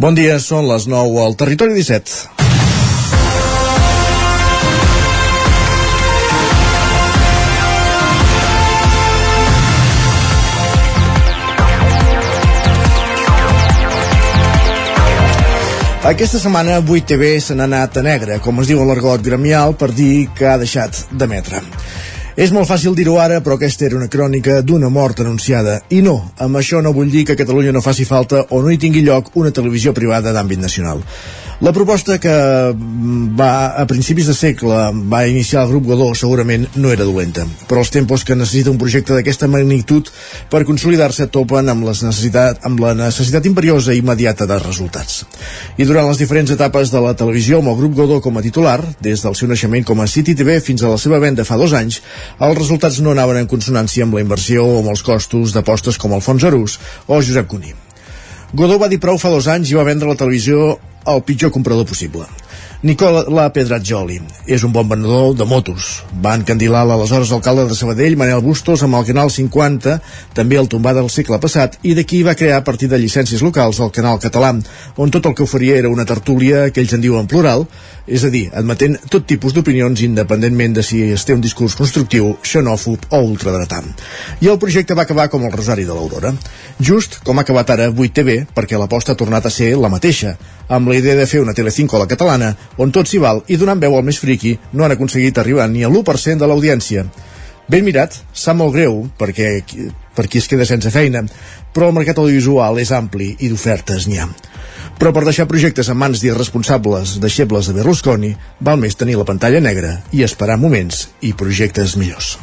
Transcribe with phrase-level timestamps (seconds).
[0.00, 2.40] Bon dia, són les 9 al Territori 17.
[16.10, 19.92] Aquesta setmana 8TV se n'ha anat a negre, com es diu a l'argot gremial, per
[19.92, 21.60] dir que ha deixat d'emetre.
[22.40, 25.74] És molt fàcil dir-ho ara, però aquesta era una crònica d'una mort anunciada.
[25.92, 28.72] I no, amb això no vull dir que a Catalunya no faci falta o no
[28.72, 31.02] hi tingui lloc una televisió privada d'àmbit nacional.
[31.60, 32.32] La proposta que
[32.72, 34.76] mm, va a principis de segle
[35.12, 38.78] va iniciar el grup Godó segurament no era dolenta, però els tempos que necessita un
[38.80, 40.08] projecte d'aquesta magnitud
[40.48, 45.26] per consolidar-se topen amb, les necessitat, amb la necessitat imperiosa i immediata de resultats.
[45.76, 48.78] I durant les diferents etapes de la televisió amb el grup Godó com a titular,
[49.04, 51.76] des del seu naixement com a City TV fins a la seva venda fa dos
[51.76, 52.00] anys,
[52.40, 56.16] els resultats no anaven en consonància amb la inversió o amb els costos d'apostes com
[56.16, 57.76] Alfons Arús o Josep Cuní.
[58.52, 60.72] Godó va dir prou fa dos anys i va vendre la televisió
[61.10, 62.26] el pitjor comprador possible.
[62.80, 64.14] Nicola Pedrazzoli
[64.48, 65.98] és un bon venedor de motos.
[66.24, 69.98] Va encandilar l'aleshores alcalde de Sabadell, Manel Bustos, amb el Canal 50,
[70.32, 73.82] també el tombar del segle passat, i d'aquí va crear a partir de llicències locals
[73.84, 74.54] el Canal Català,
[74.96, 77.66] on tot el que oferia era una tertúlia que ells en diuen plural,
[78.08, 82.32] és a dir, admetent tot tipus d'opinions independentment de si es té un discurs constructiu,
[82.42, 83.82] xenòfob o ultradretà.
[84.40, 86.32] I el projecte va acabar com el Rosari de l'Aurora.
[86.80, 90.34] Just com ha acabat ara 8TV, perquè l'aposta ha tornat a ser la mateixa,
[90.70, 93.58] amb la idea de fer una Telecinco a la catalana, on tot s'hi val i
[93.60, 97.04] donant veu al més friqui no han aconseguit arribar ni a l'1% de l'audiència.
[97.70, 99.60] Ben mirat, sap molt greu, perquè
[100.16, 101.22] per qui es queda sense feina,
[101.74, 104.26] però el mercat audiovisual és ampli i d'ofertes n'hi ha.
[104.98, 109.62] Però per deixar projectes en mans d'irresponsables deixebles de Berlusconi, val més tenir la pantalla
[109.62, 112.36] negra i esperar moments i projectes millors.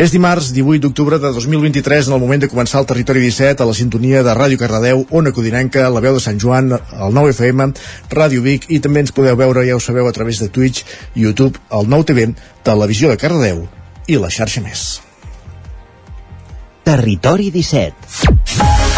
[0.00, 3.66] És dimarts 18 d'octubre de 2023 en el moment de començar el Territori 17 a
[3.68, 7.66] la sintonia de Ràdio Cardedeu, Ona Codinenca, La Veu de Sant Joan, el 9 FM,
[8.08, 11.60] Ràdio Vic i també ens podeu veure, ja ho sabeu, a través de Twitch, YouTube,
[11.68, 12.30] el 9 TV,
[12.64, 13.66] Televisió de Cardedeu
[14.08, 14.86] i la xarxa més.
[16.88, 18.89] Territori 17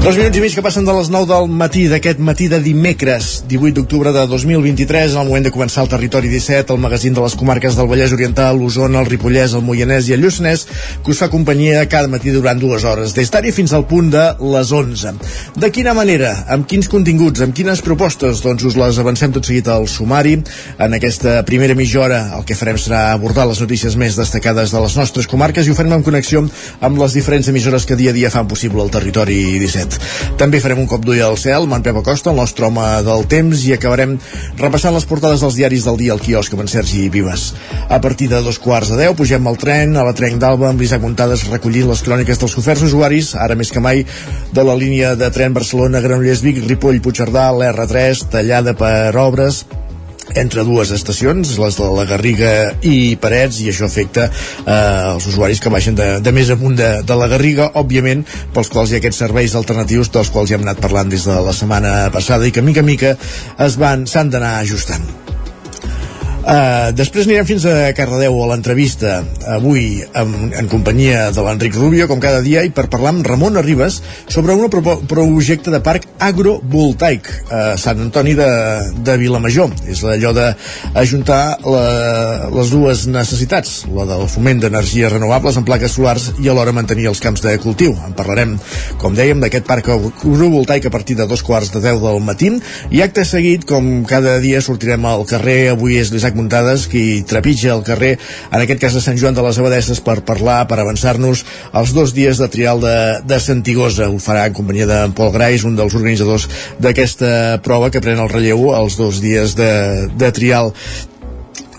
[0.00, 3.26] Dos minuts i mig que passen de les 9 del matí d'aquest matí de dimecres
[3.50, 7.20] 18 d'octubre de 2023 en el moment de començar el Territori 17 el magazín de
[7.20, 10.64] les comarques del Vallès Oriental l'Osona, el Ripollès, el Moianès i el Lluçanès
[11.04, 13.12] que us fa companyia cada matí durant dues hores.
[13.12, 14.24] Des d'ara fins al punt de
[14.54, 15.12] les 11
[15.60, 17.44] de quina manera, amb quins continguts?
[17.44, 20.38] Amb quines propostes, doncs us les avancem tot seguit al sumari.
[20.80, 24.80] En aquesta primera mitja hora el que farem serà abordar les notícies més destacades de
[24.80, 26.46] les nostres comarques i ho farem en connexió
[26.80, 30.38] amb les diferents emissores que dia a dia fan possible el Territori 17 Internet.
[30.40, 33.26] També farem un cop d'ull al cel amb en Pep Acosta, el nostre home del
[33.30, 34.16] temps, i acabarem
[34.58, 37.50] repassant les portades dels diaris del dia al quiosc amb en Sergi Vives.
[37.88, 40.80] A partir de dos quarts de deu pugem al tren, a la Trenc d'Alba, amb
[40.80, 44.04] l'Isaac Montades recollint les cròniques dels oferts usuaris, ara més que mai,
[44.52, 49.64] de la línia de tren Barcelona-Granollers-Vic, Ripoll-Puigcerdà, l'R3, tallada per obres,
[50.38, 52.52] entre dues estacions, les de la Garriga
[52.86, 56.90] i Parets, i això afecta eh, els usuaris que baixen de, de més amunt de,
[57.06, 58.24] de la Garriga, òbviament,
[58.54, 61.40] pels quals hi ha aquests serveis alternatius dels quals ja hem anat parlant des de
[61.46, 63.16] la setmana passada i que mica mica
[63.58, 65.29] es van s'han d'anar ajustant.
[66.40, 69.18] Uh, després anirem fins a Cardedeu a l'entrevista
[69.52, 73.58] avui en, en companyia de l'Enric Rubio com cada dia i per parlar amb Ramon
[73.60, 74.70] Arribas sobre un
[75.10, 78.48] projecte de parc agrovoltaic a Sant Antoni de,
[79.04, 79.72] de Vilamajor.
[79.90, 80.46] És allò de
[81.00, 81.84] ajuntar la,
[82.54, 87.20] les dues necessitats la del foment d'energies renovables en plaques solars i alhora mantenir els
[87.20, 87.94] camps de cultiu.
[88.06, 88.56] En parlarem,
[89.00, 92.52] com dèiem, d'aquest parc agrovoltaic a partir de dos quarts de deu del matí.
[92.90, 97.22] I acte seguit, com cada dia sortirem al carrer, avui és l'Isaac Isaac Muntades, qui
[97.26, 98.14] trepitja el carrer,
[98.50, 101.42] en aquest cas de Sant Joan de les Abadesses, per parlar, per avançar-nos
[101.74, 102.96] els dos dies de trial de,
[103.26, 104.08] de Santigosa.
[104.10, 106.46] Ho farà en companyia de Pol Grais, un dels organitzadors
[106.78, 109.72] d'aquesta prova que pren el relleu els dos dies de,
[110.14, 110.74] de trial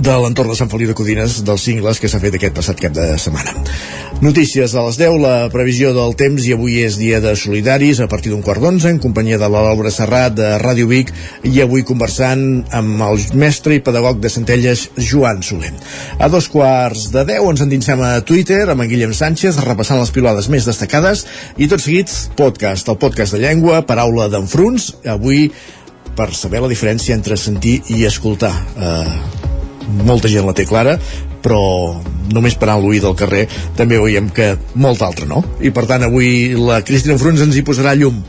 [0.02, 2.94] de l'entorn de Sant Feliu de Codines dels cingles que s'ha fet aquest passat cap
[2.96, 3.54] de setmana.
[4.22, 8.08] Notícies a les 10, la previsió del temps i avui és dia de solidaris a
[8.10, 11.10] partir d'un quart d'onze en companyia de la Laura Serrat de Ràdio Vic
[11.50, 12.44] i avui conversant
[12.78, 15.74] amb el mestre i pedagog de Centelles Joan Soler.
[16.20, 20.14] A dos quarts de 10 ens endinsem a Twitter amb en Guillem Sánchez repassant les
[20.14, 21.26] pilades més destacades
[21.58, 25.48] i tot seguit podcast, el podcast de llengua, paraula d'enfruns, avui
[26.16, 28.54] per saber la diferència entre sentir i escoltar.
[28.78, 29.41] Eh,
[30.06, 30.98] molta gent la té clara
[31.42, 31.62] però
[32.32, 33.46] només parant l'oïda del carrer
[33.78, 35.42] també veiem que molta altra no.
[35.60, 38.22] I per tant avui la Cristina Fruns ens hi posarà llum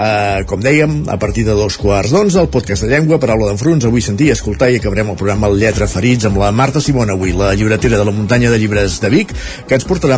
[0.00, 3.84] Uh, com dèiem, a partir de dos quarts d'onze, el podcast de llengua, paraula d'enfruns,
[3.84, 7.34] avui sentir escoltar i acabarem el programa El Lletra Ferits amb la Marta Simona avui,
[7.36, 9.34] la llibretera de la muntanya de llibres de Vic,
[9.68, 10.16] que ens portarà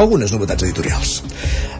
[0.00, 1.12] algunes novetats editorials.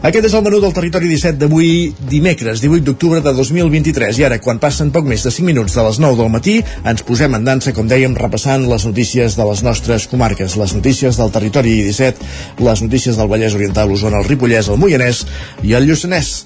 [0.07, 4.23] Aquest és el menú del Territori 17 d'avui, dimecres, 18 d'octubre de 2023.
[4.23, 7.03] I ara, quan passen poc més de 5 minuts de les 9 del matí, ens
[7.03, 11.35] posem en dansa, com dèiem, repassant les notícies de les nostres comarques, les notícies del
[11.35, 12.31] Territori 17,
[12.63, 15.25] les notícies del Vallès Oriental, l'Osona, el Ripollès, el Moianès
[15.67, 16.45] i el Lluçanès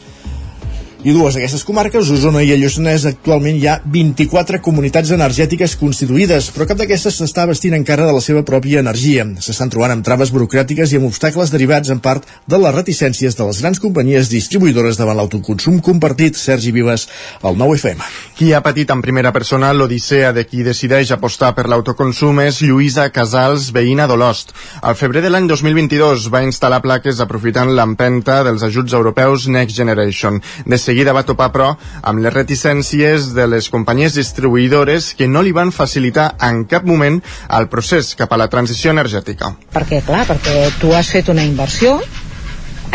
[0.99, 6.49] i dues d'aquestes comarques, Osona i el Lluçanès, actualment hi ha 24 comunitats energètiques constituïdes,
[6.51, 9.23] però cap d'aquestes s'està vestint encara de la seva pròpia energia.
[9.39, 13.47] S'estan trobant amb traves burocràtiques i amb obstacles derivats en part de les reticències de
[13.47, 16.35] les grans companyies distribuïdores davant l'autoconsum compartit.
[16.35, 17.07] Sergi Vives,
[17.47, 18.03] el 9FM.
[18.35, 23.07] Qui ha patit en primera persona l'odissea de qui decideix apostar per l'autoconsum és Lluïsa
[23.15, 24.51] Casals, veïna d'Olost.
[24.83, 30.43] Al febrer de l'any 2022 va instal·lar plaques aprofitant l'empenta dels ajuts europeus Next Generation.
[30.67, 31.69] De seguida va topar, però,
[32.01, 37.19] amb les reticències de les companyies distribuïdores que no li van facilitar en cap moment
[37.57, 39.53] el procés cap a la transició energètica.
[39.75, 41.99] Perquè, clar, perquè tu has fet una inversió,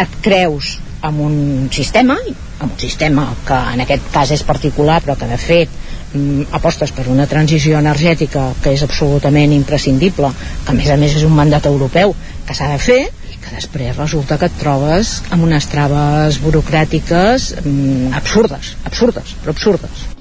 [0.01, 1.37] et creus amb un
[1.71, 2.17] sistema,
[2.59, 5.75] amb un sistema que en aquest cas és particular, però que de fet
[6.15, 10.33] mm, apostes per una transició energètica que és absolutament imprescindible,
[10.65, 12.17] que a més a més és un mandat europeu
[12.49, 13.03] que s'ha de fer,
[13.45, 20.14] que després resulta que et trobes amb unes traves burocràtiques mm, absurdes, absurdes, però absurdes.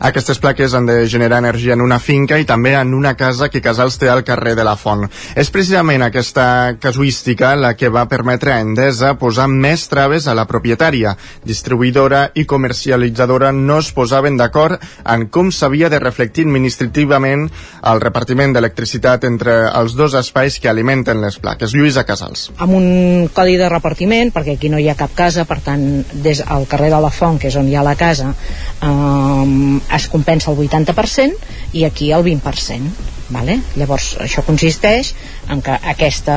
[0.00, 3.60] Aquestes plaques han de generar energia en una finca i també en una casa que
[3.60, 5.02] Casals té al carrer de la Font.
[5.36, 10.46] És precisament aquesta casuística la que va permetre a Endesa posar més traves a la
[10.48, 11.12] propietària.
[11.44, 17.50] Distribuïdora i comercialitzadora no es posaven d'acord en com s'havia de reflectir administrativament
[17.92, 21.76] el repartiment d'electricitat entre els dos espais que alimenten les plaques.
[21.76, 22.48] Lluïsa Casals.
[22.56, 25.86] Amb un codi de repartiment, perquè aquí no hi ha cap casa, per tant,
[26.24, 28.32] des al carrer de la Font, que és on hi ha la casa,
[28.80, 31.34] eh, es compensa el 80%
[31.78, 33.08] i aquí el 20%.
[33.30, 33.60] Vale?
[33.78, 35.12] Llavors, això consisteix
[35.50, 36.36] en que aquesta,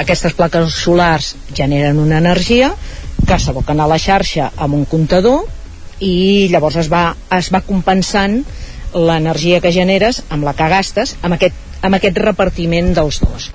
[0.00, 2.72] aquestes plaques solars generen una energia
[3.26, 5.44] que s'aboquen a la xarxa amb un comptador
[6.00, 8.40] i llavors es va, es va compensant
[8.96, 13.50] l'energia que generes amb la que gastes amb aquest, amb aquest repartiment dels dos.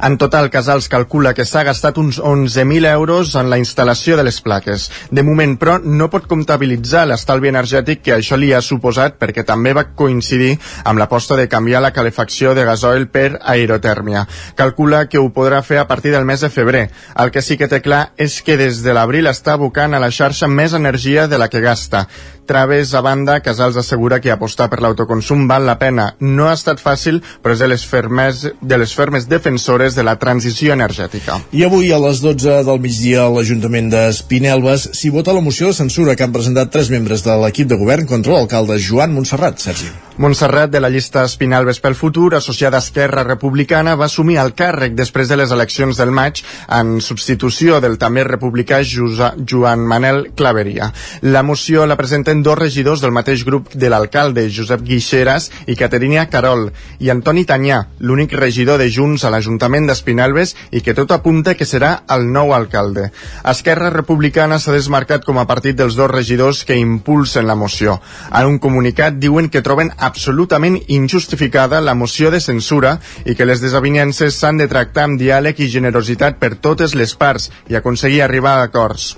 [0.00, 4.40] En total, Casals calcula que s'ha gastat uns 11.000 euros en la instal·lació de les
[4.40, 4.84] plaques.
[5.10, 9.72] De moment, però, no pot comptabilitzar l'estalvi energètic que això li ha suposat perquè també
[9.74, 10.54] va coincidir
[10.84, 14.26] amb l'aposta de canviar la calefacció de gasoil per aerotèrmia.
[14.54, 16.88] Calcula que ho podrà fer a partir del mes de febrer.
[17.18, 20.14] El que sí que té clar és que des de l'abril està abocant a la
[20.14, 22.06] xarxa més energia de la que gasta.
[22.48, 26.14] Traves a banda, Casals assegura que apostar per l'autoconsum val la pena.
[26.24, 30.16] No ha estat fàcil, però és de les fermes, de les fermes defensores de la
[30.20, 31.38] transició energètica.
[31.52, 35.78] I avui a les 12 del migdia a l'Ajuntament d'Espinelves s'hi vota la moció de
[35.80, 40.07] censura que han presentat tres membres de l'equip de govern contra l'alcalde Joan Montserrat, Sergi.
[40.18, 44.96] Montserrat, de la llista Espinalbes pel futur, associada a Esquerra Republicana, va assumir el càrrec
[44.98, 46.40] després de les eleccions del maig
[46.74, 50.88] en substitució del també republicà Joan Manel Claveria.
[51.22, 56.26] La moció la presenten dos regidors del mateix grup de l'alcalde, Josep Guixeras i Caterina
[56.26, 61.54] Carol, i Antoni Tanyà, l'únic regidor de Junts a l'Ajuntament d'Espinalbes i que tot apunta
[61.54, 63.12] que serà el nou alcalde.
[63.46, 68.00] Esquerra Republicana s'ha desmarcat com a partit dels dos regidors que impulsen la moció.
[68.34, 73.62] En un comunicat diuen que troben absolutament injustificada la moció de censura i que les
[73.64, 78.58] desavinences s'han de tractar amb diàleg i generositat per totes les parts i aconseguir arribar
[78.58, 79.14] a acords.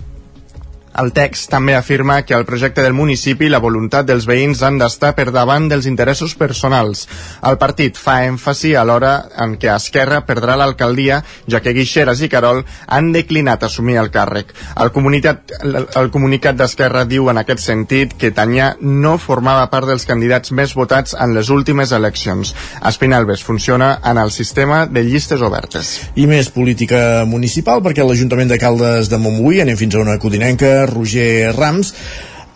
[0.98, 4.78] El text també afirma que el projecte del municipi i la voluntat dels veïns han
[4.80, 7.06] d'estar per davant dels interessos personals.
[7.46, 9.12] El partit fa èmfasi a l'hora
[9.44, 14.50] en què Esquerra perdrà l'alcaldia, ja que Guixeras i Carol han declinat assumir el càrrec.
[14.82, 20.50] El, el comunicat d'Esquerra diu en aquest sentit que Tanyà no formava part dels candidats
[20.50, 22.54] més votats en les últimes eleccions.
[22.90, 25.94] Espinalbes funciona en el sistema de llistes obertes.
[26.18, 30.79] I més política municipal, perquè l'Ajuntament de Caldes de Montbui, anem fins a una codinenca,
[30.88, 31.94] Roger Rams,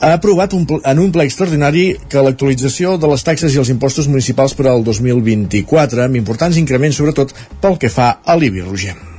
[0.01, 4.11] ha aprovat un, en un ple extraordinari que l'actualització de les taxes i els impostos
[4.11, 9.14] municipals per al 2024, amb importants increments sobretot pel que fa a l'IBI, Roger.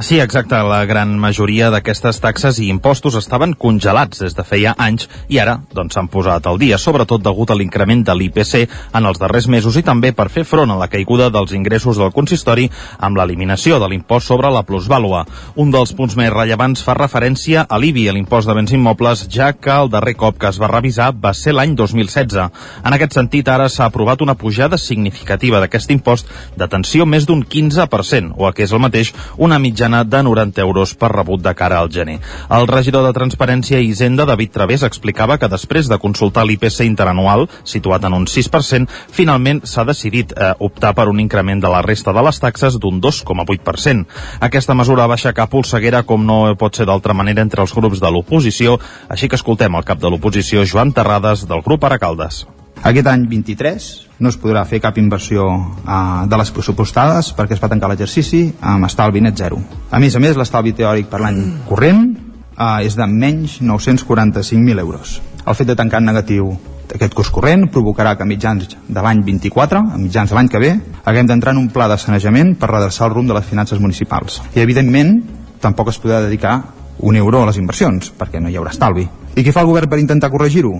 [0.00, 0.56] Sí, exacte.
[0.64, 5.58] La gran majoria d'aquestes taxes i impostos estaven congelats des de feia anys i ara
[5.76, 8.62] doncs s'han posat al dia, sobretot degut a l'increment de l'IPC
[8.96, 12.14] en els darrers mesos i també per fer front a la caiguda dels ingressos del
[12.16, 15.26] consistori amb l'eliminació de l'impost sobre la plusvàlua.
[15.60, 19.52] Un dels punts més rellevants fa referència a l'IBI, a l'impost de béns immobles, ja
[19.52, 22.48] que el darrer cop que es va revisar va ser l'any 2016.
[22.86, 28.32] En aquest sentit, ara s'ha aprovat una pujada significativa d'aquest impost d'atenció més d'un 15%,
[28.38, 31.54] o el que és el mateix, una mitjana mitjana de 90 euros per rebut de
[31.54, 32.20] cara al gener.
[32.50, 37.48] El regidor de Transparència i Hisenda, David Través, explicava que després de consultar l'IPC interanual,
[37.64, 42.12] situat en un 6%, finalment s'ha decidit eh, optar per un increment de la resta
[42.12, 44.06] de les taxes d'un 2,8%.
[44.40, 48.10] Aquesta mesura va aixecar polseguera com no pot ser d'altra manera entre els grups de
[48.10, 48.78] l'oposició,
[49.08, 52.46] així que escoltem el cap de l'oposició, Joan Terrades, del grup Aracaldes.
[52.82, 57.62] Aquest any 23 no es podrà fer cap inversió uh, de les pressupostades perquè es
[57.62, 59.60] va tancar l'exercici amb estalvi net zero.
[59.90, 65.20] A més a més, l'estalvi teòric per l'any corrent uh, és de menys 945.000 euros.
[65.46, 66.52] El fet de tancar en negatiu
[66.94, 70.60] aquest curs corrent provocarà que a mitjans de l'any 24, a mitjans de l'any que
[70.62, 70.72] ve,
[71.04, 74.40] haguem d'entrar en un pla de sanejament per redreçar el rumb de les finances municipals.
[74.54, 75.20] I, evidentment,
[75.62, 76.58] tampoc es podrà dedicar
[77.00, 79.06] un euro a les inversions, perquè no hi haurà estalvi.
[79.36, 80.74] I què fa el govern per intentar corregir-ho?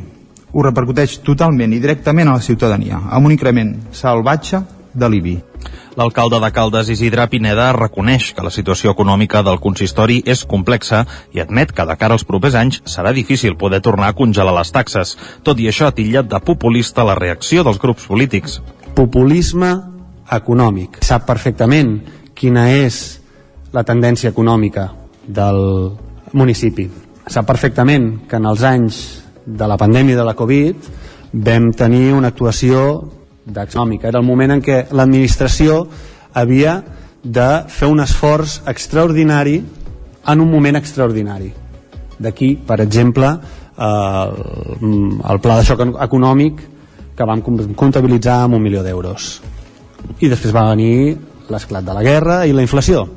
[0.53, 4.63] Ho repercuteix totalment i directament a la ciutadania, amb un increment salvatge
[4.95, 5.37] de l'IBI.
[5.99, 11.03] L'alcalde de Caldes, Isidre Pineda, reconeix que la situació econòmica del consistori és complexa
[11.35, 14.73] i admet que de cara als propers anys serà difícil poder tornar a congelar les
[14.73, 15.17] taxes.
[15.43, 18.61] Tot i això, ha titllat de populista la reacció dels grups polítics.
[18.95, 19.75] Populisme
[20.31, 21.03] econòmic.
[21.05, 21.99] Sap perfectament
[22.35, 23.21] quina és
[23.75, 24.89] la tendència econòmica
[25.27, 25.61] del
[26.33, 26.89] municipi.
[27.31, 29.20] Sap perfectament que en els anys
[29.57, 30.91] de la pandèmia de la Covid
[31.33, 32.83] vam tenir una actuació
[33.51, 34.09] econòmica.
[34.09, 35.85] Era el moment en què l'administració
[36.35, 36.81] havia
[37.23, 41.51] de fer un esforç extraordinari en un moment extraordinari.
[42.21, 43.31] D'aquí, per exemple,
[43.81, 44.35] el,
[45.25, 46.61] el pla de xoc econòmic
[47.17, 49.41] que vam comptabilitzar amb un milió d'euros.
[50.21, 51.17] I després va venir
[51.51, 53.09] l'esclat de la guerra i la inflació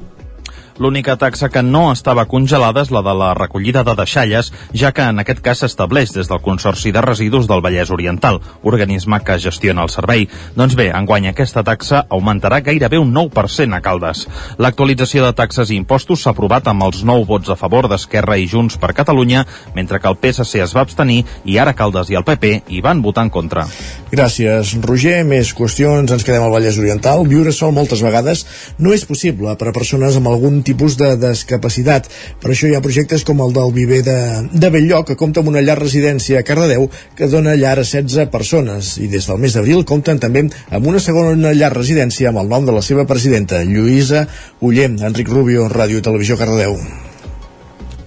[0.82, 5.06] L'única taxa que no estava congelada és la de la recollida de deixalles, ja que
[5.06, 9.84] en aquest cas s'estableix des del Consorci de Residus del Vallès Oriental, organisme que gestiona
[9.86, 10.26] el servei.
[10.58, 14.26] Doncs bé, enguany aquesta taxa augmentarà gairebé un 9% a Caldes.
[14.58, 18.50] L'actualització de taxes i impostos s'ha aprovat amb els 9 vots a favor d'Esquerra i
[18.50, 22.26] Junts per Catalunya, mentre que el PSC es va abstenir i ara Caldes i el
[22.26, 23.68] PP hi van votar en contra.
[24.10, 25.22] Gràcies, Roger.
[25.28, 26.10] Més qüestions.
[26.10, 27.28] Ens quedem al Vallès Oriental.
[27.30, 28.46] Viure sol moltes vegades
[28.82, 32.10] no és possible per a persones amb algun tipus de discapacitat.
[32.42, 34.18] Per això hi ha projectes com el del Viver de,
[34.52, 38.32] de Belllloc, que compta amb una llar residència a Cardedeu que dona llar a 16
[38.34, 42.52] persones i des del mes d'abril compten també amb una segona llar residència amb el
[42.52, 44.28] nom de la seva presidenta, Lluïsa
[44.62, 44.84] Uller.
[44.84, 47.13] Enric Rubio, Ràdio Televisió Cardedeu.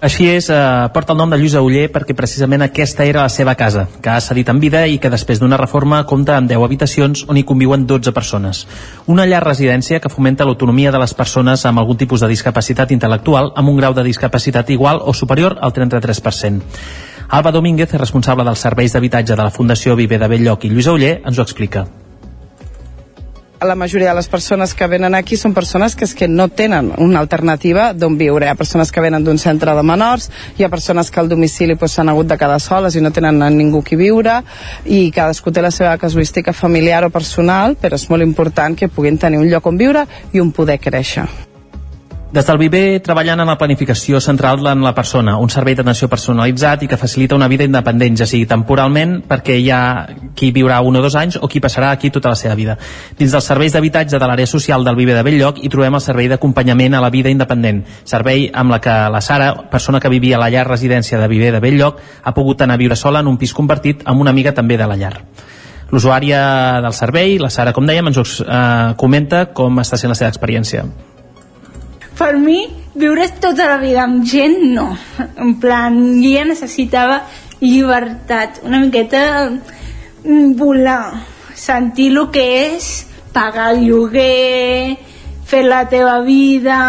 [0.07, 3.57] Així és, eh, porta el nom de Lluïsa Uller perquè precisament aquesta era la seva
[3.59, 7.25] casa, que ha cedit en vida i que després d'una reforma compta amb 10 habitacions
[7.27, 8.69] on hi conviuen 12 persones.
[9.07, 13.51] Una llar residència que fomenta l'autonomia de les persones amb algun tipus de discapacitat intel·lectual
[13.57, 16.63] amb un grau de discapacitat igual o superior al 33%.
[17.29, 21.21] Alba Domínguez, responsable dels serveis d'habitatge de la Fundació Viver de Belllloc i Lluïsa Uller,
[21.27, 21.89] ens ho explica
[23.61, 26.93] la majoria de les persones que venen aquí són persones que és que no tenen
[26.99, 28.47] una alternativa d'on viure.
[28.47, 31.75] Hi ha persones que venen d'un centre de menors, hi ha persones que al domicili
[31.77, 34.43] s'han pues, hagut de quedar soles i no tenen ningú qui viure
[34.85, 39.19] i cadascú té la seva casuística familiar o personal, però és molt important que puguin
[39.19, 41.29] tenir un lloc on viure i on poder créixer.
[42.27, 46.83] Des del Viver treballant en la planificació central en la persona, un servei d'atenció personalitzat
[46.83, 49.79] i que facilita una vida independent, ja sigui temporalment perquè hi ha
[50.35, 52.77] qui viurà un o dos anys o qui passarà aquí tota la seva vida.
[53.17, 56.27] Dins dels serveis d'habitatge de l'àrea social del Viver de Belllloc hi trobem el servei
[56.27, 60.43] d'acompanyament a la vida independent, servei amb la que la Sara, persona que vivia a
[60.43, 63.39] la llar residència de Viver de Belllloc, ha pogut anar a viure sola en un
[63.39, 65.21] pis compartit amb una amiga també de la llar.
[65.95, 70.35] L'usuària del servei, la Sara, com dèiem, ens eh, comenta com està sent la seva
[70.35, 70.89] experiència
[72.17, 72.65] per mi
[72.97, 74.89] viure tota la vida amb gent no.
[75.37, 77.21] En plan, ja necessitava
[77.61, 81.13] llibertat una miqueta mm, volar
[81.57, 82.47] sentir el que
[82.77, 82.89] és
[83.33, 84.97] pagar el lloguer
[85.47, 86.81] fer la teva vida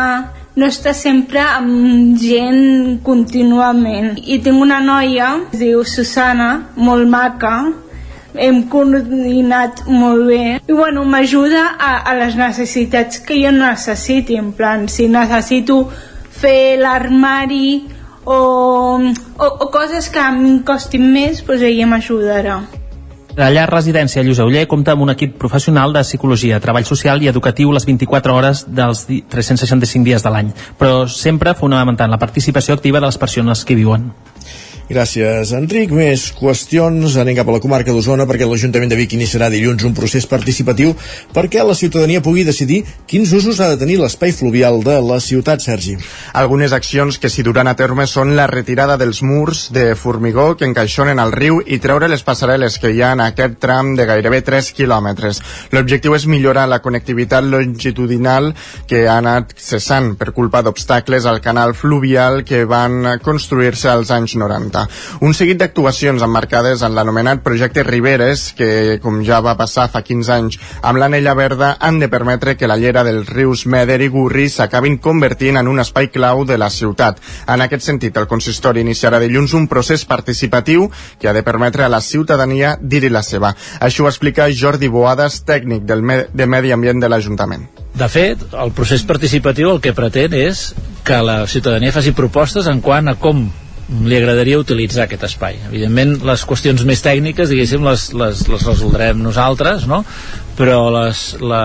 [0.57, 4.15] no estar sempre amb gent contínuament.
[4.17, 7.53] I tinc una noia es diu Susana molt maca
[8.39, 10.41] hem coordinat molt bé.
[10.67, 15.85] I bueno, m'ajuda a, a les necessitats que jo necessiti en plan, si necessito
[16.37, 17.87] fer l'armari
[18.25, 18.39] o,
[18.99, 22.59] o, o coses que em costin més doncs ella m'ajudarà
[23.37, 27.69] la llar residència Llusauller compta amb un equip professional de psicologia, treball social i educatiu
[27.71, 33.05] les 24 hores dels 365 dies de l'any, però sempre fonamentant la participació activa de
[33.05, 34.09] les persones que viuen.
[34.87, 35.91] Gràcies, Enric.
[35.91, 37.17] Més qüestions.
[37.19, 40.93] Anem cap a la comarca d'Osona perquè l'Ajuntament de Vic iniciarà dilluns un procés participatiu
[41.35, 45.59] perquè la ciutadania pugui decidir quins usos ha de tenir l'espai fluvial de la ciutat,
[45.59, 45.97] Sergi.
[46.39, 50.69] Algunes accions que s'hi duran a terme són la retirada dels murs de formigó que
[50.69, 54.39] encaixonen al riu i treure les passarel·les que hi ha en aquest tram de gairebé
[54.39, 55.43] 3 quilòmetres.
[55.75, 58.53] L'objectiu és millorar la connectivitat longitudinal
[58.87, 64.39] que ha anat cessant per culpa d'obstacles al canal fluvial que van construir-se als anys
[64.39, 64.76] 90.
[65.21, 70.33] Un seguit d'actuacions emmarcades en l'anomenat projecte Riberes, que, com ja va passar fa 15
[70.35, 74.47] anys amb l'anella verda, han de permetre que la llera dels rius Meder i Gurri
[74.51, 77.21] s'acabin convertint en un espai clau de la ciutat.
[77.47, 81.91] En aquest sentit, el consistori iniciarà dilluns un procés participatiu que ha de permetre a
[81.91, 83.53] la ciutadania dir-hi la seva.
[83.79, 87.67] Això ho explica Jordi Boades, tècnic del Me de Medi Ambient de l'Ajuntament.
[87.97, 90.71] De fet, el procés participatiu el que pretén és
[91.07, 93.47] que la ciutadania faci propostes en quant a com
[93.87, 95.61] li agradaria utilitzar aquest espai.
[95.69, 100.03] Evidentment, les qüestions més tècniques, diguéssim, les, les, les resoldrem nosaltres, no?
[100.57, 101.61] però les, la,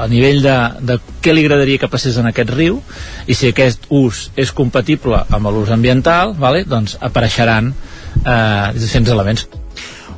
[0.00, 0.56] a nivell de,
[0.88, 2.80] de què li agradaria que passés en aquest riu
[3.28, 6.64] i si aquest ús és compatible amb l'ús ambiental, vale?
[6.64, 7.74] doncs apareixeran
[8.24, 9.50] eh, diferents elements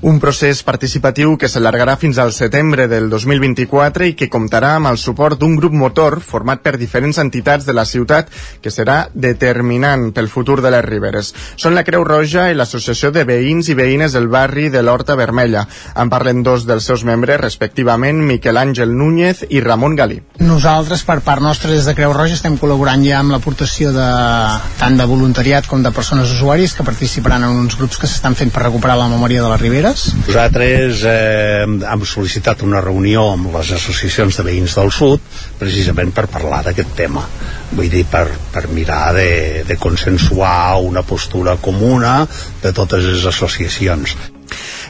[0.05, 4.99] un procés participatiu que s'allargarà fins al setembre del 2024 i que comptarà amb el
[5.01, 8.29] suport d'un grup motor format per diferents entitats de la ciutat
[8.61, 11.31] que serà determinant pel futur de les Riberes.
[11.57, 15.65] Són la Creu Roja i l'Associació de Veïns i Veïnes del barri de l'Horta Vermella.
[15.97, 20.21] En parlen dos dels seus membres, respectivament Miquel Àngel Núñez i Ramon Galí.
[20.45, 24.13] Nosaltres, per part nostra, des de Creu Roja, estem col·laborant ja amb l'aportació de,
[24.85, 28.53] tant de voluntariat com de persones usuaris que participaran en uns grups que s'estan fent
[28.53, 30.15] per recuperar la memòria de les Riberes Riberes?
[30.27, 35.21] Nosaltres eh, hem sol·licitat una reunió amb les associacions de veïns del sud
[35.59, 37.23] precisament per parlar d'aquest tema
[37.73, 42.27] vull dir, per, per mirar de, de consensuar una postura comuna
[42.63, 44.17] de totes les associacions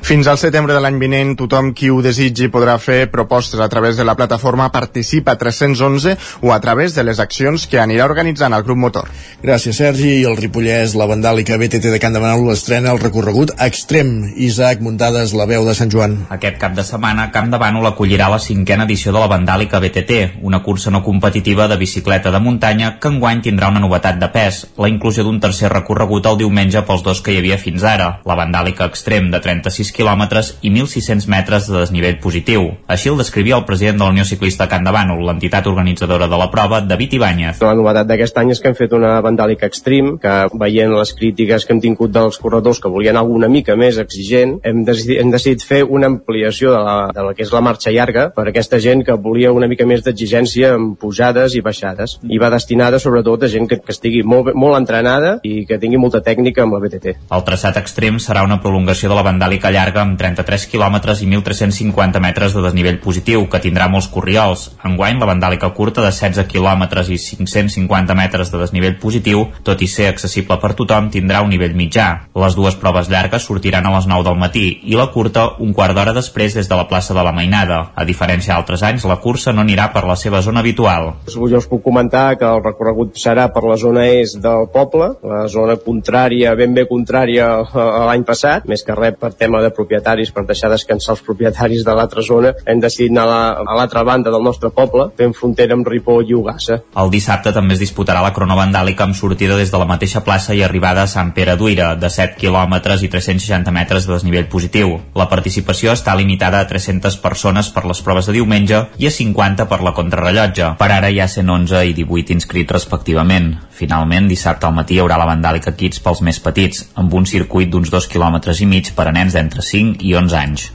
[0.05, 3.97] fins al setembre de l'any vinent, tothom qui ho desitgi podrà fer propostes a través
[3.97, 8.67] de la plataforma Participa 311 o a través de les accions que anirà organitzant el
[8.67, 9.09] grup motor.
[9.41, 10.11] Gràcies, Sergi.
[10.21, 14.13] I el Ripollès, la vandàlica BTT de Can de Manol estrena el recorregut extrem.
[14.37, 16.19] Isaac Muntades, la veu de Sant Joan.
[16.37, 20.21] Aquest cap de setmana, Camp de Bànol acollirà la cinquena edició de la vandàlica BTT,
[20.45, 24.61] una cursa no competitiva de bicicleta de muntanya que enguany tindrà una novetat de pes,
[24.77, 28.37] la inclusió d'un tercer recorregut el diumenge pels dos que hi havia fins ara, la
[28.37, 32.67] vandàlica extrem de 36 quilòmetres i 1.600 metres de desnivell positiu.
[32.91, 36.39] Així el descrivia el president de la Unió Ciclista Can de Bànol, l'entitat organitzadora de
[36.41, 37.63] la prova, David Ibáñez.
[37.63, 41.65] La novetat d'aquest any és que hem fet una vandàlica extrem, que veient les crítiques
[41.65, 45.65] que hem tingut dels corredors que volien alguna mica més exigent, hem decidit, hem decidit
[45.65, 48.81] fer una ampliació de la, de la que és la marxa llarga per a aquesta
[48.83, 52.19] gent que volia una mica més d'exigència amb pujades i baixades.
[52.27, 56.01] I va destinada sobretot a gent que, que estigui molt, molt entrenada i que tingui
[56.01, 57.17] molta tècnica amb la BTT.
[57.35, 61.29] El traçat extrem serà una prolongació de la vandàlica llarga llarga amb 33 quilòmetres i
[61.29, 64.71] 1.350 metres de desnivell positiu, que tindrà molts corriols.
[64.87, 69.89] Enguany, la vandàlica curta de 16 quilòmetres i 550 metres de desnivell positiu, tot i
[69.91, 72.09] ser accessible per tothom, tindrà un nivell mitjà.
[72.41, 75.97] Les dues proves llargues sortiran a les 9 del matí i la curta un quart
[75.97, 77.81] d'hora després des de la plaça de la Mainada.
[77.95, 81.13] A diferència d'altres anys, la cursa no anirà per la seva zona habitual.
[81.29, 85.45] Jo us puc comentar que el recorregut serà per la zona est del poble, la
[85.53, 90.33] zona contrària, ben bé contrària a l'any passat, més que res per tema de propietaris
[90.35, 94.43] per deixar descansar els propietaris de l'altra zona hem decidit anar a l'altra banda del
[94.43, 99.05] nostre poble fent frontera amb Ripoll i Ugassa El dissabte també es disputarà la cronovandàlica
[99.05, 102.39] amb sortida des de la mateixa plaça i arribada a Sant Pere d'Uira de 7
[102.41, 104.97] quilòmetres i 360 metres de desnivell positiu.
[105.19, 109.69] La participació està limitada a 300 persones per les proves de diumenge i a 50
[109.71, 110.75] per la contrarrellotge.
[110.81, 113.55] Per ara hi ha 111 i 18 inscrits respectivament.
[113.75, 117.71] Finalment, dissabte al matí hi haurà la vandàlica Kids pels més petits, amb un circuit
[117.71, 120.69] d'uns 2 quilòmetres i mig per a nens d'entre 5 i 11 anys.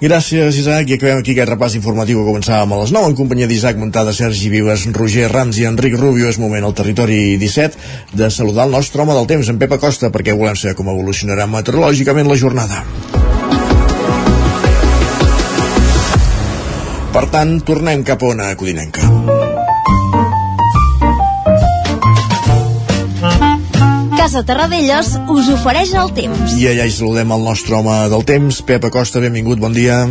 [0.00, 0.88] Gràcies, Isaac.
[0.90, 4.16] I acabem aquí aquest repàs informatiu que començàvem a les 9 en companyia d'Isaac Montada,
[4.16, 6.26] Sergi Vives, Roger Rams i Enric Rubio.
[6.26, 10.10] És moment al territori 17 de saludar el nostre home del temps, en Pep Acosta,
[10.10, 12.82] perquè volem saber com evolucionarà meteorològicament la jornada.
[17.14, 19.59] Per tant, tornem cap a ona codinenca.
[24.20, 26.50] Casa Terradellos us ofereix el temps.
[26.60, 30.02] I allà hi saludem el nostre home del temps, Pep Acosta, benvingut, bon dia.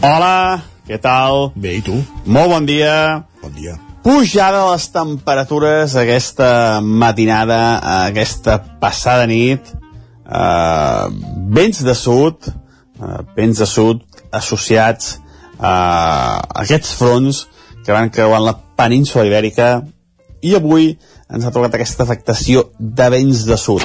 [0.00, 1.50] Hola, què tal?
[1.52, 1.98] Bé, i tu?
[2.24, 2.94] Molt bon dia.
[3.42, 3.76] Bon dia.
[4.00, 6.48] Pujada de les temperatures aquesta
[6.80, 7.60] matinada,
[8.08, 11.06] aquesta passada nit, eh,
[11.52, 14.00] vents de sud, eh, vents de sud
[14.32, 15.18] associats
[15.60, 17.46] a aquests fronts
[17.84, 19.74] que van creuant la península ibèrica
[20.40, 20.94] i avui
[21.32, 23.84] ens ha tocat aquesta afectació de vents de sud.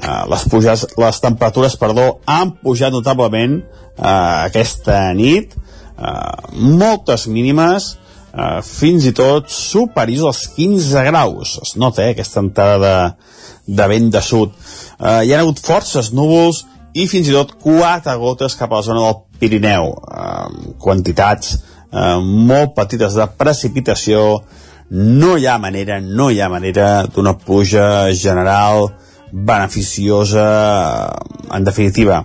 [0.00, 5.54] eh, les, puges, les temperatures perdó, han pujat notablement eh, aquesta nit,
[5.98, 7.96] eh, moltes mínimes,
[8.32, 11.58] eh, fins i tot superiors als 15 graus.
[11.62, 14.54] Es nota eh, aquesta entrada de, de vent de sud.
[14.98, 16.64] Eh, hi ha hagut forces núvols
[16.94, 19.92] i fins i tot quatre gotes cap a la zona del Pirineu.
[19.92, 21.58] Eh, quantitats
[21.92, 24.24] eh, molt petites de precipitació.
[24.90, 28.88] No hi ha manera, no hi ha manera d'una pluja general
[29.30, 30.46] beneficiosa,
[31.54, 32.24] en definitiva,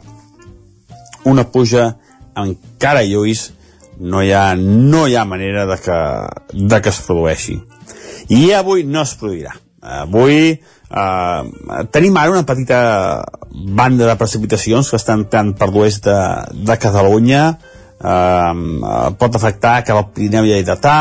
[1.25, 1.91] una pluja
[2.35, 3.51] encara lluís
[3.99, 5.99] no hi ha, no hi ha manera de que,
[6.53, 7.59] de que es produeixi.
[8.33, 9.53] I avui no es produirà.
[10.01, 11.41] Avui eh,
[11.93, 12.79] tenim ara una petita
[13.53, 16.19] banda de precipitacions que estan tant per l'oest de,
[16.67, 17.43] de Catalunya,
[18.01, 18.53] eh,
[19.21, 20.97] pot afectar cap al Pirineu Lleidatà,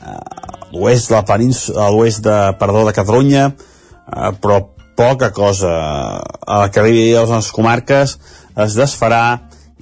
[0.00, 0.43] eh,
[0.74, 4.60] l'oest de la península, l'oest de, perdó, de Catalunya, eh, però
[4.94, 5.72] poca cosa
[6.20, 8.18] a la que arribi a les comarques
[8.64, 9.24] es desfarà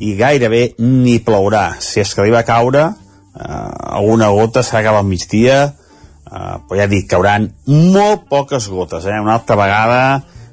[0.01, 1.77] i gairebé ni plourà.
[1.81, 6.81] Si és que arriba a caure, eh, alguna gota serà cap al migdia, eh, però
[6.81, 9.21] ja dic, cauran molt poques gotes, eh?
[9.21, 10.03] una altra vegada,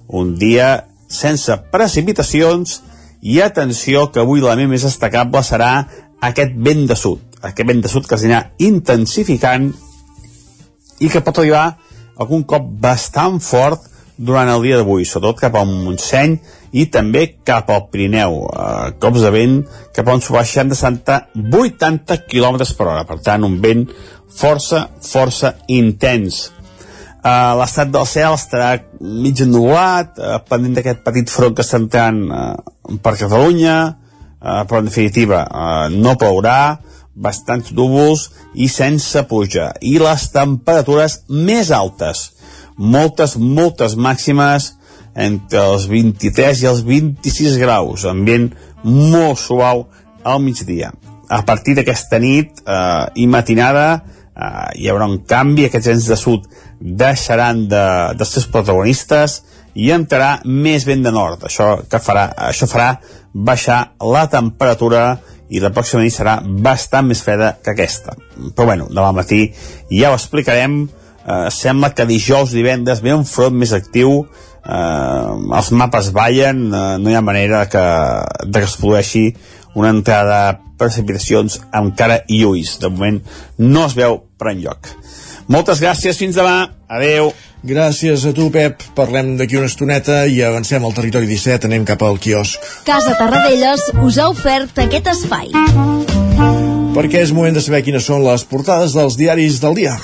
[0.08, 2.82] un dia sense precipitacions,
[3.22, 5.72] i atenció que avui l'element més destacable serà
[6.24, 9.72] aquest vent de sud, aquest vent de sud que s'anirà intensificant
[11.00, 11.74] i que pot arribar
[12.20, 13.88] algun cop bastant fort
[14.20, 16.36] durant el dia d'avui, sobretot cap al Montseny
[16.76, 18.42] i també cap al Pirineu.
[18.52, 19.56] Eh, cops de vent
[19.96, 23.88] que poden superar 60-80 km per hora, per tant un vent
[24.30, 26.50] força, força intens.
[27.20, 28.70] Uh, l'estat del cel estarà
[29.04, 32.54] mig ennubulat, uh, pendent d'aquest petit front que està entrant uh,
[33.04, 36.78] per Catalunya, uh, però en definitiva uh, no plourà,
[37.20, 39.74] bastants núvols i sense pluja.
[39.82, 42.30] I les temperatures més altes,
[42.78, 44.74] moltes, moltes màximes
[45.20, 48.50] entre els 23 i els 26 graus, ambient
[48.84, 49.88] molt suau
[50.24, 50.94] al migdia.
[51.30, 56.18] A partir d'aquesta nit eh, i matinada eh, hi haurà un canvi, aquests vents de
[56.18, 56.48] sud
[56.80, 57.86] deixaran de,
[58.18, 59.42] de ser protagonistes
[59.76, 61.44] i entrarà més vent de nord.
[61.46, 62.94] Això, que farà, això farà
[63.34, 68.16] baixar la temperatura i la pròxima nit serà bastant més freda que aquesta.
[68.56, 69.48] Però bueno, demà matí
[69.90, 70.84] ja ho explicarem.
[71.30, 74.24] Eh, sembla que dijous, divendres ve un front més actiu
[74.66, 77.86] eh, els mapes ballen, eh, no hi ha manera que,
[78.46, 79.26] de que es produeixi
[79.80, 82.78] una entrada de precipitacions encara i ulls.
[82.82, 83.20] De moment
[83.60, 84.94] no es veu per enlloc.
[85.50, 86.70] Moltes gràcies, fins demà.
[86.90, 87.34] Adeu.
[87.60, 88.86] Gràcies a tu, Pep.
[88.96, 92.64] Parlem d'aquí una estoneta i avancem al territori 17, anem cap al quiosc.
[92.88, 95.52] Casa Tarradellas us ha ofert aquest espai.
[96.96, 100.00] Perquè és moment de saber quines són les portades dels diaris del dia.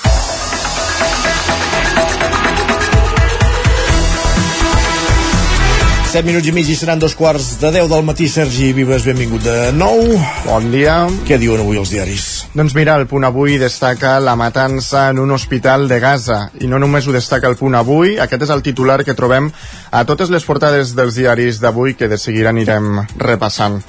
[6.15, 8.30] 7 minuts i mig i seran dos quarts de 10 del matí.
[8.32, 10.00] Sergi Vives, benvingut de nou.
[10.46, 11.02] Bon dia.
[11.28, 12.35] Què diuen avui els diaris?
[12.56, 16.38] Doncs mira, el punt avui destaca la matança en un hospital de Gaza.
[16.63, 19.50] I no només ho destaca el punt avui, aquest és el titular que trobem
[19.91, 23.82] a totes les portades dels diaris d'avui que de seguida anirem repassant.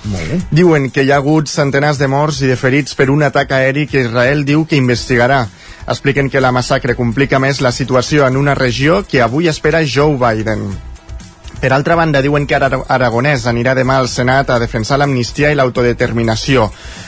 [0.51, 3.87] Diuen que hi ha hagut centenars de morts i de ferits per un atac aeri
[3.87, 5.45] que Israel diu que investigarà.
[5.87, 10.19] Expliquen que la massacre complica més la situació en una regió que avui espera Joe
[10.19, 10.67] Biden.
[11.61, 15.57] Per altra banda, diuen que Ara Aragonès anirà demà al Senat a defensar l'amnistia i
[15.57, 16.67] l'autodeterminació.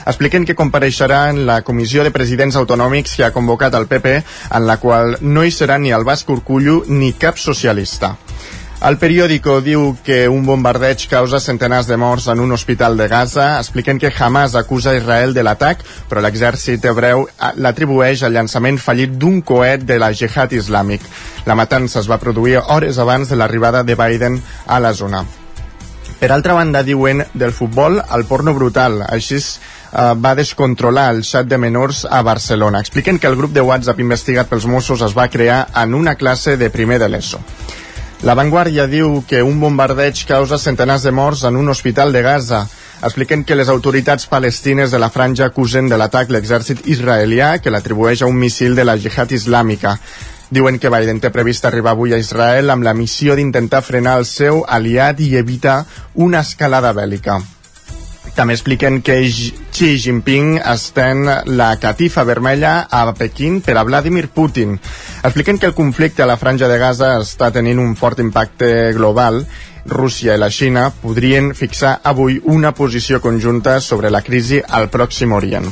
[0.09, 4.15] Expliquen que compareixerà en la comissió de presidents autonòmics que ha convocat el PP,
[4.57, 8.17] en la qual no hi serà ni el Basc Urcullu ni cap socialista.
[8.79, 13.47] El periòdico diu que un bombardeig causa centenars de morts en un hospital de Gaza.
[13.59, 17.25] Expliquen que Hamas acusa Israel de l'atac, però l'exèrcit hebreu
[17.59, 21.03] l'atribueix al llançament fallit d'un coet de la jihad islàmic.
[21.51, 25.25] La matança es va produir hores abans de l'arribada de Biden a la zona.
[26.21, 29.03] Per altra banda, diuen del futbol al porno brutal.
[29.09, 32.79] Així eh, va descontrolar el xat de menors a Barcelona.
[32.79, 36.57] Expliquen que el grup de WhatsApp investigat pels Mossos es va crear en una classe
[36.57, 37.43] de primer de l'ESO.
[38.27, 42.65] La Vanguardia diu que un bombardeig causa centenars de morts en un hospital de Gaza.
[42.99, 48.23] Expliquen que les autoritats palestines de la franja acusen de l'atac l'exèrcit israelià que l'atribueix
[48.23, 49.95] a un missil de la jihad islàmica.
[50.51, 54.27] Diuen que Biden té previst arribar avui a Israel amb la missió d'intentar frenar el
[54.27, 57.39] seu aliat i evitar una escalada bèl·lica.
[58.39, 61.25] També expliquen que Xi Jinping estén
[61.59, 64.77] la catifa vermella a Pequín per a Vladimir Putin.
[65.25, 69.43] Expliquen que el conflicte a la franja de Gaza està tenint un fort impacte global
[69.89, 75.35] Rússia i la Xina podrien fixar avui una posició conjunta sobre la crisi al Pròxim
[75.35, 75.67] Orient.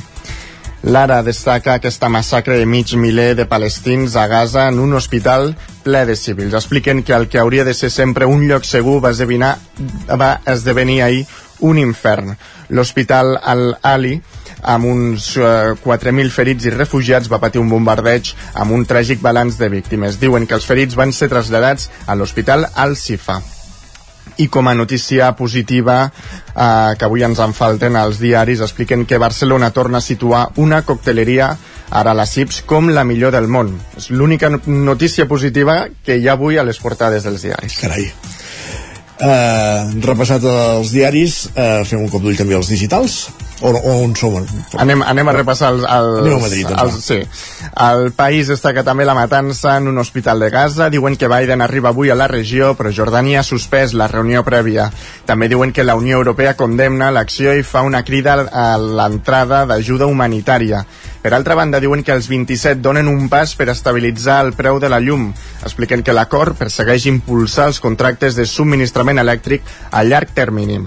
[0.82, 5.54] Lara destaca aquesta massacre de mig miler de palestins a Gaza en un hospital
[5.86, 6.54] ple de civils.
[6.54, 9.54] Expliquen que el que hauria de ser sempre un lloc segur va esdevenir,
[10.10, 11.26] va esdevenir ahir
[11.60, 12.36] un infern.
[12.70, 14.16] L'hospital Al-Ali
[14.66, 19.60] amb uns eh, 4.000 ferits i refugiats va patir un bombardeig amb un tràgic balanç
[19.60, 20.20] de víctimes.
[20.20, 23.40] Diuen que els ferits van ser traslladats a l'hospital Al-Sifa
[24.36, 29.20] i com a notícia positiva eh, que avui ens en falten als diaris expliquen que
[29.22, 31.54] Barcelona torna a situar una cocteleria
[31.90, 33.70] ara la CIPS com la millor del món.
[33.96, 37.78] És l'única notícia positiva que hi ha avui a les portades dels diaris.
[37.80, 38.10] Carai.
[39.16, 43.22] Uh, repassat els diaris, uh, fem un cop d'ull també als digitals
[43.62, 44.34] o, o on som?
[44.76, 47.70] Anem, anem a repassar els, els, Anem a Madrid, doncs, els, sí.
[47.80, 50.90] El país destaca també la matança en un hospital de Gaza.
[50.92, 54.90] Diuen que Biden arriba avui a la regió, però Jordània ha suspès la reunió prèvia.
[55.24, 60.08] També diuen que la Unió Europea condemna l'acció i fa una crida a l'entrada d'ajuda
[60.10, 60.84] humanitària.
[61.26, 64.86] Per altra banda, diuen que els 27 donen un pas per estabilitzar el preu de
[64.86, 65.32] la llum.
[65.66, 70.78] Expliquen que l'acord persegueix impulsar els contractes de subministrament elèctric a llarg termini.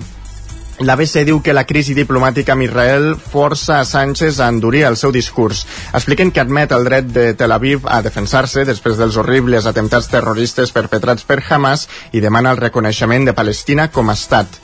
[0.79, 5.11] L'ABC diu que la crisi diplomàtica amb Israel força a Sánchez a endurir el seu
[5.11, 5.65] discurs.
[5.91, 10.71] Expliquen que admet el dret de Tel Aviv a defensar-se després dels horribles atemptats terroristes
[10.71, 14.55] perpetrats per Hamas i demana el reconeixement de Palestina com a estat.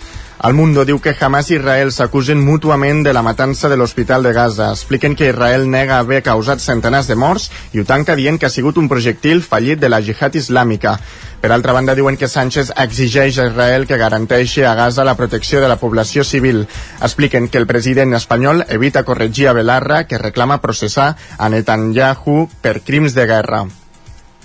[0.43, 4.33] El Mundo diu que Hamas i Israel s'acusen mútuament de la matança de l'Hospital de
[4.35, 4.67] Gaza.
[4.75, 8.53] Expliquen que Israel nega haver causat centenars de morts i ho tanca dient que ha
[8.53, 10.97] sigut un projectil fallit de la jihad islàmica.
[11.39, 15.63] Per altra banda, diuen que Sánchez exigeix a Israel que garanteixi a Gaza la protecció
[15.63, 16.67] de la població civil.
[16.99, 22.81] Expliquen que el president espanyol evita corregir a Belarra, que reclama processar a Netanyahu per
[22.83, 23.65] crims de guerra.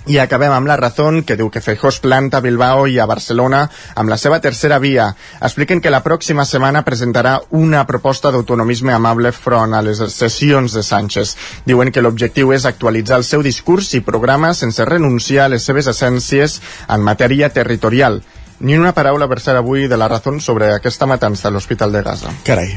[0.09, 3.05] I acabem amb la Razón, que diu que Feijó es planta a Bilbao i a
[3.05, 5.11] Barcelona amb la seva tercera via.
[5.39, 10.81] Expliquen que la pròxima setmana presentarà una proposta d'autonomisme amable front a les sessions de
[10.81, 11.35] Sánchez.
[11.69, 15.91] Diuen que l'objectiu és actualitzar el seu discurs i programa sense renunciar a les seves
[15.93, 16.57] essències
[16.89, 18.23] en matèria territorial.
[18.59, 22.01] Ni una paraula per ser avui de la Razón sobre aquesta matança a l'Hospital de
[22.01, 22.33] Gaza.
[22.43, 22.73] Carai,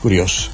[0.00, 0.48] curiós.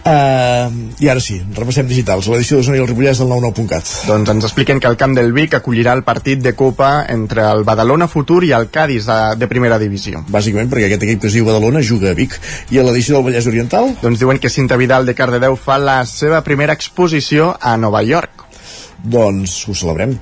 [0.00, 2.28] Uh, I ara sí, repassem digitals.
[2.32, 3.90] L'edició d'Osona i el Ripollès del 99.cat.
[4.08, 7.64] Doncs ens expliquen que el camp del Vic acollirà el partit de Copa entre el
[7.68, 10.24] Badalona Futur i el Cádiz de, de primera divisió.
[10.32, 12.38] Bàsicament perquè aquest equip que es diu Badalona juga a Vic.
[12.72, 13.94] I a l'edició del Vallès Oriental?
[14.00, 18.39] Doncs diuen que Cinta Vidal de Cardedeu fa la seva primera exposició a Nova York.
[19.04, 20.16] Doncs ho celebrem.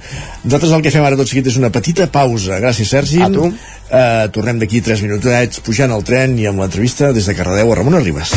[0.45, 2.61] Nosaltres el que fem ara tot seguit és una petita pausa.
[2.63, 3.23] Gràcies, Sergi.
[3.25, 3.49] A tu.
[3.89, 7.79] Uh, tornem d'aquí 3 minutets pujant al tren i amb l'entrevista des de Cardedeu a
[7.81, 8.35] Ramon Arribas.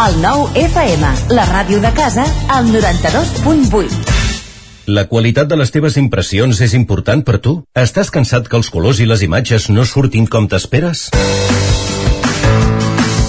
[0.00, 4.20] El nou FM, la ràdio de casa, al 92.8.
[4.90, 7.58] La qualitat de les teves impressions és important per tu?
[7.76, 11.10] Estàs cansat que els colors i les imatges no surtin com t'esperes?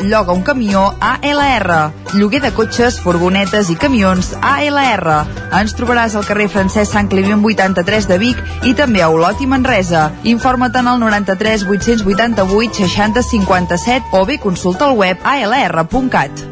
[0.00, 1.92] lloga un camió ALR.
[2.14, 5.14] Lloguer de cotxes, furgonetes i camions ALR.
[5.60, 9.48] Ens trobaràs al carrer Francesc Sant Climent 83 de Vic i també a Olot i
[9.50, 10.08] Manresa.
[10.24, 16.46] Informa't en el 93 888 60 57 o bé consulta el web alr.cat.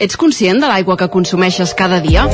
[0.00, 2.24] Ets conscient de l'aigua que consumeixes cada dia?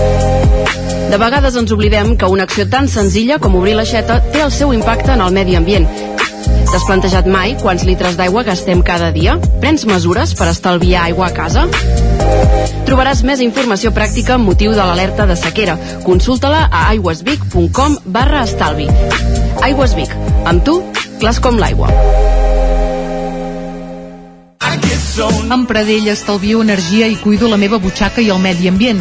[1.11, 4.73] De vegades ens oblidem que una acció tan senzilla com obrir l'aixeta té el seu
[4.75, 6.16] impacte en el medi ambient.
[6.67, 9.37] T'has plantejat mai quants litres d'aigua gastem cada dia?
[9.63, 11.67] Prens mesures per estalviar aigua a casa?
[12.87, 15.77] Trobaràs més informació pràctica amb motiu de l'alerta de sequera.
[16.07, 18.87] Consulta-la a aigüesvic.com barra estalvi.
[19.67, 20.13] Aigües Vic.
[20.47, 20.79] Amb tu,
[21.21, 21.91] clars com l'aigua.
[25.49, 29.01] Amb Pradell estalvio energia i cuido la meva butxaca i el medi ambient.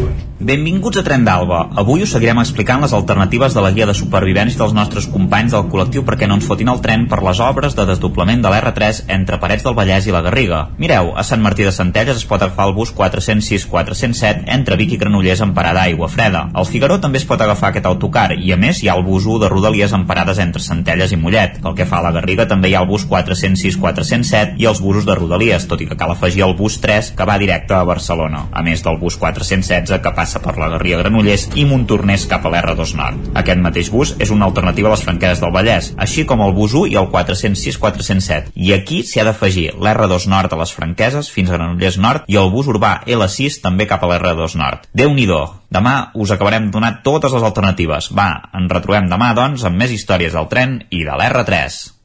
[0.41, 1.57] Benvinguts a Tren d'Alba.
[1.77, 5.67] Avui us seguirem explicant les alternatives de la guia de supervivència dels nostres companys del
[5.69, 9.37] col·lectiu perquè no ens fotin el tren per les obres de desdoblament de l'R3 entre
[9.43, 10.61] Parets del Vallès i la Garriga.
[10.81, 14.99] Mireu, a Sant Martí de Centelles es pot agafar el bus 406-407 entre Vic i
[15.03, 16.47] Granollers amb parada Aigua Freda.
[16.57, 19.29] Al Figaró també es pot agafar aquest autocar i a més hi ha el bus
[19.29, 21.61] 1 de Rodalies amb parades entre Centelles i Mollet.
[21.61, 25.05] Pel que fa a la Garriga també hi ha el bus 406-407 i els busos
[25.05, 28.47] de Rodalies, tot i que cal afegir el bus 3 que va directe a Barcelona,
[28.49, 32.45] a més del bus 416 que passa passa per la Garriga Granollers i Montornès cap
[32.47, 33.25] a l'R2 Nord.
[33.41, 36.75] Aquest mateix bus és una alternativa a les franqueses del Vallès, així com el bus
[36.77, 38.53] 1 i el 406-407.
[38.55, 42.39] I aquí s'hi ha d'afegir l'R2 Nord a les franqueses fins a Granollers Nord i
[42.39, 44.87] el bus urbà L6 també cap a l'R2 Nord.
[44.93, 45.27] déu nhi
[45.71, 48.09] Demà us acabarem donant totes les alternatives.
[48.11, 52.00] Va, ens retrobem demà, doncs, amb més històries del tren i de l'R3.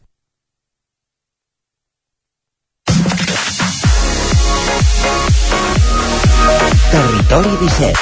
[6.90, 7.99] Territori 17.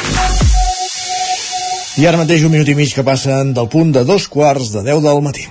[2.01, 4.83] I ara mateix un minut i mig que passen del punt de dos quarts de
[4.87, 5.45] 10 del matí.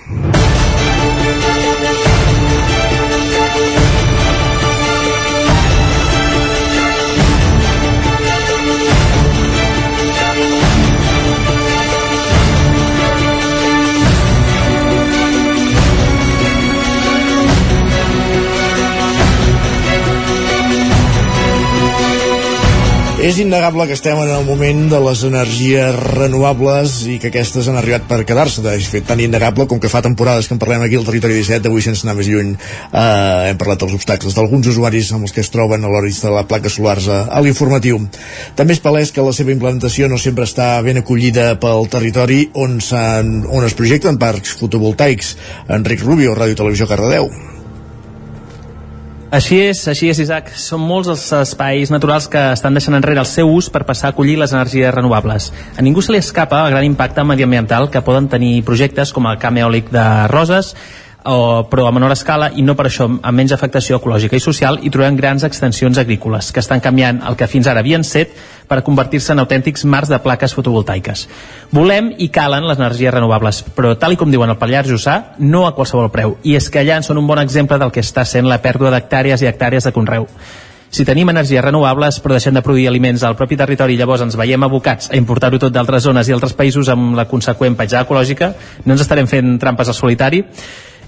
[23.23, 27.77] És innegable que estem en el moment de les energies renovables i que aquestes han
[27.79, 28.59] arribat per quedar-se.
[28.65, 31.71] De fet, tan innegable com que fa temporades que en parlem aquí al Territori 17,
[31.71, 35.39] avui sense anar més lluny eh, hem parlat dels obstacles d'alguns usuaris amb els que
[35.39, 38.03] es troben a l'hora d'instal·lar plaques solars a, a l'informatiu.
[38.59, 42.75] També és palès que la seva implantació no sempre està ben acollida pel territori on,
[42.83, 45.37] on es projecten parcs fotovoltaics.
[45.79, 47.31] Enric Rubio, Ràdio Televisió Cardedeu.
[49.33, 50.51] Així és, així és, Isaac.
[50.61, 54.13] Són molts els espais naturals que estan deixant enrere el seu ús per passar a
[54.13, 55.47] acollir les energies renovables.
[55.73, 59.39] A ningú se li escapa el gran impacte mediambiental que poden tenir projectes com el
[59.41, 60.75] camp eòlic de Roses,
[61.25, 64.79] o, però a menor escala i no per això amb menys afectació ecològica i social
[64.83, 68.33] i trobem grans extensions agrícoles que estan canviant el que fins ara havien set
[68.67, 71.27] per convertir-se en autèntics mars de plaques fotovoltaiques.
[71.71, 75.65] Volem i calen les energies renovables, però tal i com diuen el Pallars Jussà, no
[75.67, 76.37] a qualsevol preu.
[76.43, 78.91] I és que allà en són un bon exemple del que està sent la pèrdua
[78.93, 80.27] d'hectàrees i hectàrees de conreu.
[80.93, 84.35] Si tenim energies renovables però deixem de produir aliments al propi territori i llavors ens
[84.37, 88.51] veiem abocats a importar-ho tot d'altres zones i altres països amb la conseqüent petjada ecològica,
[88.85, 90.43] no ens estarem fent trampes al solitari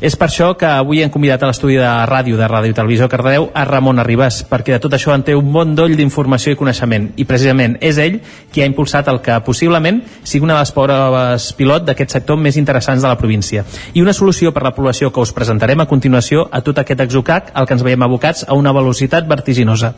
[0.01, 3.47] és per això que avui hem convidat a l'estudi de ràdio de Ràdio Televisió Cardedeu
[3.53, 7.09] a Ramon Arribas, perquè de tot això en té un bon doll d'informació i coneixement.
[7.15, 8.19] I precisament és ell
[8.51, 12.59] qui ha impulsat el que possiblement sigui una de les proves pilot d'aquest sector més
[12.59, 13.63] interessants de la província.
[13.93, 17.51] I una solució per la població que us presentarem a continuació a tot aquest exocac
[17.53, 19.95] al que ens veiem abocats a una velocitat vertiginosa.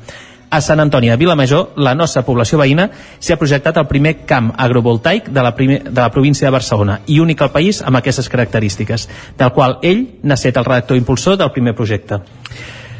[0.50, 2.88] A Sant Antoni de Vilamajor, la nostra població veïna,
[3.20, 7.02] s'hi ha projectat el primer camp agrovoltaic de la, primer, de la província de Barcelona
[7.08, 11.36] i únic al país amb aquestes característiques, del qual ell n'ha set el redactor impulsor
[11.42, 12.22] del primer projecte.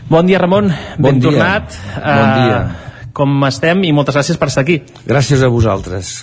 [0.10, 0.68] Bon dia, Ramon.
[0.98, 1.30] Bon ben dia.
[1.30, 1.80] tornat.
[1.96, 2.60] Bon dia.
[2.60, 4.82] Uh, com estem i moltes gràcies per estar aquí.
[5.08, 6.20] Gràcies a vosaltres.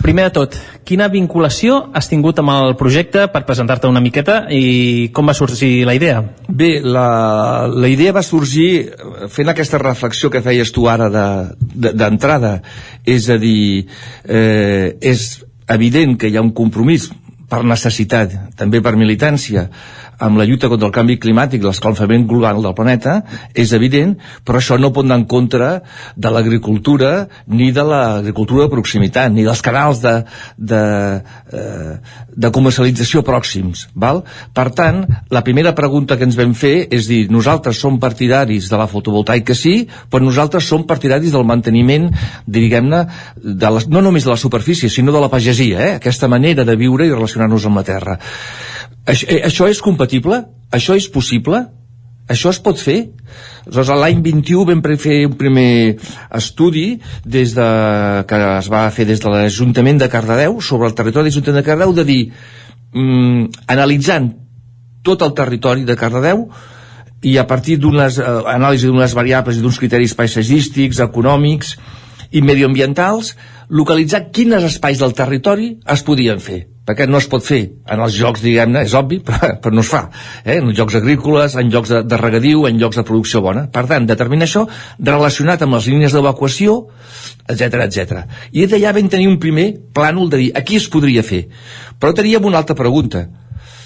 [0.00, 0.54] Primer de tot,
[0.88, 5.84] quina vinculació has tingut amb el projecte per presentar-te una miqueta i com va sorgir
[5.84, 6.22] la idea?
[6.48, 8.88] Bé, la, la idea va sorgir
[9.28, 12.56] fent aquesta reflexió que feies tu ara d'entrada.
[12.56, 13.86] De, de, és a dir,
[14.24, 15.28] eh, és
[15.70, 17.10] evident que hi ha un compromís
[17.50, 19.66] per necessitat, també per militància,
[20.20, 23.20] amb la lluita contra el canvi climàtic, l'escalfament global del planeta,
[23.56, 25.70] és evident, però això no pot anar en contra
[26.16, 30.14] de l'agricultura ni de l'agricultura de proximitat, ni dels canals de,
[30.56, 30.82] de,
[31.56, 31.94] eh,
[32.36, 33.86] de comercialització pròxims.
[33.94, 34.22] Val?
[34.54, 35.02] Per tant,
[35.32, 39.56] la primera pregunta que ens vam fer és dir, nosaltres som partidaris de la fotovoltaica
[39.56, 42.10] sí, però nosaltres som partidaris del manteniment,
[42.46, 43.04] diguem-ne,
[43.40, 45.94] de les, no només de la superfície, sinó de la pagesia, eh?
[45.96, 48.18] aquesta manera de viure i relacionar-nos amb la terra.
[49.06, 50.44] Això, eh, això és compatible?
[50.70, 51.64] Això és possible?
[52.30, 52.98] Això es pot fer?
[53.66, 55.96] Aleshores, l'any 21 vam fer un primer
[56.38, 57.70] estudi des de,
[58.30, 61.66] que es va fer des de l'Ajuntament de Cardedeu sobre el territori de l'Ajuntament de
[61.66, 62.20] Cardedeu de dir,
[62.94, 64.30] mm, analitzant
[65.02, 66.46] tot el territori de Cardedeu
[67.22, 71.74] i a partir d'unes eh, anàlisi d'unes variables i d'uns criteris paisatgístics, econòmics
[72.30, 73.34] i medioambientals,
[73.70, 78.16] localitzar quins espais del territori es podien fer perquè no es pot fer en els
[78.18, 80.02] jocs, diguem-ne, és obvi, però, però no es fa,
[80.42, 80.58] eh?
[80.58, 83.66] en jocs agrícoles, en jocs de, de regadiu, en jocs de producció bona.
[83.70, 84.64] Per tant, determinar això
[84.98, 86.80] relacionat amb les línies d'evacuació,
[87.46, 88.24] etc etc.
[88.50, 91.44] I d'allà vam tenir un primer plànol de dir, aquí es podria fer.
[92.00, 93.28] Però teníem una altra pregunta.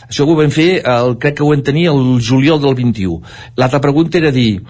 [0.09, 3.21] Això ho vam fer, el, crec que ho vam tenir el juliol del 21.
[3.61, 4.63] L'altra pregunta era dir,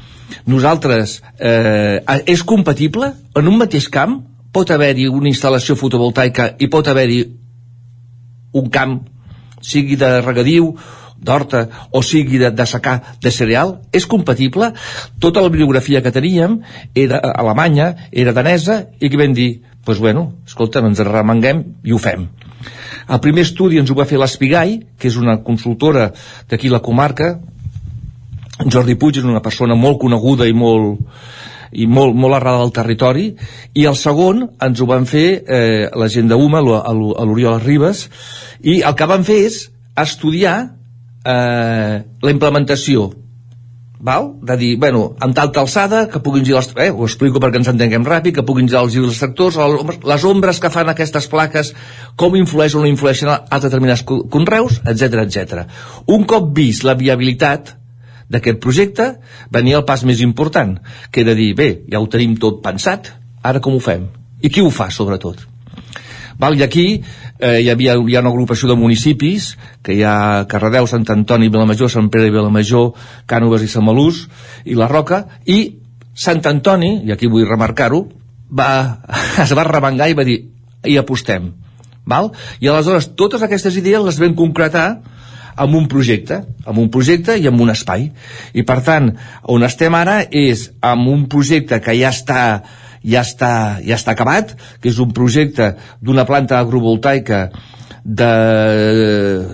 [0.47, 3.13] nosaltres, eh, és compatible?
[3.35, 4.21] En un mateix camp
[4.55, 7.25] pot haver-hi una instal·lació fotovoltaica i pot haver-hi
[8.55, 9.01] un camp,
[9.65, 10.75] sigui de regadiu,
[11.25, 14.71] d'horta o sigui de, de secar de cereal, és compatible?
[15.21, 16.61] Tota la bibliografia que teníem
[16.95, 21.93] era alemanya, era danesa, i que vam dir, doncs pues bueno, escolta, ens remenguem i
[21.93, 22.29] ho fem.
[23.09, 26.11] El primer estudi ens ho va fer l'Espigai, que és una consultora
[26.51, 27.35] d'aquí la comarca.
[28.71, 31.03] Jordi Puig és una persona molt coneguda i molt,
[31.75, 33.27] i molt, molt arrada del territori
[33.75, 38.07] i el segon ens ho van fer eh, la gent d'UMA a l'Oriol Ribes
[38.63, 39.59] i el que van fer és
[39.99, 40.57] estudiar
[41.27, 43.11] eh, la implementació
[44.05, 44.35] val?
[44.45, 47.71] de dir, bueno, amb talta alçada que puguin girar els, eh, ho explico perquè ens
[47.73, 49.57] entenguem ràpid, que puguin girar els dels sectors
[50.05, 51.73] les ombres que fan aquestes plaques
[52.17, 55.65] com influeix o no influeixen a determinats conreus, etc etc.
[56.07, 57.75] Un cop vist la viabilitat
[58.29, 59.09] d'aquest projecte
[59.51, 60.77] venia el pas més important,
[61.11, 64.09] que era dir, bé, ja ho tenim tot pensat, ara com ho fem?
[64.45, 65.54] I qui ho fa, sobretot?
[66.39, 66.87] Val, I aquí
[67.39, 71.51] eh, hi, havia, hi ha una agrupació de municipis, que hi ha Carradeu, Sant Antoni,
[71.53, 72.93] Vilamajor, Sant Pere i Vilamajor,
[73.31, 74.25] Cànoves i Samalús,
[74.65, 75.61] i la Roca, i
[76.15, 78.05] Sant Antoni, i aquí vull remarcar-ho,
[78.51, 78.71] va,
[79.45, 80.41] es va rebengar i va dir,
[80.85, 81.53] hi apostem.
[82.05, 82.33] Val?
[82.61, 84.89] I aleshores totes aquestes idees les vam concretar
[85.57, 88.09] amb un projecte, amb un projecte i amb un espai.
[88.53, 89.13] I per tant,
[89.51, 92.43] on estem ara és amb un projecte que ja està
[93.05, 97.51] ja està, ja està acabat, que és un projecte d'una planta agrovoltaica
[98.05, 98.29] de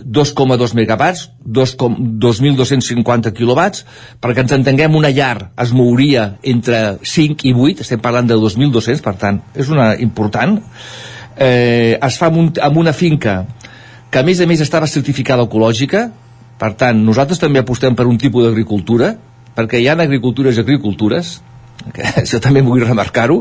[0.02, 3.84] 2,2 megawatts, 2.250 quilowatts,
[4.18, 9.02] perquè ens entenguem una llar es mouria entre 5 i 8, estem parlant de 2.200,
[9.06, 10.58] per tant, és una important.
[11.38, 13.44] Eh, es fa amb, un, amb una finca
[14.10, 16.10] que a més a més estava certificada ecològica,
[16.58, 19.14] per tant, nosaltres també apostem per un tipus d'agricultura,
[19.54, 21.38] perquè hi ha agricultures i agricultures,
[21.94, 23.40] que això també vull remarcar-ho.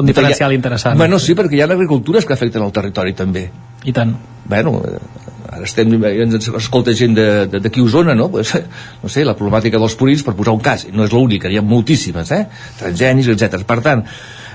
[0.00, 0.98] Un diferencial ha, interessant.
[0.98, 3.48] Bueno, sí, perquè hi ha agricultures que afecten el territori també.
[3.84, 4.14] I tant.
[4.50, 4.76] Bueno,
[5.50, 8.30] ara estem, ens escolta gent d'aquí a Osona, no?
[8.32, 8.52] Pues,
[9.02, 11.64] no sé, la problemàtica dels purins, per posar un cas, no és l'única, hi ha
[11.66, 12.44] moltíssimes, eh?
[12.80, 13.64] Transgenis, etc.
[13.68, 14.04] Per tant,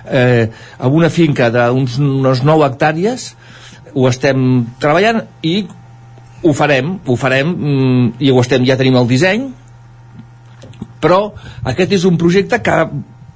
[0.05, 0.45] eh,
[0.79, 3.33] amb una finca d'uns 9 hectàrees,
[3.95, 5.59] ho estem treballant i
[6.45, 9.47] ho farem, ho farem mm, i ho estem, ja tenim el disseny
[11.05, 11.21] però
[11.69, 12.79] aquest és un projecte que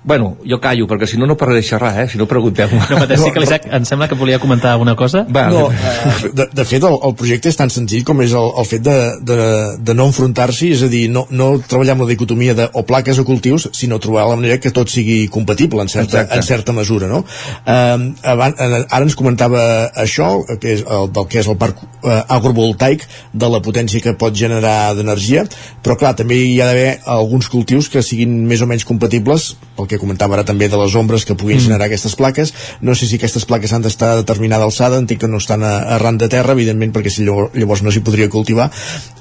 [0.01, 2.07] Bueno, jo callo, perquè si no, no parlaré xerrar, eh?
[2.07, 5.25] Si no, pregunteu No pateixi, no, que l'Isaac em sembla que volia comentar alguna cosa.
[5.27, 8.47] Va, no, eh, de, de fet, el, el projecte és tan senzill com és el,
[8.61, 8.95] el fet de,
[9.27, 9.37] de,
[9.83, 13.19] de no enfrontar-s'hi, és a dir, no, no treballar amb la dicotomia de o plaques
[13.19, 17.11] o cultius, sinó trobar la manera que tot sigui compatible en certa, en certa mesura,
[17.11, 17.25] no?
[17.65, 19.61] Eh, abans, ara ens comentava
[19.99, 24.15] això, que és el, del que és el parc eh, agrovoltaic, de la potència que
[24.15, 25.43] pot generar d'energia,
[25.83, 29.87] però clar, també hi ha d'haver alguns cultius que siguin més o menys compatibles pel
[29.87, 31.67] que comentava ara també de les ombres que puguin mm.
[31.69, 32.53] generar aquestes plaques
[32.83, 35.75] no sé si aquestes plaques han d'estar a determinada alçada entenc que no estan a,
[35.95, 38.67] arran de terra evidentment perquè si llavors, llavors no s'hi podria cultivar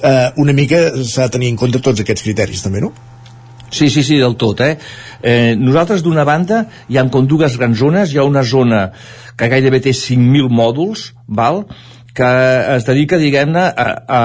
[0.03, 2.93] eh, una mica s'ha de tenir en compte tots aquests criteris també, no?
[3.71, 4.79] Sí, sí, sí, del tot, eh?
[5.23, 8.15] eh nosaltres, d'una banda, hi ha com dues grans zones.
[8.15, 8.87] Hi ha una zona
[9.37, 11.67] que gairebé té 5.000 mòduls, val?,
[12.17, 12.31] que
[12.77, 14.23] es dedica, diguem-ne, a, a,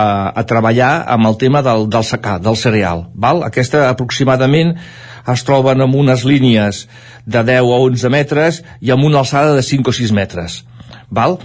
[0.00, 0.02] a,
[0.40, 3.06] a treballar amb el tema del, del secà, del cereal.
[3.14, 3.44] Val?
[3.46, 4.74] Aquesta aproximadament
[5.28, 6.86] es troben amb unes línies
[7.28, 10.62] de 10 o 11 metres i amb una alçada de 5 o 6 metres.
[11.10, 11.38] Val?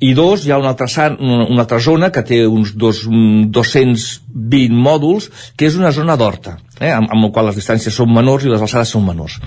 [0.00, 5.26] i dos, hi ha una altra, una altra zona que té uns dos, 220 mòduls,
[5.58, 8.52] que és una zona d'horta, eh, amb, amb la qual les distàncies són menors i
[8.52, 9.40] les alçades són menors.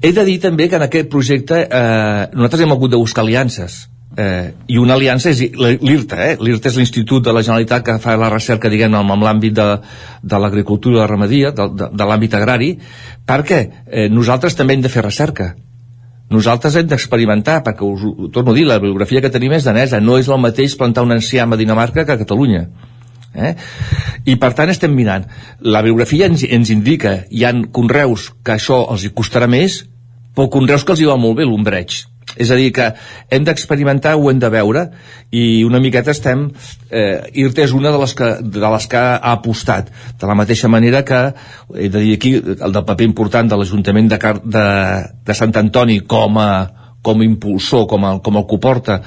[0.00, 3.88] He de dir també que en aquest projecte eh, nosaltres hem hagut de buscar aliances.
[4.16, 6.36] Eh, I una aliança és l'IRTA, eh?
[6.38, 9.68] L'IRTA és l'Institut de la Generalitat que fa la recerca, diguem amb, amb l'àmbit de,
[10.22, 12.70] de l'agricultura i la ramaderia, de, de, de l'àmbit agrari,
[13.26, 15.54] perquè eh, nosaltres també hem de fer recerca
[16.34, 20.16] nosaltres hem d'experimentar, perquè us torno a dir, la bibliografia que tenim és danesa, no
[20.18, 22.64] és el mateix plantar un enciam a Dinamarca que a Catalunya.
[23.34, 23.52] Eh?
[24.30, 25.26] I per tant estem mirant.
[25.60, 29.82] La bibliografia ens, ens indica, hi han conreus que això els hi costarà més,
[30.34, 32.00] però conreus que els hi va molt bé l'ombreig
[32.36, 32.90] és a dir, que
[33.30, 34.88] hem d'experimentar, ho hem de veure,
[35.30, 36.48] i una miqueta estem...
[36.90, 40.70] Eh, IRTA és una de les, que, de les que ha apostat, de la mateixa
[40.70, 41.20] manera que,
[41.74, 44.64] he de dir aquí, el del paper important de l'Ajuntament de, de,
[45.26, 46.50] de Sant Antoni com a,
[47.04, 48.98] com a impulsor, com, a, com el que porta,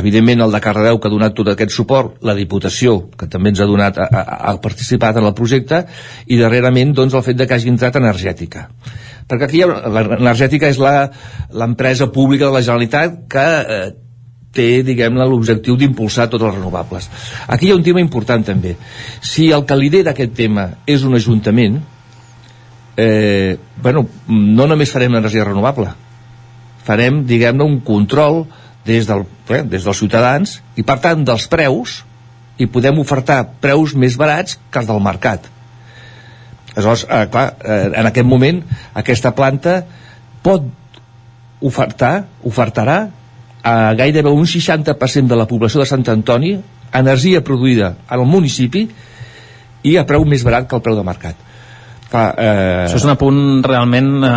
[0.00, 3.60] evidentment el de Cardedeu que ha donat tot aquest suport, la Diputació, que també ens
[3.60, 5.84] ha donat, ha, ha participat en el projecte,
[6.30, 8.68] i darrerament doncs, el fet de que hagi entrat energètica
[9.30, 13.84] perquè aquí l'energètica és l'empresa pública de la Generalitat que eh,
[14.54, 17.06] té, diguem-ne, l'objectiu d'impulsar tots els renovables.
[17.46, 18.74] Aquí hi ha un tema important també.
[19.22, 21.78] Si el que lidera aquest tema és un ajuntament,
[22.98, 25.94] eh, bueno, no només farem energia renovable,
[26.84, 28.44] farem, diguem-ne, un control
[28.86, 32.00] des, del, eh, des dels ciutadans i, per tant, dels preus,
[32.60, 35.46] i podem ofertar preus més barats que els del mercat
[36.74, 38.62] Aleshores, eh, clar, eh, en aquest moment
[38.94, 39.80] aquesta planta
[40.42, 40.68] pot
[41.60, 42.98] ofertar, ofertarà
[43.62, 46.54] a gairebé un 60% de la població de Sant Antoni
[46.96, 48.86] energia produïda al municipi
[49.86, 51.49] i a preu més barat que el preu de mercat
[52.10, 52.86] Clar, eh...
[52.88, 54.32] Això és un apunt realment eh,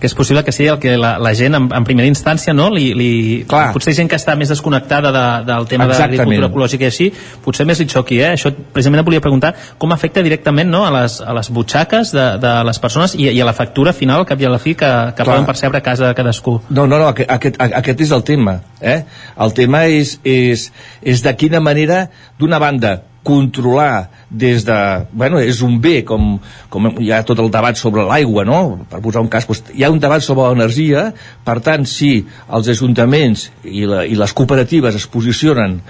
[0.00, 2.70] que és possible que sigui el que la, la gent en, en primera instància no?
[2.72, 3.10] li, li,
[3.48, 3.66] Clar.
[3.74, 6.14] potser gent que està més desconnectada de, del tema Exactament.
[6.14, 7.10] de l'agricultura ecològica i així,
[7.44, 8.30] potser més li xoqui eh?
[8.38, 10.86] això precisament volia preguntar com afecta directament no?
[10.88, 14.24] a, les, a les butxaques de, de les persones i, i a la factura final
[14.24, 16.86] al cap i a la fi que, que poden percebre a casa de cadascú no,
[16.86, 19.02] no, no, aquest, aquest és el tema eh?
[19.36, 20.70] el tema és, és,
[21.04, 22.06] és de quina manera
[22.40, 22.96] d'una banda
[23.26, 24.76] controlar des de...
[25.12, 26.36] Bueno, és un bé, com,
[26.72, 28.60] com hi ha tot el debat sobre l'aigua, no?
[28.90, 31.08] Per posar un cas, doncs, hi ha un debat sobre l'energia,
[31.44, 32.12] per tant, si
[32.46, 35.80] els ajuntaments i, la, i les cooperatives es posicionen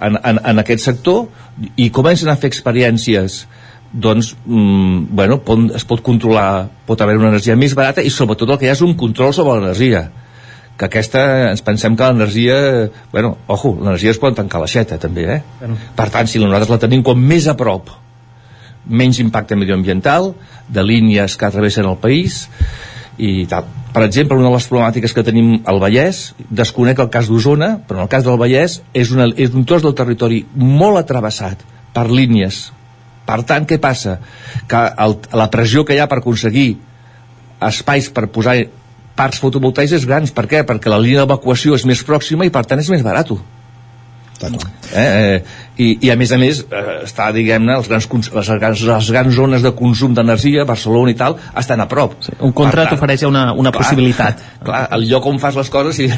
[0.00, 1.26] en, en, en aquest sector
[1.76, 3.44] i comencen a fer experiències
[3.92, 8.50] doncs, mm, bueno, pot, es pot controlar, pot haver una energia més barata i sobretot
[8.50, 10.08] el que hi ha és un control sobre l'energia
[10.76, 12.56] que aquesta ens pensem que l'energia
[13.12, 15.40] bueno, ojo, l'energia es pot tancar l'aixeta també, eh?
[15.60, 15.78] Bueno.
[15.96, 17.90] per tant, si nosaltres la tenim com més a prop
[18.86, 20.34] menys impacte medioambiental
[20.68, 22.46] de línies que travessen el país
[23.18, 23.66] i tal.
[23.96, 28.02] Per exemple, una de les problemàtiques que tenim al Vallès, desconec el cas d'Osona, però
[28.02, 31.64] en el cas del Vallès és, una, és un tros del territori molt atravessat
[31.96, 32.66] per línies.
[33.26, 34.18] Per tant, què passa?
[34.68, 36.74] Que el, la pressió que hi ha per aconseguir
[37.66, 38.58] espais per posar
[39.16, 40.32] parcs fotovoltaics grans.
[40.36, 40.64] Per què?
[40.68, 43.32] Perquè la línia d'evacuació és més pròxima i per tant és més barat.
[44.92, 45.42] Eh, eh,
[45.80, 49.34] i, i a més a més eh, està diguem-ne les, grans, les, grans, les grans
[49.34, 53.46] zones de consum d'energia Barcelona i tal estan a prop sí, un contrat ofereix una,
[53.56, 56.10] una clar, possibilitat clar, el lloc on fas les coses i,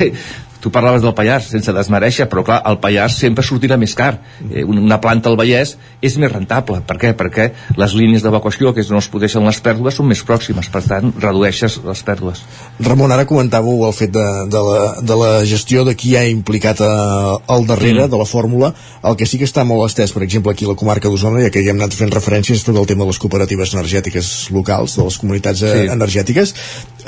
[0.61, 4.17] tu parlaves del Pallars, sense desmereixer, però clar, el Pallars sempre sortirà més car.
[4.51, 6.81] Eh, una planta al Vallès és més rentable.
[6.87, 7.13] Per què?
[7.19, 7.49] Perquè
[7.79, 11.79] les línies d'evacuació, que no es podeixen les pèrdues, són més pròximes, per tant, redueixes
[11.85, 12.43] les pèrdues.
[12.83, 16.83] Ramon, ara comentàveu el fet de, de, la, de la gestió de qui ha implicat
[16.83, 18.11] eh, al darrere mm.
[18.13, 18.73] de la fórmula.
[19.07, 21.53] El que sí que està molt estès, per exemple, aquí a la comarca d'Osona, ja
[21.55, 25.07] que hi hem anat fent referències, tot el tema de les cooperatives energètiques locals, de
[25.07, 25.89] les comunitats eh, sí.
[25.95, 26.55] energètiques.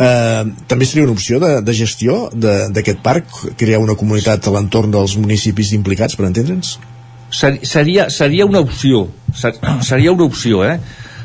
[0.01, 4.95] Eh, també seria una opció de, de gestió d'aquest parc crear una comunitat a l'entorn
[4.95, 6.79] dels municipis implicats, per entendre'ns?
[7.31, 9.05] Seria, seria una opció,
[9.37, 10.79] seria una opció, eh?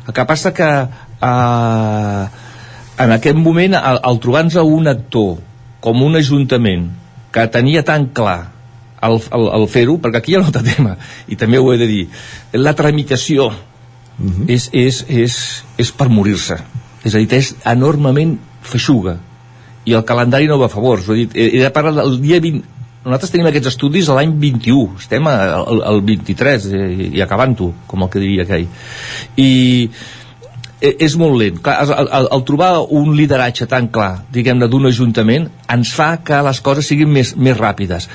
[0.06, 2.26] El que passa que eh,
[3.06, 5.38] en aquest moment, al, al trobar-nos un actor
[5.84, 6.90] com un ajuntament
[7.32, 8.52] que tenia tan clar
[9.06, 10.98] el, el, el fer-ho, perquè aquí hi ha un altre tema,
[11.32, 12.04] i també ho he de dir,
[12.60, 13.54] la tramitació uh
[14.18, 14.32] mhm.
[14.32, 14.50] -huh.
[14.50, 16.60] és, és, és, és per morir-se.
[17.04, 19.18] És a dir, és enormement feixuga
[19.86, 21.04] i el calendari no va a favor.
[21.14, 22.74] He de parlar del dia 20...
[23.06, 28.10] Nosaltres tenim aquests estudis l'any 21, estem al, al 23 i, i acabant-ho, com el
[28.10, 28.66] que diria aquell.
[29.38, 29.50] I
[29.86, 30.25] Eh,
[30.82, 31.60] és molt lent.
[31.64, 36.42] Clar, el, el, el trobar un lideratge tan clar, diguem-ne, d'un ajuntament, ens fa que
[36.46, 38.10] les coses siguin més, més ràpides.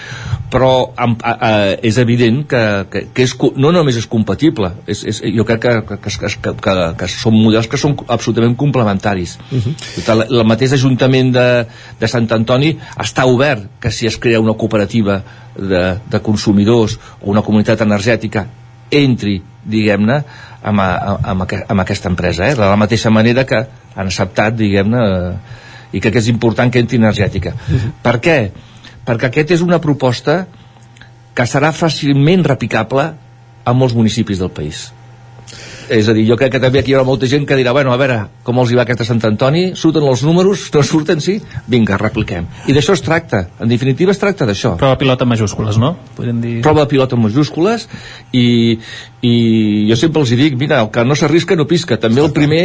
[0.52, 1.50] Però a, a, a,
[1.86, 5.74] és evident que, que, que és, no només és compatible, és, és, jo crec que,
[5.88, 9.38] que, que, que, que, que són models que són absolutament complementaris.
[9.50, 9.74] Uh -huh.
[10.12, 11.66] el, el mateix Ajuntament de,
[12.00, 15.22] de Sant Antoni està obert que si es crea una cooperativa
[15.56, 18.46] de, de consumidors o una comunitat energètica
[18.90, 20.24] entri, diguem-ne,
[20.62, 22.54] amb, amb, amb, aquesta empresa, eh?
[22.54, 25.58] de la mateixa manera que han acceptat, diguem-ne, eh,
[25.96, 27.54] i que és important que entri energètica.
[27.54, 27.92] Uh -huh.
[28.02, 28.50] Per què?
[29.06, 30.46] Perquè aquest és una proposta
[31.34, 33.12] que serà fàcilment replicable
[33.64, 34.92] a molts municipis del país
[35.90, 37.92] és a dir, jo crec que també aquí hi haurà molta gent que dirà, bueno,
[37.92, 41.36] a veure, com els hi va aquesta Sant Antoni, surten els números, no surten, sí?
[41.70, 42.46] Vinga, repliquem.
[42.70, 44.76] I d'això es tracta, en definitiva es tracta d'això.
[44.80, 45.96] Prova pilot en majúscules, no?
[46.16, 46.54] Podríem dir...
[46.66, 47.88] Prova pilot en majúscules
[48.30, 48.78] i,
[49.26, 49.34] i
[49.90, 52.64] jo sempre els dic, mira, el que no s'arrisca no pisca, també el primer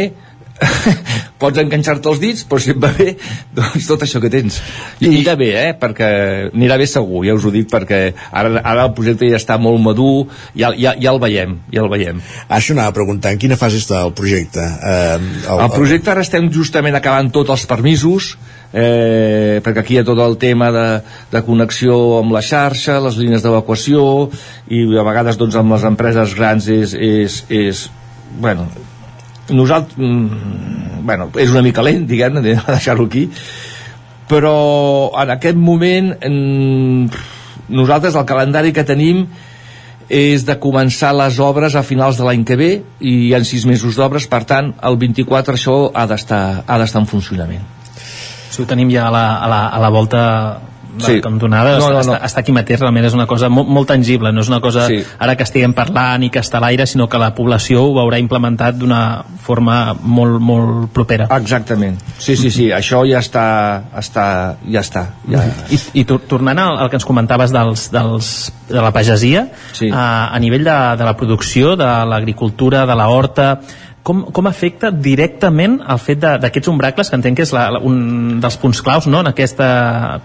[1.40, 3.12] pots enganxar-te els dits però si et va bé,
[3.56, 4.58] doncs tot això que tens
[5.00, 5.72] i anirà bé, eh?
[5.78, 6.10] perquè
[6.50, 9.82] anirà bé segur, ja us ho dic perquè ara, ara el projecte ja està molt
[9.84, 10.26] madur
[10.56, 13.80] ja, ja, ja el veiem, ja el veiem Això anava a preguntar, en quina fase
[13.82, 14.62] està el projecte?
[14.62, 18.34] Eh, el, el projecte ara estem justament acabant tots els permisos
[18.72, 20.86] eh, perquè aquí hi ha tot el tema de,
[21.32, 24.28] de connexió amb la xarxa, les línies d'evacuació
[24.72, 27.86] i a vegades doncs amb les empreses grans és, és, és
[28.40, 28.68] bueno,
[29.50, 33.26] nosaltres mm, bueno, és una mica lent diguem-ne, de deixar-ho aquí
[34.26, 34.56] però
[35.22, 37.26] en aquest moment mm,
[37.68, 39.26] nosaltres el calendari que tenim
[40.06, 42.70] és de començar les obres a finals de l'any que ve
[43.00, 47.64] i ha sis mesos d'obres, per tant el 24 això ha d'estar en funcionament.
[48.50, 50.22] Si ho tenim ja a la, a la, a la volta
[50.98, 51.20] sí.
[51.20, 52.00] cantonada no, no, no.
[52.00, 54.86] Està, està aquí mateix, realment és una cosa molt, molt tangible, no és una cosa
[54.90, 55.02] sí.
[55.18, 58.20] ara que estiguem parlant i que està a l'aire, sinó que la població ho haurà
[58.22, 59.00] implementat d'una
[59.46, 61.28] forma molt, molt propera.
[61.36, 61.98] Exactament.
[62.18, 63.46] Sí, sí, sí, això ja està,
[63.96, 64.26] està
[64.64, 65.06] ja està.
[65.30, 65.44] Ja...
[65.72, 68.30] I, i tornant al, al que ens comentaves dels, dels,
[68.68, 69.90] de la pagesia, sí.
[69.92, 73.50] a, a nivell de, de la producció, de l'agricultura, de la horta,
[74.06, 78.38] com, com afecta directament el fet d'aquests umbracles, que entenc que és la, la, un
[78.42, 79.22] dels punts claus no?
[79.24, 79.58] en aquest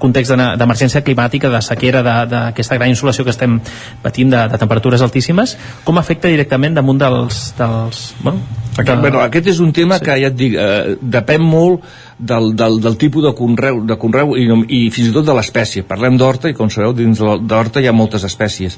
[0.02, 3.58] context d'emergència climàtica, de sequera, d'aquesta gran insolació que estem
[4.04, 5.56] patint de, de temperatures altíssimes,
[5.88, 7.42] com afecta directament damunt dels...
[7.58, 8.46] dels bueno,
[8.78, 8.96] de...
[9.02, 10.06] bueno, aquest és un tema sí.
[10.06, 11.90] que ja et dic, eh, depèn molt
[12.22, 14.46] del, del, del tipus de conreu, de conreu i,
[14.78, 15.88] i fins i tot de l'espècie.
[15.90, 18.78] Parlem d'horta i com sabeu dins d'horta hi ha moltes espècies.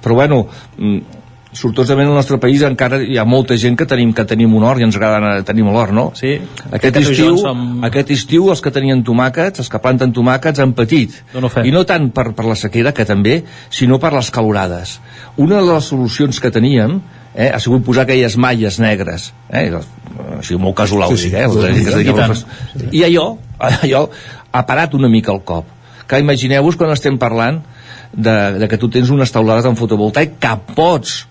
[0.00, 0.46] Però bueno,
[0.78, 1.17] mm,
[1.58, 4.82] sortosament al nostre país encara hi ha molta gent que tenim que tenim un hort
[4.82, 6.08] i ens agrada tenir l'hort, no?
[6.18, 6.36] Sí.
[6.70, 7.82] Aquest estiu, som...
[7.88, 11.18] aquest estiu els que tenien tomàquets, els que planten tomàquets han patit.
[11.34, 13.40] No, no I no tant per, per la sequera, que també,
[13.74, 14.98] sinó per les calorades.
[15.36, 17.00] Una de les solucions que teníem
[17.34, 21.46] eh, ha sigut posar aquelles malles negres eh, ha sigut molt casolà sí, sí, eh,
[21.46, 24.04] sí, i allò, allò
[24.50, 25.68] ha parat una mica el cop
[26.08, 27.60] que imagineu-vos quan estem parlant
[28.12, 31.27] de, de que tu tens unes taulades en fotovoltaic que pots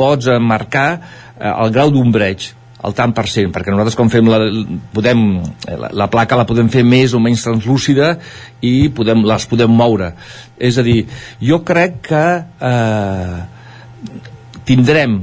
[0.00, 2.54] pots marcar eh, el grau d'ombreig
[2.86, 4.38] el tant per cent, perquè nosaltres quan fem la,
[4.94, 5.24] podem,
[5.68, 8.14] la, la placa la podem fer més o menys translúcida
[8.64, 10.14] i podem, les podem moure.
[10.56, 11.02] És a dir,
[11.44, 12.24] jo crec que
[12.70, 13.36] eh,
[14.68, 15.20] tindrem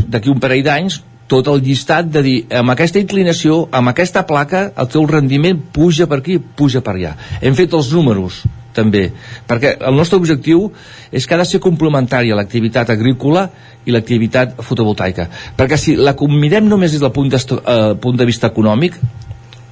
[0.00, 1.00] d'aquí un parell d'anys
[1.30, 6.08] tot el llistat de dir amb aquesta inclinació, amb aquesta placa el teu rendiment puja
[6.10, 7.14] per aquí, puja per allà.
[7.38, 8.42] Hem fet els números
[8.74, 9.08] també,
[9.48, 10.68] perquè el nostre objectiu
[11.10, 13.48] és que ha de ser complementària l'activitat agrícola
[13.84, 18.26] i l'activitat fotovoltaica, perquè si la mirem només des del punt de, eh, punt de
[18.28, 18.98] vista econòmic,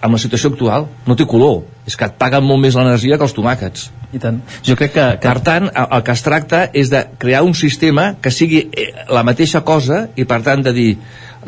[0.01, 3.27] amb la situació actual no té color, és que et paguen molt més l'energia que
[3.27, 3.89] els tomàquets.
[4.15, 4.39] I tant.
[4.65, 5.29] Jo crec que, que...
[5.29, 9.25] Per tant, el que es tracta és de crear un sistema que sigui eh, la
[9.27, 10.91] mateixa cosa i per tant de dir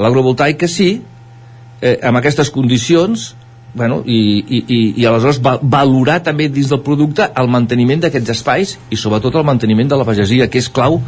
[0.01, 0.91] l'agrovoltaica sí,
[1.81, 3.31] eh, amb aquestes condicions
[3.75, 8.35] bueno, i, i, i, i aleshores va, valorar també dins del producte el manteniment d'aquests
[8.37, 11.01] espais i sobretot el manteniment de la pagesia que és clau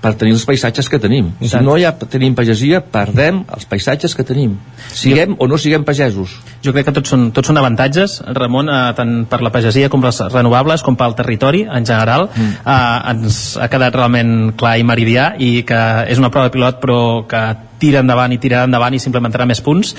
[0.00, 1.32] per tenir els paisatges que tenim.
[1.40, 4.54] Si no ja tenim pagesia perdem els paisatges que tenim.
[4.92, 6.36] Siguem jo, o no siguem pagesos.
[6.64, 10.04] Jo crec que tots són, tots són avantatges Ramon, eh, tant per la pagesia com
[10.04, 12.28] les renovables com pel territori en general.
[12.34, 12.52] Mm.
[12.62, 15.82] eh, ens ha quedat realment clar i meridià i que
[16.12, 17.42] és una prova de pilot però que
[17.80, 19.94] tira endavant i tirarà endavant i s'implementarà més punts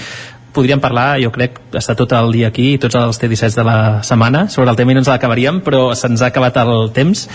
[0.57, 3.77] podríem parlar, jo crec, estar tot el dia aquí i tots els T17 de la
[4.05, 7.27] setmana sobre el tema i no ens l'acabaríem, però se'ns ha acabat el temps.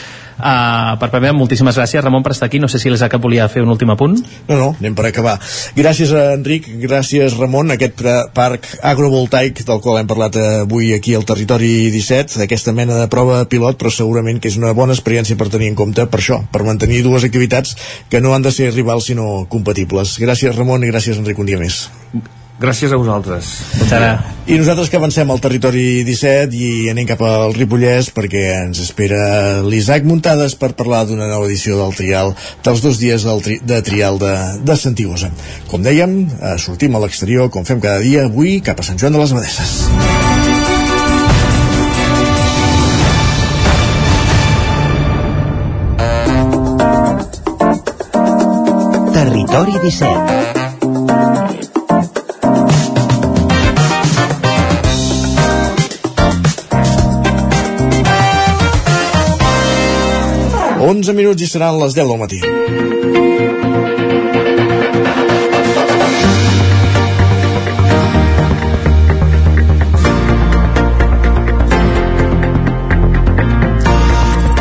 [0.43, 2.59] Uh, per primer, moltíssimes gràcies, Ramon, per estar aquí.
[2.59, 4.17] No sé si l'Isaac volia fer un últim apunt.
[4.49, 5.37] No, no, anem per acabar.
[5.77, 8.03] Gràcies a Enric, gràcies Ramon, aquest
[8.35, 13.45] parc agrovoltaic del qual hem parlat avui aquí al Territori 17, aquesta mena de prova
[13.47, 16.67] pilot, però segurament que és una bona experiència per tenir en compte per això, per
[16.67, 17.77] mantenir dues activitats
[18.11, 20.19] que no han de ser rivals sinó compatibles.
[20.23, 21.85] Gràcies Ramon i gràcies Enric un dia més.
[22.63, 23.47] Gràcies a vosaltres.
[24.47, 29.63] I nosaltres que avancem al territori 17 i anem cap al Ripollès perquè ens espera
[29.67, 32.31] l'Isaac Muntades per parlar d'una nova edició del trial
[32.63, 35.33] dels dos dies del tri, de trial de, de Santigosa.
[35.73, 39.19] Com dèiem, eh, sortim a l'exterior com fem cada dia avui cap a Sant Joan
[39.19, 39.75] de les Abadesses.
[49.19, 50.52] Territori 17
[60.83, 62.41] 11 minuts i seran les 10 del matí.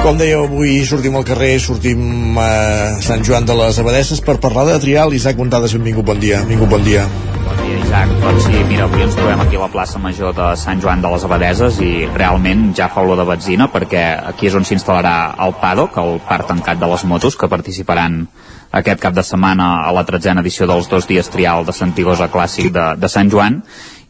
[0.01, 4.69] Com dèieu, avui sortim al carrer, sortim a Sant Joan de les Abadesses per parlar
[4.69, 5.17] de trial.
[5.17, 6.45] Isaac Montades, benvingut, bon dia.
[6.45, 7.09] Benvingut, bon dia.
[7.79, 8.09] Isaac.
[8.21, 11.11] Doncs sí, mira, avui ens trobem aquí a la plaça Major de Sant Joan de
[11.13, 15.15] les Abadeses i realment ja fa olor de benzina perquè aquí és on s'instal·larà
[15.45, 18.25] el paddock, el parc tancat de les motos, que participaran
[18.71, 22.71] aquest cap de setmana a la tretzena edició dels dos dies trial de Santigosa Clàssic
[22.71, 23.61] de, de Sant Joan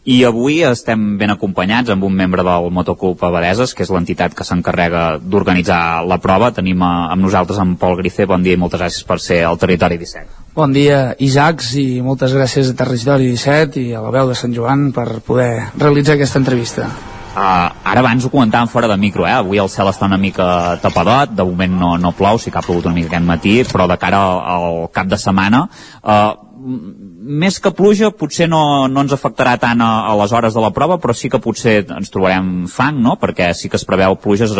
[0.03, 4.45] i avui estem ben acompanyats amb un membre del Motoclub Abadeses, que és l'entitat que
[4.47, 6.49] s'encarrega d'organitzar la prova.
[6.55, 8.25] Tenim a, amb nosaltres en Pol Grice.
[8.25, 10.41] Bon dia i moltes gràcies per ser al Territori 17.
[10.57, 14.57] Bon dia, Isaacs, i moltes gràcies a Territori 17 i a la veu de Sant
[14.57, 16.89] Joan per poder realitzar aquesta entrevista.
[17.31, 19.37] Uh, ara abans ho comentàvem fora de micro, eh?
[19.39, 22.65] avui el cel està una mica tapadot, de moment no, no plou, sí que ha
[22.65, 25.61] plogut una mica aquest matí, però de cara al, al cap de setmana
[26.03, 30.63] uh, més que pluja potser no, no ens afectarà tant a, a les hores de
[30.63, 33.15] la prova, però sí que potser ens trobarem fang, no?
[33.21, 34.51] perquè sí que es preveu pluges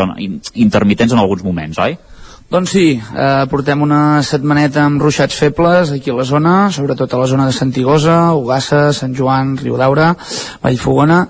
[0.53, 1.97] intermitents en alguns moments, oi?
[2.51, 7.21] Doncs sí, eh, portem una setmaneta amb ruixats febles aquí a la zona, sobretot a
[7.21, 10.09] la zona de Santigosa, Ugassa, Sant Joan, Riudaura,
[10.59, 11.21] Vallfogona,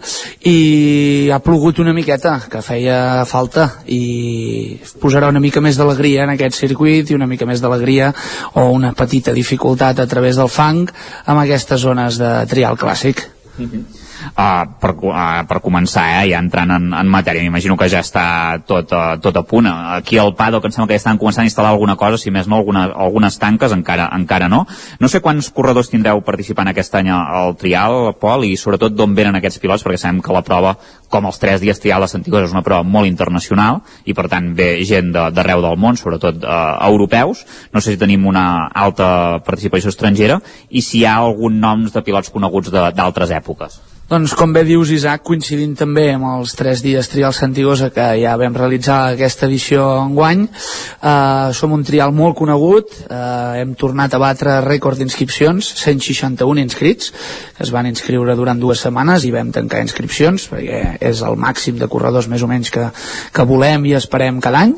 [0.50, 6.34] i ha plogut una miqueta, que feia falta, i posarà una mica més d'alegria en
[6.34, 8.10] aquest circuit i una mica més d'alegria
[8.58, 13.28] o una petita dificultat a través del fang amb aquestes zones de trial clàssic.
[13.60, 17.90] Mm -hmm uh, per, uh, per començar, eh, ja entrant en, en matèria, m'imagino que
[17.92, 18.26] ja està
[18.68, 19.68] tot, uh, tot a punt.
[19.98, 22.32] Aquí al Pado, que em sembla que ja estan començant a instal·lar alguna cosa, si
[22.34, 24.66] més no, alguna, algunes tanques, encara, encara no.
[25.00, 29.38] No sé quants corredors tindreu participant aquest any al trial, Pol, i sobretot d'on venen
[29.40, 30.76] aquests pilots, perquè sabem que la prova,
[31.12, 34.52] com els tres dies trial a Santigós, és una prova molt internacional, i per tant
[34.58, 37.46] ve gent d'arreu de, del món, sobretot uh, europeus.
[37.74, 42.06] No sé si tenim una alta participació estrangera, i si hi ha algun noms de
[42.06, 43.82] pilots coneguts d'altres èpoques.
[44.12, 48.34] Doncs com bé dius Isaac, coincidint també amb els tres dies trial Santigosa que ja
[48.36, 54.20] vam realitzar aquesta edició enguany, eh, som un trial molt conegut, eh, hem tornat a
[54.20, 57.14] batre rècord d'inscripcions, 161 inscrits,
[57.56, 61.80] que es van inscriure durant dues setmanes i vam tancar inscripcions, perquè és el màxim
[61.80, 62.90] de corredors més o menys que,
[63.32, 64.76] que volem i esperem cada any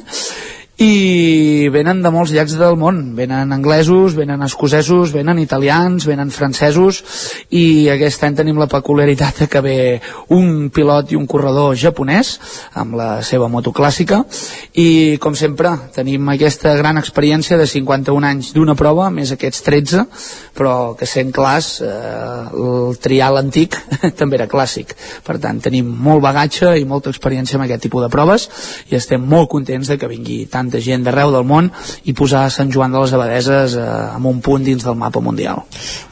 [0.84, 3.00] i venen de molts llacs del món.
[3.16, 7.02] Venen anglesos, venen escocesos venen italians, venen francesos.
[7.54, 9.78] I aquest any tenim la peculiaritat que ve
[10.36, 12.36] un pilot i un corredor japonès
[12.80, 14.24] amb la seva moto clàssica.
[14.74, 20.08] I com sempre tenim aquesta gran experiència de 51 anys d'una prova més aquests 13
[20.54, 21.90] però que sent clars eh,
[22.54, 23.78] el trial antic
[24.20, 24.94] també era clàssic.
[25.26, 28.48] Per tant tenim molt bagatge i molta experiència en aquest tipus de proves
[28.92, 31.70] i estem molt contents de que vingui tant tanta gent d'arreu del món
[32.10, 35.64] i posar Sant Joan de les Abadeses eh, amb un punt dins del mapa mundial.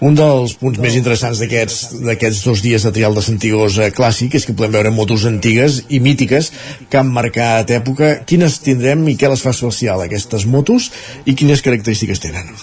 [0.02, 4.56] Un dels punts més interessants d'aquests dos dies de trial de Santigosa clàssic és que
[4.58, 6.52] podem veure motos antigues i mítiques
[6.90, 8.20] que han marcat època.
[8.28, 10.92] Quines tindrem i què les fa especial aquestes motos
[11.26, 12.54] i quines característiques tenen?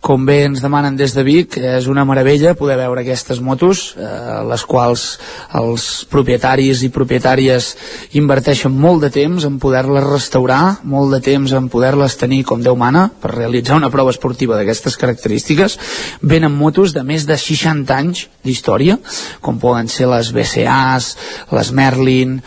[0.00, 4.06] Com bé ens demanen des de Vic, és una meravella poder veure aquestes motos, eh,
[4.46, 5.18] les quals
[5.58, 7.72] els propietaris i propietàries
[8.20, 12.76] inverteixen molt de temps en poder-les restaurar, molt de temps en poder-les tenir com Déu
[12.76, 15.78] mana per realitzar una prova esportiva d'aquestes característiques.
[16.22, 18.98] Venen motos de més de 60 anys d'història,
[19.40, 21.10] com poden ser les BCAs,
[21.52, 22.38] les Merlin,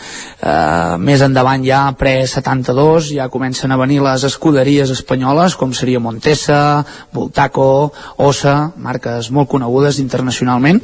[0.41, 6.85] eh, més endavant ja pre-72 ja comencen a venir les escuderies espanyoles com seria Montesa,
[7.11, 10.79] Volta Taco, Osa, marques molt conegudes internacionalment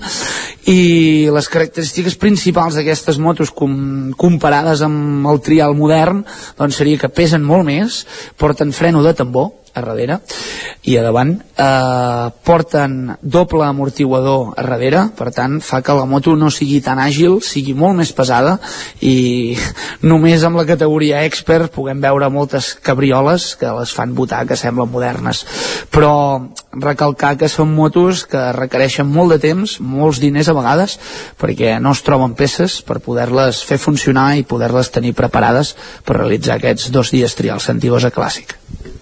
[0.68, 6.26] i les característiques principals d'aquestes motos com, comparades amb el trial modern
[6.60, 8.04] doncs seria que pesen molt més,
[8.36, 10.20] porten freno de tambor a darrere
[10.88, 16.36] i a davant eh, porten doble amortiguador a darrere per tant fa que la moto
[16.36, 18.58] no sigui tan àgil sigui molt més pesada
[19.02, 19.58] i
[20.12, 24.92] només amb la categoria expert puguem veure moltes cabrioles que les fan votar que semblen
[24.92, 25.44] modernes
[25.92, 26.14] però
[26.78, 30.98] recalcar que són motos que requereixen molt de temps, molts diners a vegades
[31.42, 35.76] perquè no es troben peces per poder-les fer funcionar i poder-les tenir preparades
[36.06, 38.56] per realitzar aquests dos dies trials Santigosa Clàssic.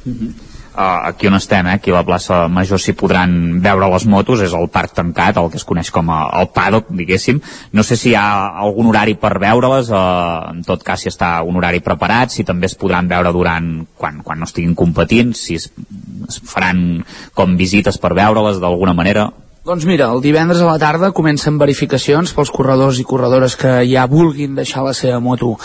[0.06, 0.45] Mm -hmm
[0.76, 4.44] uh, aquí on estem, eh, aquí a la plaça Major s'hi podran veure les motos,
[4.46, 7.40] és el parc tancat, el que es coneix com a, el paddock, diguéssim.
[7.74, 8.26] No sé si hi ha
[8.66, 12.70] algun horari per veure-les, uh, en tot cas si està un horari preparat, si també
[12.70, 15.72] es podran veure durant, quan, quan no estiguin competint, si es,
[16.28, 19.30] es faran com visites per veure-les d'alguna manera,
[19.66, 24.04] doncs mira, el divendres a la tarda comencen verificacions pels corredors i corredores que ja
[24.06, 25.56] vulguin deixar la seva moto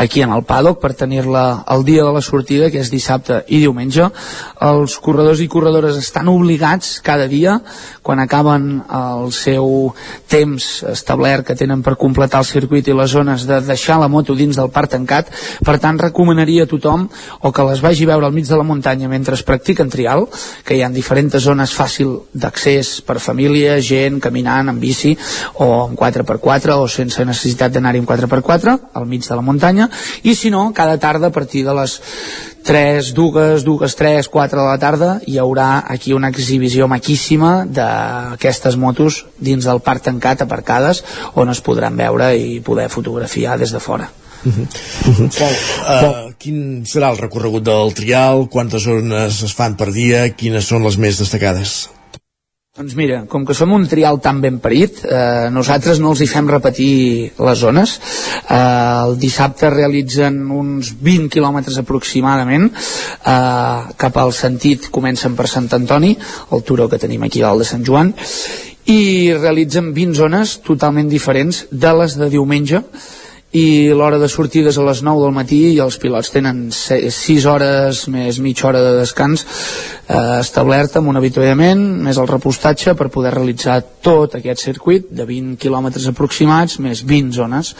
[0.00, 3.58] aquí en el paddock per tenir-la el dia de la sortida, que és dissabte i
[3.60, 4.06] diumenge.
[4.64, 7.58] Els corredors i corredores estan obligats cada dia,
[8.00, 9.92] quan acaben el seu
[10.32, 14.32] temps establert que tenen per completar el circuit i les zones de deixar la moto
[14.32, 15.28] dins del parc tancat.
[15.60, 17.10] Per tant, recomanaria a tothom
[17.44, 20.30] o que les vagi a veure al mig de la muntanya mentre es practiquen trial,
[20.64, 25.16] que hi ha diferents zones fàcil d'accés per família família, gent caminant en bici
[25.58, 29.88] o en 4x4 o sense necessitat d'anar-hi en 4x4 al mig de la muntanya
[30.22, 32.00] i si no, cada tarda a partir de les
[32.62, 38.76] 3, dues, dues, 3, 4 de la tarda hi haurà aquí una exhibició maquíssima d'aquestes
[38.76, 41.02] motos dins del parc tancat aparcades
[41.34, 44.10] on es podran veure i poder fotografiar des de fora.
[44.40, 44.66] Uh -huh.
[45.08, 46.28] Uh -huh.
[46.28, 48.48] Uh, quin serà el recorregut del trial?
[48.48, 50.30] Quantes zones es fan per dia?
[50.30, 51.90] Quines són les més destacades?
[52.80, 56.28] Doncs mira, com que som un trial tan ben parit, eh, nosaltres no els hi
[56.30, 56.94] fem repetir
[57.36, 57.92] les zones.
[58.40, 65.68] Eh, el dissabte realitzen uns 20 quilòmetres aproximadament, eh, cap al sentit comencen per Sant
[65.76, 66.16] Antoni,
[66.52, 68.14] el turó que tenim aquí dalt de Sant Joan,
[68.86, 72.82] i realitzen 20 zones totalment diferents de les de diumenge,
[73.52, 77.46] i l'hora de sortida és a les 9 del matí i els pilots tenen 6
[77.50, 79.42] hores més mitja hora de descans
[80.10, 85.26] eh, establert amb un avituallament més el repostatge per poder realitzar tot aquest circuit de
[85.28, 87.72] 20 quilòmetres aproximats més 20 zones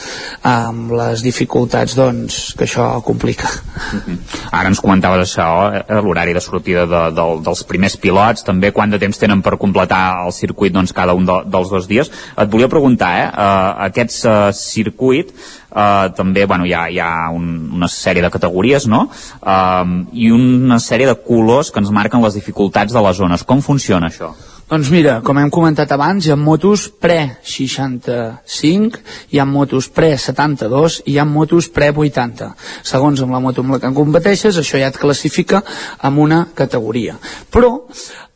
[0.46, 3.48] amb les dificultats doncs, que això complica.
[3.92, 4.18] Mm -hmm.
[4.50, 8.44] Ara ens comentaves això eh, l'horari de sortida de, de, dels primers pilots.
[8.44, 11.88] També quant de temps tenen per completar el circuit doncs, cada un de, dels dos
[11.88, 12.10] dies?
[12.36, 15.32] Et volia preguntar, eh, uh, aquest uh, circuit
[15.70, 19.04] Uh, també bueno, hi ha, hi ha un, una sèrie de categories no?
[19.06, 23.62] uh, i una sèrie de colors que ens marquen les dificultats de les zones com
[23.62, 24.32] funciona això?
[24.70, 29.00] Doncs mira, com hem comentat abans, hi ha motos pre-65,
[29.34, 32.52] hi ha motos pre-72 i hi ha motos pre-80.
[32.86, 35.64] Segons amb la moto amb la que competeixes, això ja et classifica
[36.06, 37.18] amb una categoria.
[37.50, 37.72] Però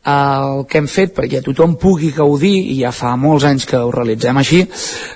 [0.05, 3.89] el que hem fet perquè tothom pugui gaudir, i ja fa molts anys que ho
[3.93, 4.61] realitzem així,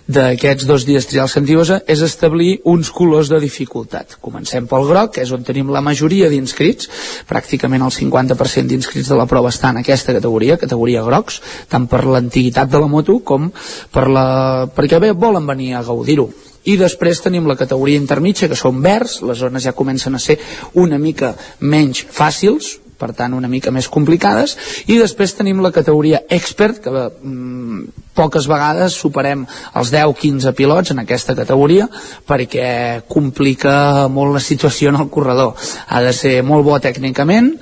[0.09, 4.17] d'aquests dos dies trials Santiosa, és establir uns colors de dificultat.
[4.21, 6.89] Comencem pel groc, que és on tenim la majoria d'inscrits,
[7.29, 12.03] pràcticament el 50% d'inscrits de la prova està en aquesta categoria, categoria grocs, tant per
[12.07, 13.51] l'antiguitat de la moto com
[13.93, 14.27] per la...
[14.73, 16.29] perquè bé, volen venir a gaudir-ho.
[16.65, 20.37] I després tenim la categoria intermitja que són verds, les zones ja comencen a ser
[20.81, 24.55] una mica menys fàcils per tant una mica més complicades.
[24.87, 29.45] I després tenim la categoria expert que mm, poques vegades superem
[29.79, 31.87] els 10-15 pilots en aquesta categoria
[32.27, 35.55] perquè complica molt la situació en el corredor.
[35.87, 37.53] Ha de ser molt bo tècnicament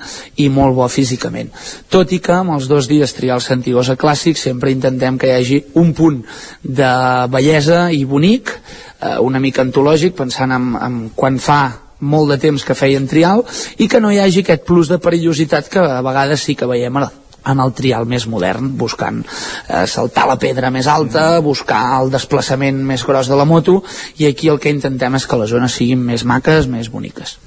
[0.41, 1.53] i molt bo físicament.
[1.93, 5.63] Tot i que amb els dos dies trials Santigosa Clàssic sempre intentem que hi hagi
[5.81, 6.23] un punt
[6.63, 6.93] de
[7.31, 8.55] bellesa i bonic
[9.01, 13.43] eh, una mica antològic pensant en, en quan fa molt de temps que feien trial
[13.77, 16.99] i que no hi hagi aquest plus de perillositat que a vegades sí que veiem
[17.47, 22.83] en el trial més modern, buscant eh, saltar la pedra més alta, buscar el desplaçament
[22.83, 23.81] més gros de la moto
[24.17, 27.37] i aquí el que intentem és que les zones siguin més maques, més boniques.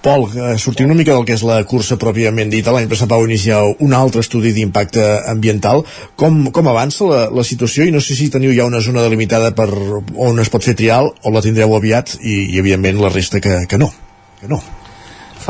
[0.00, 2.72] Pol, eh, sortim una mica del que és la cursa pròpiament dita.
[2.72, 5.84] L'any passat vau iniciar un altre estudi d'impacte ambiental.
[6.16, 7.84] Com, com avança la, la situació?
[7.84, 9.68] I no sé si teniu ja una zona delimitada per
[10.16, 13.66] on es pot fer trial o la tindreu aviat i, i evidentment la resta que,
[13.68, 13.92] que no.
[14.40, 14.79] Que no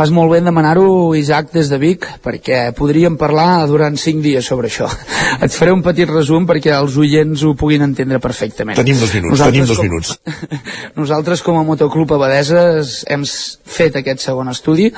[0.00, 4.46] fas molt bé en demanar-ho, Isaac, des de Vic, perquè podríem parlar durant 5 dies
[4.48, 4.88] sobre això.
[5.44, 8.78] Et faré un petit resum perquè els oients ho puguin entendre perfectament.
[8.80, 10.14] Tenim dos minuts, nosaltres, tenim dos com, minuts.
[11.00, 14.96] Nosaltres, com a Motoclub Abadeses, hem fet aquest segon estudi eh,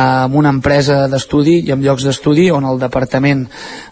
[0.00, 3.44] amb una empresa d'estudi i amb llocs d'estudi on el departament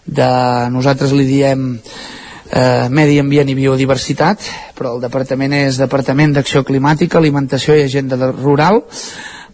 [0.05, 0.29] de...
[0.73, 7.21] nosaltres li diem eh, Medi Ambient i Biodiversitat, però el departament és Departament d'Acció Climàtica,
[7.21, 8.81] Alimentació i Agenda Rural,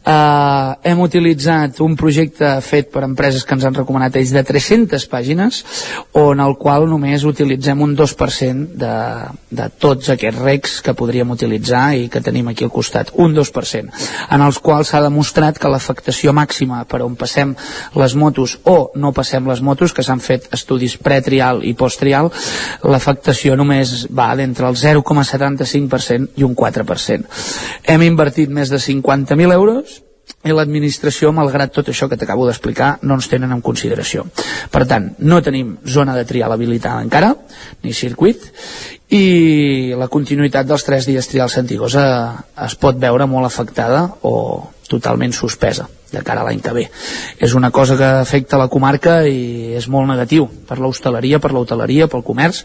[0.05, 5.07] eh, hem utilitzat un projecte fet per empreses que ens han recomanat ells de 300
[5.11, 5.61] pàgines
[6.21, 8.95] on el qual només utilitzem un 2% de,
[9.49, 14.05] de tots aquests recs que podríem utilitzar i que tenim aquí al costat, un 2%
[14.29, 17.55] en els quals s'ha demostrat que l'afectació màxima per on passem
[17.95, 22.31] les motos o no passem les motos, que s'han fet estudis pretrial i posttrial
[22.83, 27.25] l'afectació només va d'entre el 0,75% i un 4%.
[27.91, 29.94] Hem invertit més de 50.000 euros
[30.45, 34.27] i l'administració, malgrat tot això que t'acabo d'explicar, no ens tenen en consideració.
[34.71, 37.33] Per tant, no tenim zona de trial habilitada encara,
[37.83, 38.45] ni circuit,
[39.09, 42.05] i la continuïtat dels tres dies trial Santigosa
[42.65, 44.35] es pot veure molt afectada o
[44.89, 46.85] totalment suspesa de cara a l'any que ve.
[47.39, 52.07] És una cosa que afecta la comarca i és molt negatiu per l'hostaleria, per l'hoteleria,
[52.11, 52.63] pel comerç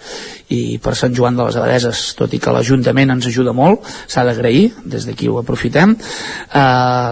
[0.55, 4.24] i per Sant Joan de les Abadeses, tot i que l'Ajuntament ens ajuda molt, s'ha
[4.26, 5.96] d'agrair, des d'aquí ho aprofitem.
[5.96, 6.61] Eh,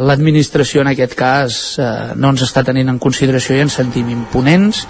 [0.09, 4.85] L'administració en aquest cas eh, no ens està tenint en consideració i ens sentim imponents,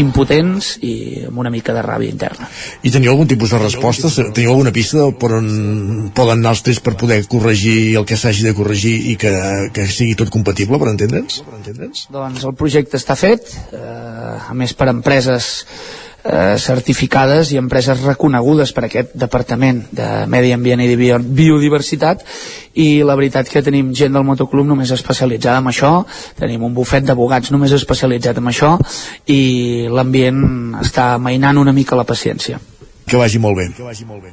[0.00, 0.94] impotents i
[1.28, 2.48] amb una mica de ràbia interna.
[2.82, 4.18] I teniu algun tipus de respostes?
[4.34, 8.54] Teniu alguna pista per on poden anar els per poder corregir el que s'hagi de
[8.56, 9.32] corregir i que,
[9.74, 12.06] que sigui tot compatible, per entendre'ns?
[12.14, 15.64] Doncs el projecte està fet, eh, a més per empreses
[16.24, 22.24] eh, certificades i empreses reconegudes per aquest Departament de Medi Ambient i Biodiversitat
[22.80, 25.92] i la veritat que tenim gent del motoclub només especialitzada en això,
[26.40, 28.76] tenim un bufet d'abogats només especialitzat en això
[29.30, 32.60] i l'ambient està mainant una mica la paciència.
[33.04, 33.68] Que vagi molt bé.
[33.76, 34.32] Que vagi molt bé.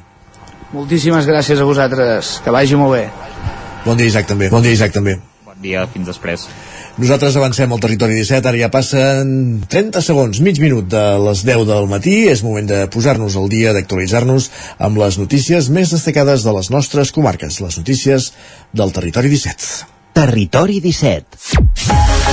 [0.72, 3.04] Moltíssimes gràcies a vosaltres, que vagi molt bé.
[3.84, 4.48] Bon dia, Isaac, també.
[4.48, 5.18] Bon dia, Isaac, també.
[5.62, 6.48] Dia, fins després.
[7.00, 11.64] Nosaltres avancem al territori 17, ara ja passen 30 segons, mig minut de les 10
[11.70, 12.18] del matí.
[12.32, 14.50] És moment de posar-nos al dia, d'actualitzar-nos
[14.82, 18.32] amb les notícies més destacades de les nostres comarques, les notícies
[18.74, 19.88] del territori 17.
[20.12, 22.31] Territori 17.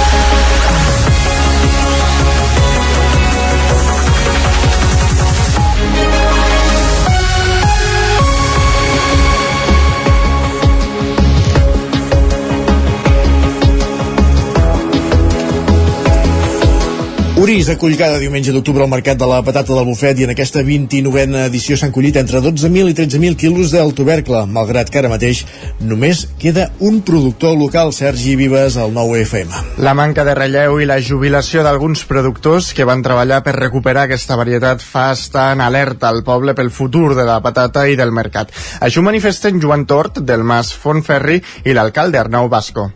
[17.40, 20.60] Urís acull cada diumenge d'octubre al Mercat de la Patata del Bufet i en aquesta
[20.60, 25.46] 29a edició s'han collit entre 12.000 i 13.000 quilos del tubercle, malgrat que ara mateix
[25.80, 29.64] només queda un productor local, Sergi Vives, al 9 FM.
[29.80, 34.36] La manca de relleu i la jubilació d'alguns productors que van treballar per recuperar aquesta
[34.36, 38.52] varietat fa estar en alerta al poble pel futur de la patata i del mercat.
[38.84, 42.92] Això manifesten Joan Tort, del Mas Fontferri, i l'alcalde Arnau Basco.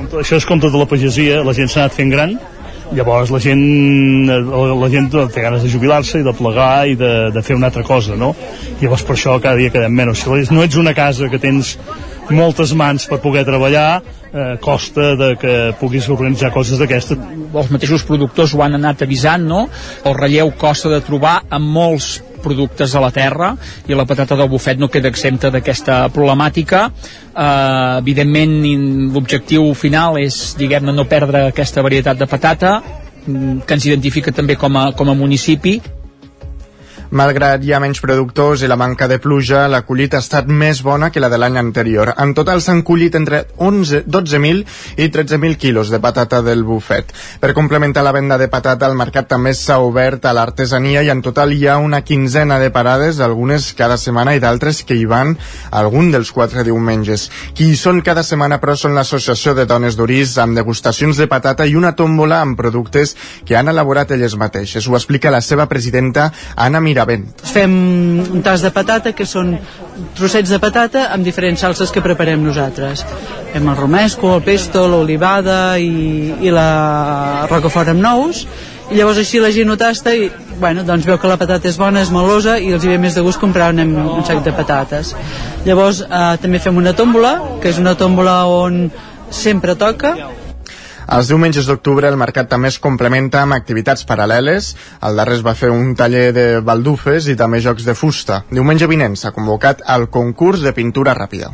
[0.00, 2.36] Com això és com tota la pagesia, la gent s'ha anat fent gran,
[2.96, 3.60] llavors la gent,
[4.30, 7.84] la gent té ganes de jubilar-se i de plegar i de, de fer una altra
[7.86, 8.32] cosa, no?
[8.80, 10.24] Llavors per això cada dia quedem menys.
[10.24, 11.76] Si no ets una casa que tens
[12.30, 14.00] moltes mans per poder treballar,
[14.32, 17.20] eh, costa de que puguis organitzar coses d'aquestes.
[17.50, 19.66] Els mateixos productors ho han anat avisant, no?
[20.06, 23.52] El relleu costa de trobar amb molts productes a la terra
[23.88, 26.86] i la patata del bufet no queda exempta d'aquesta problemàtica.
[27.30, 28.56] Eh, evidentment
[29.14, 34.56] l'objectiu final és diguem-ne no perdre aquesta varietat de patata mm, que ens identifica també
[34.56, 35.78] com a, com a municipi
[37.10, 40.78] Malgrat hi ha menys productors i la manca de pluja, la collita ha estat més
[40.86, 42.12] bona que la de l'any anterior.
[42.22, 44.60] En total s'han collit entre 11, 12.000
[45.02, 47.10] i 13.000 quilos de patata del bufet.
[47.42, 51.18] Per complementar la venda de patata, el mercat també s'ha obert a l'artesania i en
[51.26, 55.34] total hi ha una quinzena de parades, algunes cada setmana i d'altres que hi van
[55.82, 57.26] algun dels quatre diumenges.
[57.58, 61.66] Qui hi són cada setmana, però, són l'Associació de Dones d'Orís amb degustacions de patata
[61.66, 64.86] i una tòmbola amb productes que han elaborat elles mateixes.
[64.86, 67.24] Ho explica la seva presidenta, Anna Mira Miravent.
[67.42, 67.72] Fem
[68.20, 69.54] un tas de patata, que són
[70.18, 73.04] trossets de patata amb diferents salses que preparem nosaltres.
[73.54, 78.44] Fem el romesco, el pesto, l'olivada i, i la rocafort amb nous,
[78.90, 80.28] i llavors així la gent ho tasta i
[80.60, 83.14] bueno, doncs veu que la patata és bona, és melosa i els hi ve més
[83.16, 85.14] de gust comprar un, un sac de patates.
[85.64, 88.90] Llavors eh, també fem una tòmbola, que és una tòmbola on
[89.30, 90.16] sempre toca,
[91.10, 94.74] els diumenges d'octubre el mercat també es complementa amb activitats paral·leles.
[95.06, 98.44] El darrer es va fer un taller de baldufes i també jocs de fusta.
[98.50, 101.50] Diumenge vinent s'ha convocat el concurs de pintura ràpida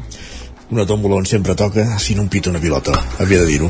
[0.71, 2.91] una tombola on sempre toca, si no un pito una pilota,
[3.21, 3.69] havia de dir-ho.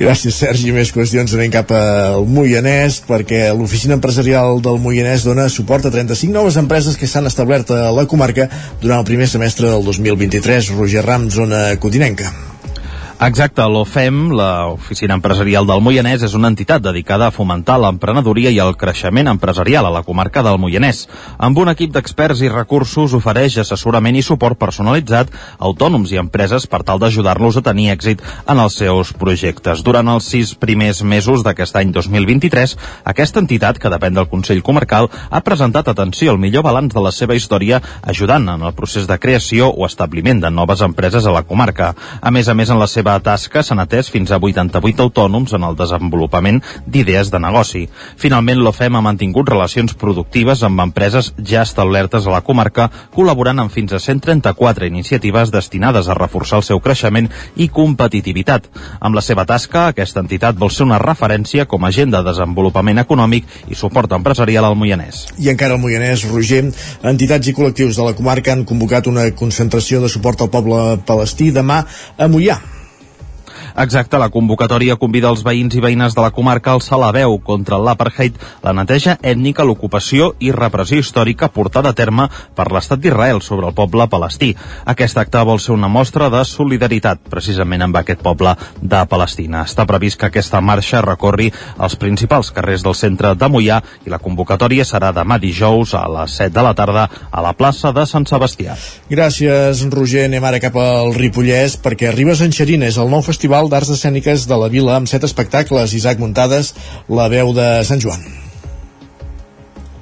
[0.00, 0.70] Gràcies, Sergi.
[0.72, 6.32] Més qüestions anem cap al Moianès, perquè l'oficina empresarial del Moianès dona suport a 35
[6.32, 8.48] noves empreses que s'han establert a la comarca
[8.80, 10.72] durant el primer semestre del 2023.
[10.78, 12.32] Roger Ram, zona codinenca.
[13.18, 18.76] Exacte, l'OFEM, l'Oficina Empresarial del Moianès, és una entitat dedicada a fomentar l'emprenedoria i el
[18.78, 21.00] creixement empresarial a la comarca del Moianès.
[21.34, 26.68] Amb un equip d'experts i recursos ofereix assessorament i suport personalitzat a autònoms i empreses
[26.70, 29.82] per tal d'ajudar-los a tenir èxit en els seus projectes.
[29.82, 35.10] Durant els sis primers mesos d'aquest any 2023, aquesta entitat, que depèn del Consell Comarcal,
[35.10, 39.18] ha presentat atenció al millor balanç de la seva història, ajudant en el procés de
[39.18, 41.96] creació o establiment de noves empreses a la comarca.
[42.22, 45.54] A més a més, en la seva seva tasca s'han atès fins a 88 autònoms
[45.56, 47.86] en el desenvolupament d'idees de negoci.
[48.20, 53.72] Finalment, l'OFEM ha mantingut relacions productives amb empreses ja establertes a la comarca, col·laborant amb
[53.72, 58.68] fins a 134 iniciatives destinades a reforçar el seu creixement i competitivitat.
[59.00, 63.00] Amb la seva tasca, aquesta entitat vol ser una referència com a agent de desenvolupament
[63.06, 65.30] econòmic i suport empresarial al Moianès.
[65.40, 66.66] I encara al Moianès, Roger,
[67.08, 71.54] entitats i col·lectius de la comarca han convocat una concentració de suport al poble palestí
[71.56, 71.86] demà
[72.18, 72.60] a Mollà.
[73.78, 77.36] Exacte, la convocatòria convida els veïns i veïnes de la comarca a alçar la veu
[77.46, 82.26] contra l'apartheid, la neteja ètnica, l'ocupació i repressió històrica portada a terme
[82.58, 84.48] per l'estat d'Israel sobre el poble palestí.
[84.84, 89.62] Aquest acte vol ser una mostra de solidaritat precisament amb aquest poble de Palestina.
[89.62, 94.18] Està previst que aquesta marxa recorri els principals carrers del centre de Mollà i la
[94.18, 98.26] convocatòria serà demà dijous a les 7 de la tarda a la plaça de Sant
[98.26, 98.74] Sebastià.
[99.06, 100.26] Gràcies, Roger.
[100.26, 104.58] Anem ara cap al Ripollès perquè Ribes Enxerina és el nou festival d'Arts Escèniques de
[104.58, 105.94] la Vila amb set espectacles.
[105.94, 106.74] Isaac Muntades,
[107.08, 108.47] la veu de Sant Joan.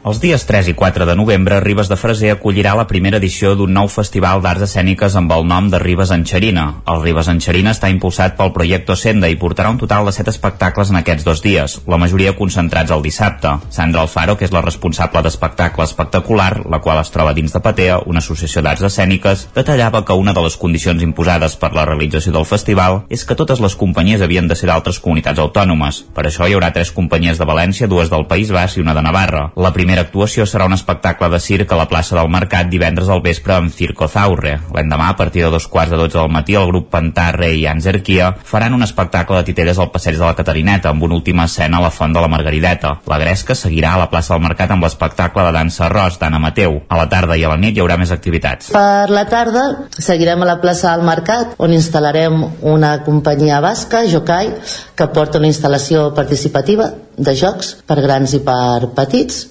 [0.06, 3.72] Els dies 3 i 4 de novembre, Ribes de Freser acollirà la primera edició d'un
[3.74, 6.66] nou festival d'arts escèniques amb el nom de Ribes Enxerina.
[6.92, 10.92] El Ribes Enxerina està impulsat pel projecte Senda i portarà un total de 7 espectacles
[10.92, 13.56] en aquests dos dies, la majoria concentrats el dissabte.
[13.74, 17.98] Sandra Alfaro, que és la responsable d'espectacle espectacular, la qual es troba dins de Patea,
[18.06, 22.46] una associació d'arts escèniques, detallava que una de les condicions imposades per la realització del
[22.46, 26.04] festival és que totes les companyies havien de ser d'altres comunitats autònomes.
[26.14, 29.02] Per això hi haurà tres companyies de València, dues del País Basc i una de
[29.02, 29.48] Navarra.
[29.56, 33.08] La primera primera actuació serà un espectacle de circ a la plaça del Mercat divendres
[33.08, 34.58] al vespre amb Circo Zaurre.
[34.74, 37.66] L'endemà, a partir de dos quarts de dotze del matí, el grup Pantà, Rei i
[37.70, 41.78] Anzerquia faran un espectacle de titelles al passeig de la Catarineta amb una última escena
[41.78, 42.92] a la Font de la Margarideta.
[43.08, 46.82] La Gresca seguirà a la plaça del Mercat amb l'espectacle de dansa arròs d'Anna Mateu.
[46.88, 48.74] A la tarda i a la nit hi haurà més activitats.
[48.76, 49.64] Per la tarda
[49.96, 54.52] seguirem a la plaça del Mercat on instal·larem una companyia basca, Jokai,
[54.96, 59.46] que porta una instal·lació participativa de jocs per grans i per petits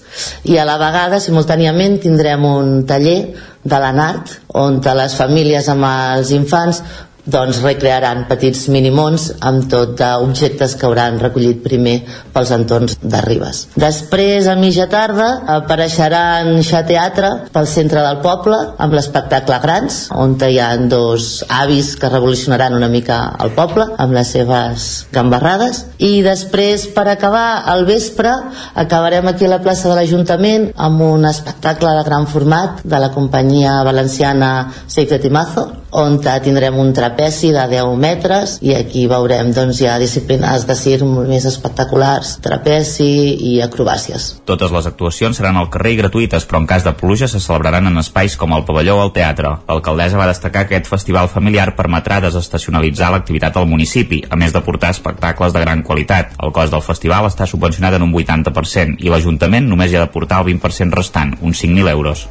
[0.46, 3.18] i a la vegada simultàniament tindrem un taller
[3.66, 6.82] de l'anart on les famílies amb els infants
[7.26, 11.96] doncs recrearan petits minimons amb tot d'objectes que hauran recollit primer
[12.32, 13.66] pels entorns de Ribes.
[13.76, 20.36] Després, a mitja tarda, apareixeran xa teatre pel centre del poble amb l'espectacle Grans, on
[20.46, 25.84] hi ha dos avis que revolucionaran una mica el poble amb les seves gambarrades.
[25.98, 28.32] I després, per acabar, al vespre,
[28.74, 33.10] acabarem aquí a la plaça de l'Ajuntament amb un espectacle de gran format de la
[33.14, 35.66] companyia valenciana Secret Timazo,
[35.96, 41.06] on tindrem un trapeci de 10 metres i aquí veurem doncs, ja disciplines de circ
[41.08, 43.08] molt més espectaculars, trapeci
[43.50, 44.28] i acrobàcies.
[44.44, 47.88] Totes les actuacions seran al carrer i gratuïtes, però en cas de pluja se celebraran
[47.88, 49.54] en espais com el pavelló o el teatre.
[49.68, 54.62] L'alcaldessa va destacar que aquest festival familiar permetrà desestacionalitzar l'activitat al municipi, a més de
[54.66, 56.36] portar espectacles de gran qualitat.
[56.42, 60.12] El cost del festival està subvencionat en un 80% i l'Ajuntament només hi ha de
[60.12, 62.26] portar el 20% restant, uns 5.000 euros.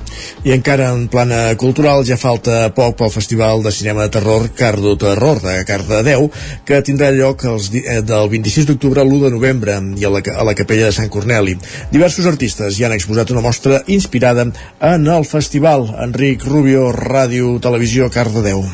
[0.46, 4.50] I encara en plana cultural ja falta poc pel Festival Festival de Cinema de Terror
[4.52, 6.28] Cardo Terror de Cardedeu
[6.68, 10.20] que tindrà lloc els, eh, del 26 d'octubre a l'1 de novembre i a la,
[10.20, 11.56] a la capella de Sant Corneli.
[11.92, 14.50] Diversos artistes ja han exposat una mostra inspirada
[14.82, 15.88] en el festival.
[16.04, 18.66] Enric Rubio, Ràdio, Televisió, Cardedeu.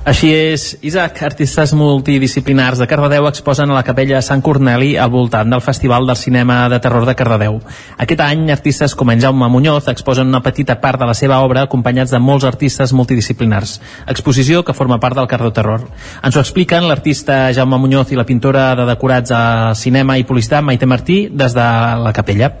[0.00, 5.52] Així és, Isaac, artistes multidisciplinars de Cardedeu exposen a la capella Sant Corneli al voltant
[5.52, 7.58] del Festival del Cinema de Terror de Cardedeu.
[8.00, 11.66] Aquest any, artistes com en Jaume Muñoz exposen una petita part de la seva obra
[11.68, 13.76] acompanyats de molts artistes multidisciplinars.
[14.08, 15.84] Exposició que forma part del Cardo Terror.
[16.24, 19.44] Ens ho expliquen l'artista Jaume Muñoz i la pintora de decorats a
[19.76, 21.70] cinema i publicitat Maite Martí des de
[22.00, 22.54] la capella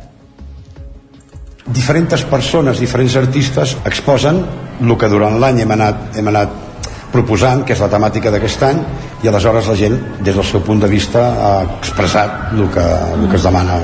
[1.70, 4.40] diferents persones, diferents artistes exposen
[4.80, 6.69] el que durant l'any hem anat, hem anat
[7.12, 8.84] proposant, que és la temàtica d'aquest any,
[9.22, 11.50] i aleshores la gent, des del seu punt de vista, ha
[11.80, 12.86] expressat el que,
[13.16, 13.80] el que es demana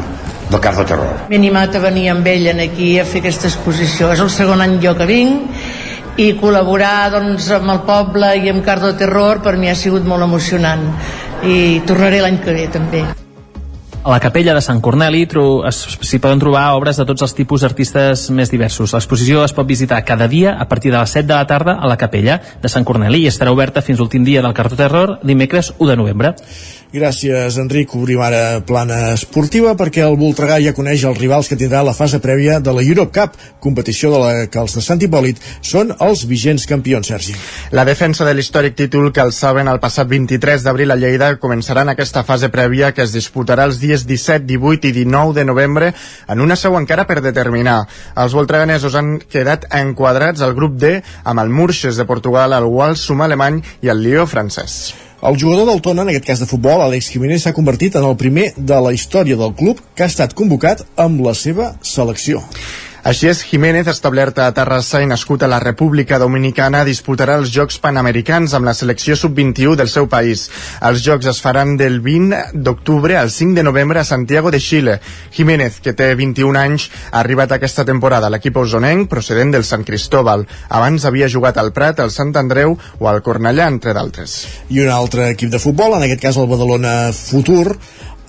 [0.51, 1.27] del cas de terror.
[1.29, 4.13] M'he animat a venir amb ell aquí a fer aquesta exposició.
[4.15, 8.65] És el segon any jo que vinc i col·laborar doncs, amb el poble i amb
[8.65, 10.89] Cardo Terror per mi ha sigut molt emocionant
[11.45, 13.07] i tornaré l'any que ve també.
[14.07, 18.29] A la capella de Sant Corneli s'hi poden trobar obres de tots els tipus d'artistes
[18.31, 18.93] més diversos.
[18.95, 21.91] L'exposició es pot visitar cada dia a partir de les 7 de la tarda a
[21.91, 25.73] la capella de Sant Corneli i estarà oberta fins l'últim dia del Cartó Terror, dimecres
[25.81, 26.37] 1 de novembre.
[26.97, 27.93] Gràcies, Enric.
[27.93, 32.23] Obrim ara plana esportiva perquè el Voltregà ja coneix els rivals que tindrà la fase
[32.25, 36.25] prèvia de la Europe Cup, competició de la que els de Sant Hipòlit són els
[36.31, 37.37] vigents campions, Sergi.
[37.77, 41.93] La defensa de l'històric títol que alçaven el passat 23 d'abril a Lleida començarà en
[41.93, 45.93] aquesta fase prèvia que es disputarà els dies 17, 18 i 19 de novembre
[46.33, 47.83] en una seu encara per determinar.
[48.17, 53.21] Els voltreganesos han quedat enquadrats al grup D amb el Murges de Portugal, el Walsum
[53.21, 54.95] alemany i el Lió francès.
[55.23, 58.19] El jugador del Tona, en aquest cas de futbol, Àlex Jiménez, s'ha convertit en el
[58.21, 62.43] primer de la història del club que ha estat convocat amb la seva selecció.
[63.07, 67.77] Així és, Jiménez, establert a Terrassa i nascut a la República Dominicana, disputarà els Jocs
[67.79, 70.49] Panamericans amb la selecció sub-21 del seu país.
[70.83, 74.97] Els Jocs es faran del 20 d'octubre al 5 de novembre a Santiago de Xile.
[75.37, 79.85] Jiménez, que té 21 anys, ha arribat aquesta temporada a l'equip osonenc procedent del Sant
[79.87, 80.43] Cristóbal.
[80.81, 84.35] Abans havia jugat al Prat, al Sant Andreu o al Cornellà, entre d'altres.
[84.75, 87.79] I un altre equip de futbol, en aquest cas el Badalona Futur,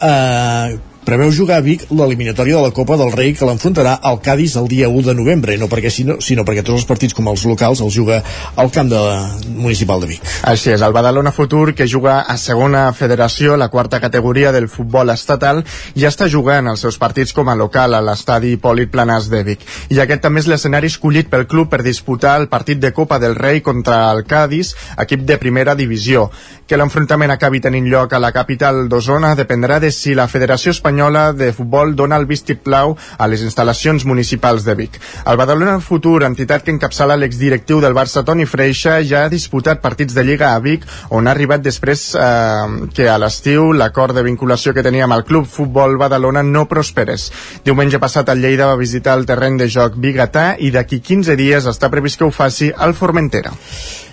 [0.05, 0.77] eh,
[1.07, 4.65] preveu jugar a Vic l'eliminatòria de la Copa del Rei que l'enfrontarà al Cádiz el
[4.67, 7.79] dia 1 de novembre, no perquè sinó, sinó perquè tots els partits com els locals
[7.79, 8.17] els juga
[8.59, 8.99] al camp de
[9.47, 10.25] municipal de Vic.
[10.51, 15.07] Així és, el Badalona Futur, que juga a segona federació, la quarta categoria del futbol
[15.13, 15.61] estatal,
[15.95, 19.63] ja està jugant els seus partits com a local a l'estadi Hipòlit Planàs de Vic.
[19.95, 23.39] I aquest també és l'escenari escollit pel club per disputar el partit de Copa del
[23.39, 26.27] Rei contra el Cádiz, equip de primera divisió.
[26.67, 30.97] Que l'enfrontament acabi tenint lloc a la capital d'Osona dependrà de si la Federació Espanyola
[30.98, 34.98] de Futbol dona el vistiplau a les instal·lacions municipals de Vic.
[35.30, 40.15] El Badalona Futur, entitat que encapçala l'exdirectiu del Barça Toni Freixa, ja ha disputat partits
[40.18, 44.74] de Lliga a Vic, on ha arribat després eh, que a l'estiu l'acord de vinculació
[44.74, 47.30] que tenia amb el Club Futbol Badalona no prosperés.
[47.64, 51.69] Diumenge passat el Lleida va visitar el terreny de joc Bigatà i d'aquí 15 dies
[51.69, 53.53] està previst que ho faci al Formentera.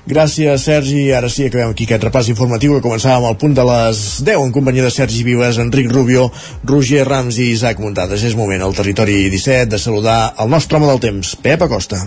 [0.04, 1.06] Gràcies, Sergi.
[1.16, 4.50] Ara sí, acabem aquí aquest repàs informatiu que començàvem al punt de les 10 en
[4.52, 6.26] companyia de Sergi Vives, Enric Rubio,
[6.74, 8.24] Roger Rams i Isaac Muntades.
[8.26, 12.00] És moment al territori 17 de saludar el nostre home del temps, Pep Acosta.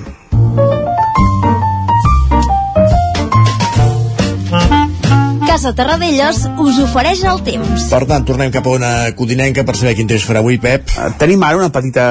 [5.47, 7.87] Casa Terradellos us ofereix el temps.
[7.87, 10.91] Per tant, tornem cap a una codinenca per saber quin temps farà avui, Pep.
[10.91, 12.09] Eh, Tenim ara una petita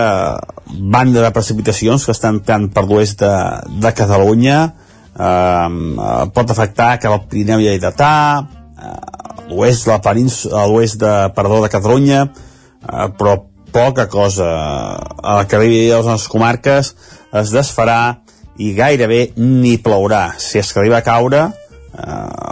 [0.96, 3.34] banda de precipitacions que estan tant per l'oest de,
[3.84, 4.62] de Catalunya,
[5.12, 8.16] eh, pot afectar cap al Pirineu i Lleidatà,
[8.80, 8.98] eh,
[9.52, 12.24] l'oest de la península, a l'oest de, perdó, de Catalunya,
[12.86, 13.36] eh, però
[13.72, 14.48] poca cosa.
[14.96, 16.94] A la que arribi a les nostres comarques
[17.36, 18.22] es desfarà
[18.62, 20.30] i gairebé ni plourà.
[20.38, 22.06] Si es que arriba a caure, eh,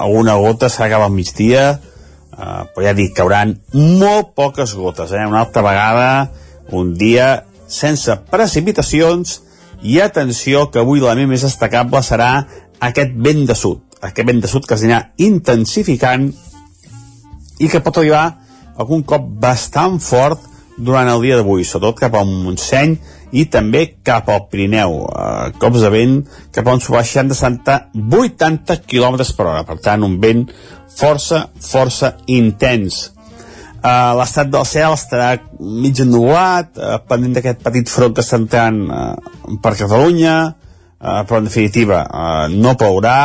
[0.05, 5.25] alguna gota serà cap al migdia, eh, però ja dic, cauran molt poques gotes, eh?
[5.25, 6.31] una altra vegada,
[6.73, 9.41] un dia sense precipitacions,
[9.85, 12.47] i atenció que avui l'element més destacable serà
[12.81, 14.85] aquest vent de sud, aquest vent de sud que es
[15.21, 16.31] intensificant
[17.61, 18.44] i que pot arribar
[18.81, 22.97] algun cop bastant fort durant el dia d'avui, sobretot cap al Montseny
[23.35, 25.01] i també cap al Pirineu.
[25.07, 26.21] Eh, cops de vent
[26.51, 30.47] que poden subar 60-80 km per hora, per tant un vent
[30.95, 33.11] força, força intens.
[33.85, 38.79] Uh, l'estat del cel estarà mig ennubulat, uh, pendent d'aquest petit front que està entrant
[38.89, 43.19] uh, per Catalunya, uh, però en definitiva uh, no plourà,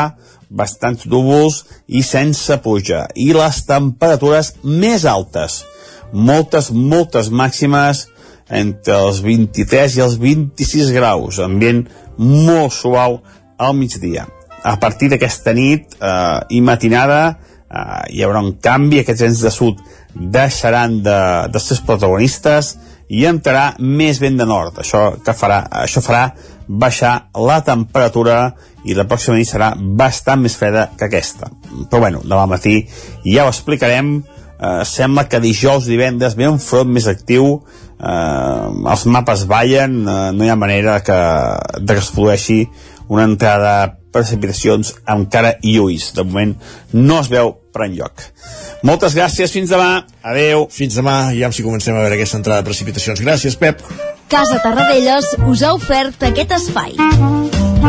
[0.50, 3.06] bastants núvols i sense puja.
[3.16, 5.64] I les temperatures més altes,
[6.12, 8.08] moltes, moltes màximes
[8.50, 11.86] entre els 23 i els 26 graus, ambient
[12.18, 13.20] molt suau
[13.60, 14.26] al migdia.
[14.66, 19.54] A partir d'aquesta nit eh, i matinada eh, hi haurà un canvi, aquests vents de
[19.54, 21.20] sud deixaran de,
[21.54, 22.74] de ser protagonistes
[23.10, 24.82] i entrarà més vent de nord.
[24.82, 26.28] Això, que farà, això farà
[26.70, 28.54] baixar la temperatura
[28.86, 31.50] i la pròxima nit serà bastant més freda que aquesta.
[31.90, 32.84] Però bueno, demà matí
[33.26, 34.20] ja ho explicarem.
[34.60, 37.62] Eh, sembla que dijous, divendres ve un front més actiu,
[38.00, 41.20] eh, els mapes ballen, eh, no hi ha manera que,
[41.80, 42.60] de que es produeixi
[43.10, 46.12] una entrada de precipitacions encara i ulls.
[46.16, 46.56] De moment
[46.94, 48.24] no es veu per enlloc.
[48.86, 50.06] Moltes gràcies, fins demà.
[50.24, 50.68] Adeu.
[50.74, 53.22] Fins demà, i ja si comencem a veure aquesta entrada de precipitacions.
[53.26, 53.84] Gràcies, Pep.
[54.30, 56.96] Casa Tarradellas us ha ofert aquest espai.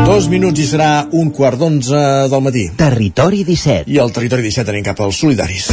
[0.01, 2.65] Dos minuts i serà un quart d'onze del matí.
[2.79, 3.85] Territori 17.
[3.91, 5.69] I al Territori 17 anem cap als solidaris.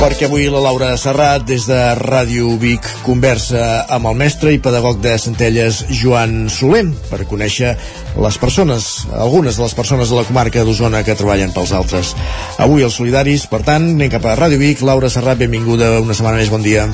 [0.00, 4.96] Perquè avui la Laura Serrat des de Ràdio Vic conversa amb el mestre i pedagog
[5.04, 7.74] de Centelles Joan Soler per conèixer
[8.16, 12.14] les persones, algunes de les persones de la comarca d'Osona que treballen pels altres.
[12.56, 14.80] Avui els solidaris, per tant, anem cap a Ràdio Vic.
[14.80, 16.88] Laura Serrat, benvinguda una setmana més, bon dia.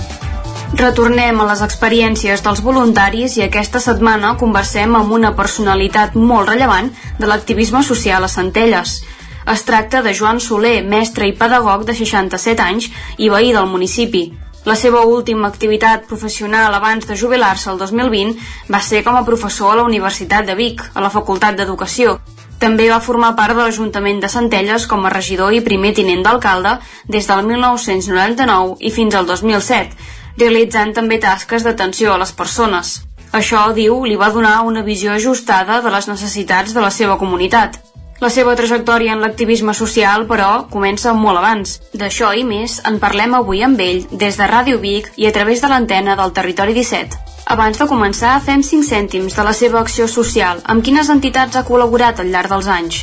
[0.75, 6.91] Retornem a les experiències dels voluntaris i aquesta setmana conversem amb una personalitat molt rellevant
[7.21, 8.99] de l'activisme social a Centelles.
[9.47, 12.89] Es tracta de Joan Soler, mestre i pedagog de 67 anys
[13.23, 14.25] i veí del municipi.
[14.67, 19.71] La seva última activitat professional abans de jubilar-se el 2020 va ser com a professor
[19.71, 22.17] a la Universitat de Vic, a la Facultat d'Educació.
[22.59, 26.79] També va formar part de l'Ajuntament de Centelles com a regidor i primer tinent d'alcalde
[27.07, 29.95] des del 1999 i fins al 2007,
[30.43, 32.97] realitzant també tasques d'atenció a les persones.
[33.31, 37.79] Això, diu, li va donar una visió ajustada de les necessitats de la seva comunitat.
[38.17, 41.75] La seva trajectòria en l'activisme social, però, comença molt abans.
[41.93, 45.61] D'això i més en parlem avui amb ell des de Ràdio Vic i a través
[45.61, 47.19] de l'antena del Territori 17.
[47.53, 50.65] Abans de començar, fem 5 cèntims de la seva acció social.
[50.65, 53.03] Amb quines entitats ha col·laborat al llarg dels anys?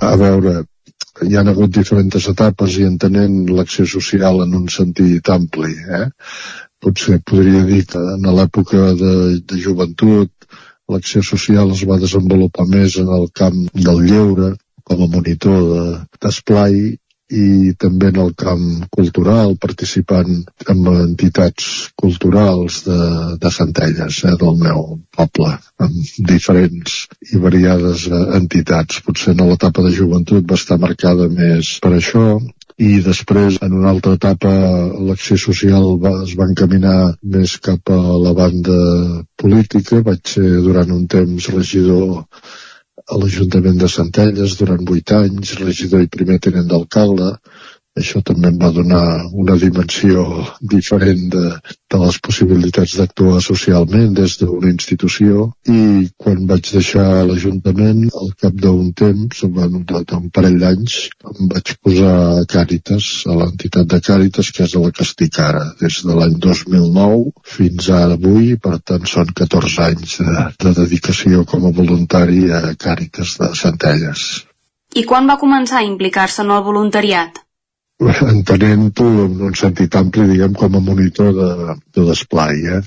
[0.00, 0.62] A veure,
[1.22, 5.74] hi ha hagut diferents etapes i entenent l'acció social en un sentit ampli.
[6.00, 6.06] Eh?
[6.80, 9.14] Potser podria dir que en l'època de,
[9.44, 10.32] de joventut
[10.92, 14.52] l'acció social es va desenvolupar més en el camp del lleure
[14.86, 15.66] com a monitor
[16.22, 16.94] d'esplai
[17.26, 22.98] i també en el camp cultural, participant en entitats culturals de,
[23.42, 24.84] de Centelles, eh, del meu
[25.16, 25.96] poble, amb
[26.30, 27.00] diferents
[27.32, 29.02] i variades eh, entitats.
[29.02, 32.28] Potser en l'etapa de joventut va estar marcada més per això,
[32.76, 34.50] i després en una altra etapa
[35.08, 36.96] l'acció social va, es va encaminar
[37.36, 38.76] més cap a la banda
[39.40, 40.02] política.
[40.04, 42.26] Vaig ser durant un temps regidor
[43.06, 47.36] a l'Ajuntament de Centelles durant vuit anys, regidor i primer tenent d'alcalde
[48.00, 50.24] això també em va donar una dimensió
[50.60, 51.44] diferent de,
[51.92, 58.58] de les possibilitats d'actuar socialment des d'una institució i quan vaig deixar l'Ajuntament al cap
[58.64, 60.98] d'un temps, bueno, d'un parell d'anys
[61.32, 65.40] em vaig posar a Càritas, a l'entitat de Càritas que és a la que estic
[65.40, 70.74] ara, des de l'any 2009 fins ara avui, per tant són 14 anys de, de
[70.82, 74.28] dedicació com a voluntari a Càritas de Centelles.
[74.96, 77.45] I quan va començar a implicar-se en el voluntariat?
[78.34, 82.82] entenent-ho en un sentit ampli, diguem, com a monitor de, de l'esplai, eh?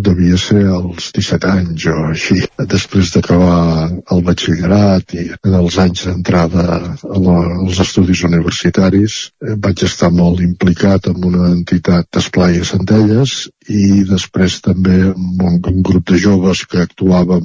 [0.00, 2.38] devia ser als 17 anys o així,
[2.72, 6.64] després d'acabar el batxillerat i en els anys d'entrada
[7.04, 13.36] als estudis universitaris eh, vaig estar molt implicat en una entitat d'esplai a Centelles
[13.68, 17.44] i després també amb un, un grup de joves que actuàvem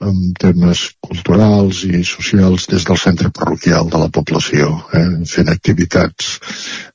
[0.00, 6.30] amb temes culturals i socials des del centre parroquial de la població, eh, fent activitats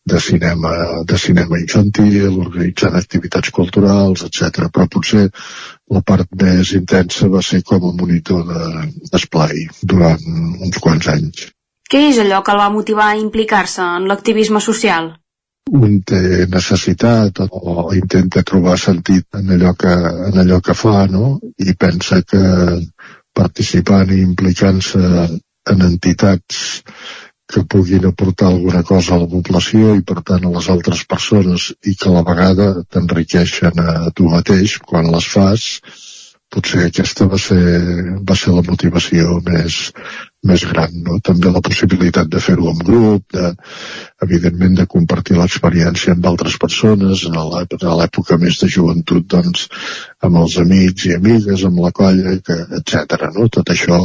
[0.05, 0.71] de cinema,
[1.05, 4.69] de cinema infantil, organitzant activitats culturals, etc.
[4.73, 5.27] Però potser
[5.93, 8.45] la part més intensa va ser com a monitor
[9.11, 10.25] d'esplai de, durant
[10.65, 11.51] uns quants anys.
[11.89, 15.13] Què és allò que el va motivar a implicar-se en l'activisme social?
[15.71, 19.93] Un té necessitat o intenta trobar sentit en allò que,
[20.29, 21.39] en allò que fa, no?
[21.57, 22.41] I pensa que
[23.35, 25.01] participant i implicant-se
[25.71, 26.81] en entitats
[27.51, 31.71] que puguin aportar alguna cosa a la població i per tant a les altres persones
[31.85, 35.67] i que a la vegada t'enriqueixen a tu mateix quan les fas
[36.55, 37.61] potser aquesta va ser,
[38.21, 39.91] va ser la motivació més,
[40.45, 41.17] més gran, no?
[41.25, 43.51] També la possibilitat de fer-ho en grup, de,
[44.25, 47.37] evidentment de compartir l'experiència amb altres persones, en
[47.99, 49.67] l'època més de joventut, doncs,
[50.25, 53.27] amb els amics i amigues, amb la colla, que, etc.
[53.35, 53.49] No?
[53.57, 53.99] Tot això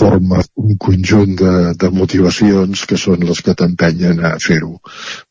[0.00, 4.76] forma un conjunt de, de motivacions que són les que t'empenyen a fer-ho.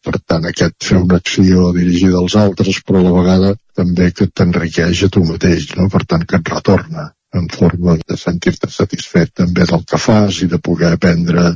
[0.05, 4.27] Per tant, aquest fer una acció dirigida als altres, però a la vegada també que
[4.27, 5.87] t'enriqueix a tu mateix, no?
[5.91, 10.47] per tant que et retorna en forma de sentir-te satisfet també del que fas i
[10.49, 11.51] de poder aprendre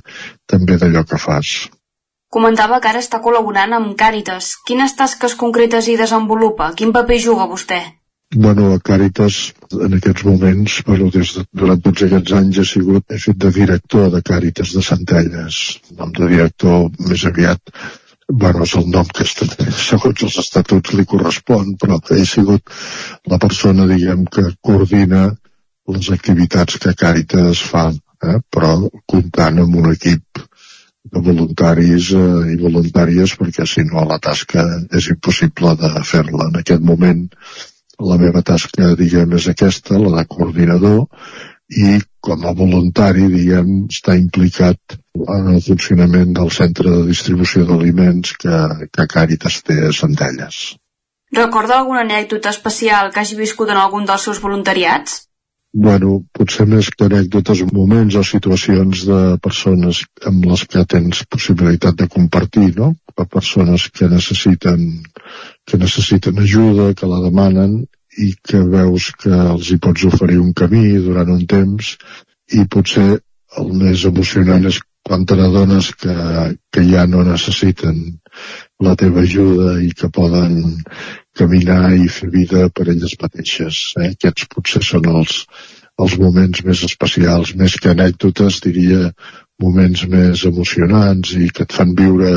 [0.49, 1.55] també d'allò que fas.
[2.33, 4.53] Comentava que ara està col·laborant amb Càritas.
[4.67, 6.71] Quines tasques concretes hi desenvolupa?
[6.77, 7.81] Quin paper juga vostè?
[8.33, 9.51] Bueno, a Càritas
[9.85, 13.51] en aquests moments, bueno, des de, durant tots aquests anys he sigut, he fet de
[13.53, 15.59] director de Càritas de Centelles.
[15.91, 17.75] El nom de director més aviat
[18.29, 19.27] bueno, és el nom que
[19.89, 22.73] segons els estatuts li correspon, però he sigut
[23.29, 25.27] la persona, diguem, que coordina
[25.91, 27.89] les activitats que Càritas fa,
[28.23, 28.39] eh?
[28.53, 28.75] però
[29.09, 30.43] comptant amb un equip
[31.03, 34.63] de voluntaris eh, i voluntàries perquè si no la tasca
[34.95, 36.49] és impossible de fer-la.
[36.49, 37.25] En aquest moment
[38.03, 41.03] la meva tasca, diguem, és aquesta, la de coordinador,
[41.73, 48.33] i com a voluntari, diguem, està implicat en el funcionament del centre de distribució d'aliments
[48.39, 48.61] que,
[48.91, 50.63] que Càritas té a Centelles.
[51.33, 55.23] Recorda alguna anècdota especial que hagi viscut en algun dels seus voluntariats?
[55.73, 61.97] Bueno, potser més que anècdotes, moments o situacions de persones amb les que tens possibilitat
[61.97, 62.93] de compartir, no?
[63.17, 64.85] A persones que necessiten
[65.65, 67.81] que necessiten ajuda, que la demanen
[68.21, 71.95] i que veus que els hi pots oferir un camí durant un temps
[72.53, 73.07] i potser
[73.57, 76.13] el més emocionant és quan te n'adones que,
[76.71, 77.97] que ja no necessiten
[78.83, 80.77] la teva ajuda i que poden
[81.37, 83.85] caminar i fer vida per elles mateixes.
[83.99, 84.11] Eh?
[84.13, 85.39] Aquests potser són els,
[86.01, 89.11] els moments més especials, més que anècdotes, diria
[89.61, 92.31] moments més emocionants i que et fan viure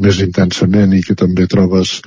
[0.00, 1.98] més intensament i que també trobes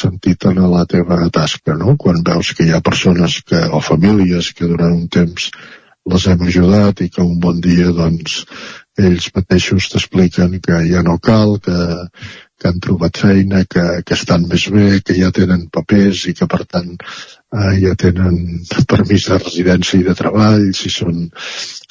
[0.00, 1.96] sentit en la teva tasca, no?
[1.96, 5.50] Quan veus que hi ha persones que, o famílies que durant un temps
[6.12, 8.42] les hem ajudat i que un bon dia doncs
[8.98, 11.76] ells mateixos t'expliquen que ja no cal, que,
[12.62, 16.46] que han trobat feina, que, que estan més bé, que ja tenen papers i que
[16.50, 18.38] per tant eh, ja tenen
[18.92, 21.26] permís de residència i de treball, si són,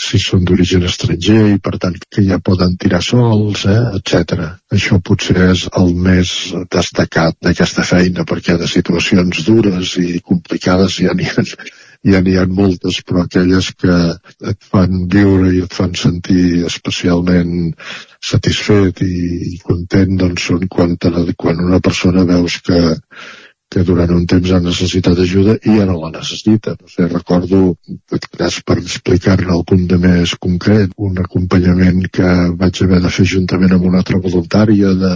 [0.07, 4.47] si són d'origen estranger i per tant que ja poden tirar sols, eh, etc.
[4.71, 6.33] Això potser és el més
[6.71, 11.49] destacat d'aquesta feina perquè de situacions dures i complicades ja n'hi ha
[12.03, 13.97] ja n'hi ha moltes, però aquelles que
[14.51, 17.75] et fan viure i et fan sentir especialment
[18.31, 19.13] satisfet i,
[19.53, 20.97] i content doncs són quan,
[21.37, 22.81] quan una persona veus que,
[23.71, 26.73] que durant un temps ha necessitat ajuda i ja no la necessita.
[26.81, 27.61] No sé, recordo,
[28.37, 33.77] cas per explicar-ne algun de més concret, un acompanyament que vaig haver de fer juntament
[33.77, 35.13] amb una altra voluntària de,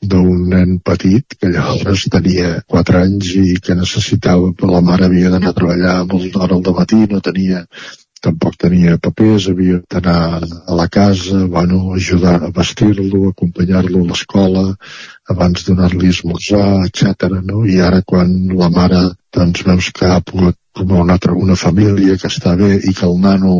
[0.00, 5.52] d'un nen petit que llavors tenia 4 anys i que necessitava, la mare havia d'anar
[5.52, 7.66] a treballar molt d'hora al matí, no tenia
[8.20, 14.64] tampoc tenia papers, havia d'anar a la casa, bueno, ajudar a vestir-lo, acompanyar-lo a l'escola,
[15.34, 17.40] abans donar-li esmorzar, etc.
[17.40, 17.64] No?
[17.64, 19.02] I ara quan la mare
[19.36, 23.06] doncs veus que ha pogut formar una, altra, una família que està bé i que
[23.08, 23.56] el nano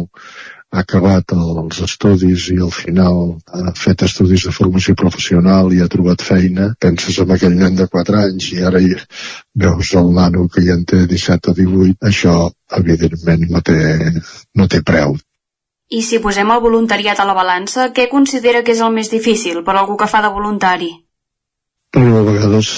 [0.71, 3.17] ha acabat els estudis i al final
[3.51, 7.89] ha fet estudis de formació professional i ha trobat feina, penses en aquell nen de
[7.91, 8.93] 4 anys i ara hi
[9.65, 12.37] veus el nano que ja en té 17 o 18, això
[12.79, 13.81] evidentment no té,
[14.55, 15.19] no té preu.
[15.91, 19.65] I si posem el voluntariat a la balança, què considera que és el més difícil
[19.67, 20.93] per algú que fa de voluntari?
[21.91, 22.69] Però a vegades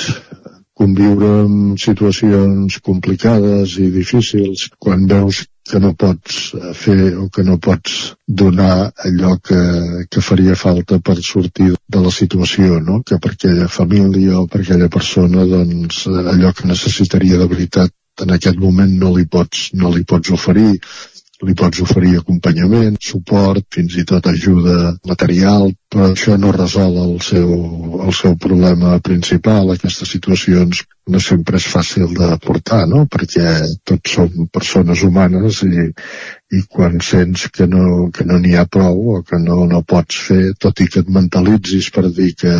[0.83, 7.45] conviure amb situacions complicades i difícils quan veus que no pots eh, fer o que
[7.47, 9.61] no pots donar allò que,
[10.11, 13.01] que faria falta per sortir de la situació, no?
[13.07, 17.95] que per aquella família o per aquella persona doncs, allò que necessitaria de veritat
[18.27, 20.75] en aquest moment no li pots, no li pots oferir
[21.43, 27.17] li pots oferir acompanyament, suport, fins i tot ajuda material, però això no resol el
[27.21, 27.51] seu,
[28.07, 29.75] el seu problema principal.
[29.75, 30.79] Aquestes situacions
[31.13, 33.03] no sempre és fàcil de portar, no?
[33.11, 33.51] perquè
[33.85, 35.89] tots som persones humanes i,
[36.57, 40.21] i quan sents que no que no n'hi ha prou o que no, no pots
[40.29, 42.55] fer, tot i que et mentalitzis per dir que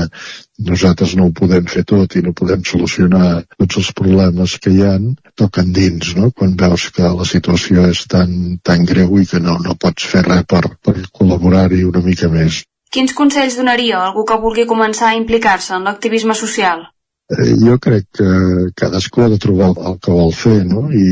[0.69, 4.83] nosaltres no ho podem fer tot i no podem solucionar tots els problemes que hi
[4.91, 5.09] han,
[5.41, 6.29] toquen dins, no?
[6.37, 10.27] Quan veus que la situació és tan, tan greu i que no, no pots fer
[10.29, 12.61] res per, per col·laborar-hi una mica més.
[12.95, 16.83] Quins consells donaria a algú que vulgui començar a implicar-se en l'activisme social?
[17.33, 18.27] Eh, jo crec que
[18.77, 20.83] cadascú ha de trobar el que vol fer, no?
[20.93, 21.07] I,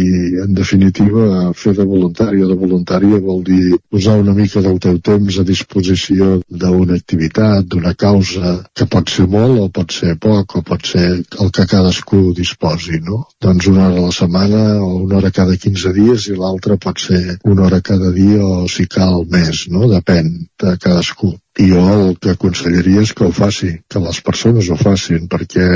[0.44, 1.22] en definitiva,
[1.56, 5.46] fer de voluntari o de voluntària vol dir posar una mica del teu temps a
[5.52, 10.92] disposició d'una activitat, d'una causa, que pot ser molt o pot ser poc o pot
[10.92, 13.22] ser el que cadascú disposi, no?
[13.40, 17.00] Doncs una hora a la setmana o una hora cada 15 dies i l'altra pot
[17.08, 19.88] ser una hora cada dia o si cal més, no?
[19.88, 21.38] Depèn de cadascú.
[21.60, 25.66] I jo el que aconsellaria és que ho faci, que les persones ho facin, perquè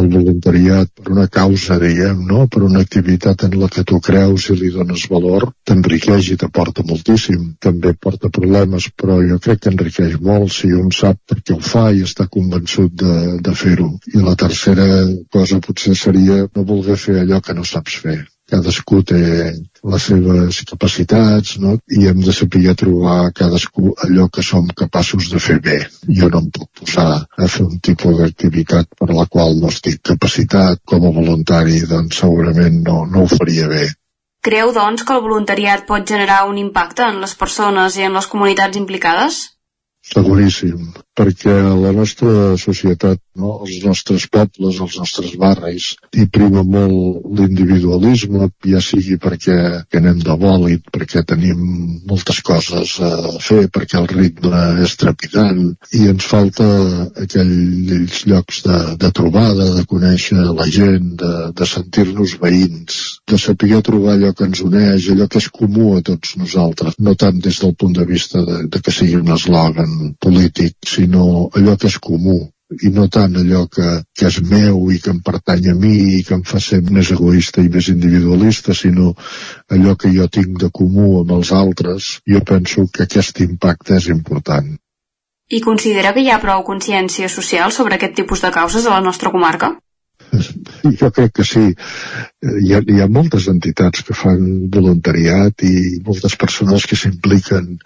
[0.00, 2.44] el voluntariat per una causa, diguem, no?
[2.52, 6.86] per una activitat en la que tu creus i li dones valor, t'enriqueix i t'aporta
[6.86, 7.42] moltíssim.
[7.66, 11.60] També porta problemes, però jo crec que enriqueix molt si un sap per què ho
[11.72, 13.90] fa i està convençut de, de fer-ho.
[14.14, 14.86] I la tercera
[15.34, 18.20] cosa potser seria no voler fer allò que no saps fer
[18.50, 19.20] cadascú té
[19.92, 21.74] les seves capacitats no?
[21.90, 25.78] i hem de saber trobar cadascú allò que som capaços de fer bé.
[26.20, 30.02] Jo no em puc posar a fer un tipus d'activitat per la qual no estic
[30.12, 33.86] capacitat com a voluntari, doncs segurament no, no ho faria bé.
[34.46, 38.28] Creu, doncs, que el voluntariat pot generar un impacte en les persones i en les
[38.30, 39.42] comunitats implicades?
[40.06, 47.26] Seguríssim, perquè la nostra societat, no, els nostres pobles, els nostres barris, hi prima molt
[47.38, 49.56] l'individualisme, ja sigui perquè
[50.00, 51.60] anem de bòlit, perquè tenim
[52.08, 55.62] moltes coses a fer, perquè el ritme és trepidant,
[55.96, 56.66] i ens falta
[57.26, 63.82] aquells llocs de, de trobada, de conèixer la gent, de, de sentir-nos veïns, de saber
[63.86, 67.60] trobar allò que ens uneix, allò que és comú a tots nosaltres, no tant des
[67.62, 71.98] del punt de vista de, de que sigui un eslògan polític, sinó allò que és
[72.02, 72.38] comú.
[72.82, 76.22] I no tant allò que, que és meu i que em pertany a mi i
[76.26, 79.12] que em fa ser més egoista i més individualista, sinó
[79.70, 84.10] allò que jo tinc de comú amb els altres, jo penso que aquest impacte és
[84.10, 84.74] important.
[85.46, 89.02] I considera que hi ha prou consciència social sobre aquest tipus de causes a la
[89.04, 89.76] nostra comarca?
[91.00, 91.64] Jo crec que sí.
[92.66, 94.40] Hi ha, hi ha moltes entitats que fan
[94.74, 97.76] voluntariat i moltes persones que s'impliquen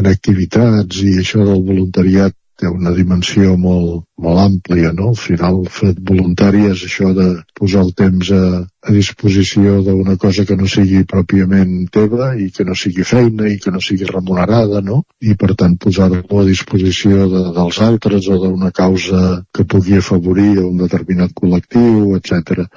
[0.00, 5.10] en activitats i això del voluntariat té una dimensió molt, molt àmplia, no?
[5.12, 7.26] Al final, fet voluntari és això de
[7.58, 12.66] posar el temps a, a disposició d'una cosa que no sigui pròpiament teva i que
[12.68, 15.02] no sigui feina i que no sigui remunerada, no?
[15.20, 20.52] I, per tant, posar-ho a disposició de, dels altres o d'una causa que pugui afavorir
[20.62, 22.68] un determinat col·lectiu, etc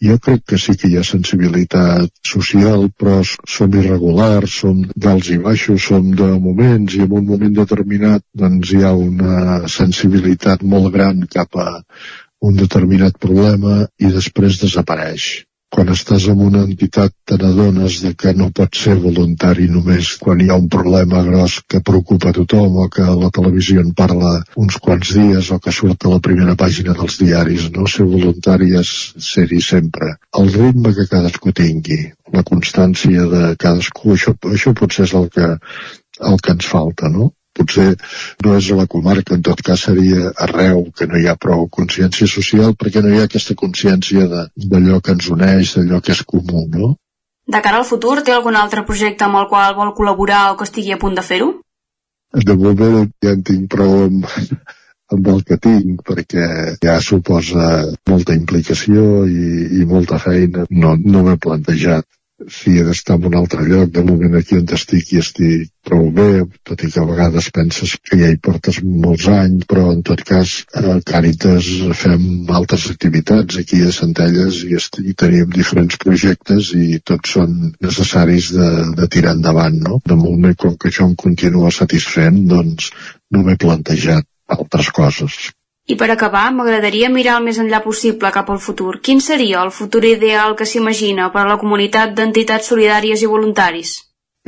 [0.00, 5.38] jo crec que sí que hi ha sensibilitat social, però som irregulars, som d'alts i
[5.42, 10.92] baixos, som de moments, i en un moment determinat doncs hi ha una sensibilitat molt
[10.94, 11.68] gran cap a
[12.40, 18.32] un determinat problema i després desapareix quan estàs en una entitat te n'adones de que
[18.36, 22.86] no pots ser voluntari només quan hi ha un problema gros que preocupa tothom o
[22.94, 24.32] que la televisió en parla
[24.64, 27.68] uns quants dies o que surt a la primera pàgina dels diaris.
[27.76, 28.92] No ser voluntari és
[29.30, 30.14] ser-hi sempre.
[30.40, 32.00] El ritme que cadascú tingui,
[32.32, 35.50] la constància de cadascú, això, això potser és el que,
[36.32, 37.32] el que ens falta, no?
[37.58, 37.88] Potser
[38.44, 41.66] no és a la comarca, en tot cas seria arreu que no hi ha prou
[41.78, 46.24] consciència social perquè no hi ha aquesta consciència d'allò que ens uneix, d'allò que és
[46.32, 46.94] comú, no?
[47.48, 50.66] De cara al futur, té algun altre projecte amb el qual vol col·laborar o que
[50.68, 51.54] estigui a punt de fer-ho?
[52.48, 54.26] De moment ja en tinc prou amb,
[55.16, 56.44] amb el que tinc, perquè
[56.82, 57.70] ja suposa
[58.10, 60.66] molta implicació i, i molta feina.
[60.68, 62.04] No, no m'he plantejat
[62.46, 66.10] si he d'estar en un altre lloc, de moment aquí on estic i estic prou
[66.14, 70.04] bé, tot i que a vegades penses que ja hi portes molts anys, però en
[70.06, 72.22] tot cas a Càritas fem
[72.60, 74.78] altres activitats aquí a Centelles i,
[75.10, 78.70] i tenim diferents projectes i tots són necessaris de,
[79.00, 80.00] de tirar endavant, no?
[80.06, 82.92] De moment, com que això em continua satisfent, doncs
[83.34, 84.28] no m'he plantejat
[84.58, 85.48] altres coses.
[85.88, 88.98] I per acabar, m'agradaria mirar el més enllà possible cap al futur.
[89.06, 93.94] Quin seria el futur ideal que s'imagina per a la comunitat d'entitats solidàries i voluntaris?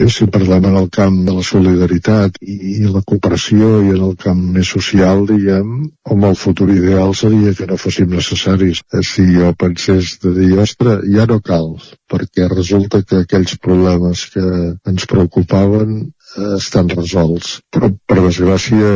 [0.09, 4.39] Si parlem en el camp de la solidaritat i la cooperació i en el camp
[4.55, 5.73] més social, diguem,
[6.13, 8.81] home, el futur ideal seria que no fóssim necessaris.
[8.95, 11.75] Eh, si jo pensés de dir, ostres, ja no cal,
[12.13, 14.47] perquè resulta que aquells problemes que
[14.93, 16.09] ens preocupaven eh,
[16.57, 17.59] estan resolts.
[17.73, 18.91] Però, per desgràcia,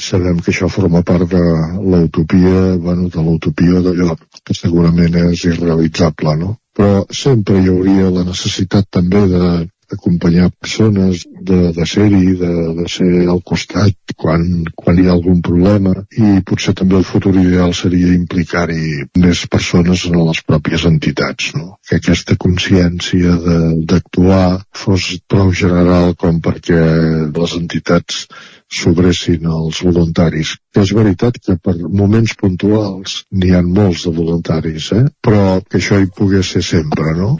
[0.00, 1.42] sabem que això forma part de
[1.92, 6.56] l'utopia, bueno, de l'utopia d'allò que segurament és irrealitzable, no?
[6.74, 9.44] Però sempre hi hauria la necessitat també de
[9.94, 15.40] acompanyar persones, de, de ser-hi, de, de ser al costat quan, quan hi ha algun
[15.44, 21.52] problema i potser també el futur ideal seria implicar-hi més persones en les pròpies entitats,
[21.58, 21.76] no?
[21.88, 23.36] que aquesta consciència
[23.90, 26.82] d'actuar fos prou general com perquè
[27.34, 28.26] les entitats
[28.74, 30.54] s'obressin als voluntaris.
[30.74, 35.04] És veritat que per moments puntuals n'hi ha molts de voluntaris, eh?
[35.22, 37.36] però que això hi pogués ser sempre, no?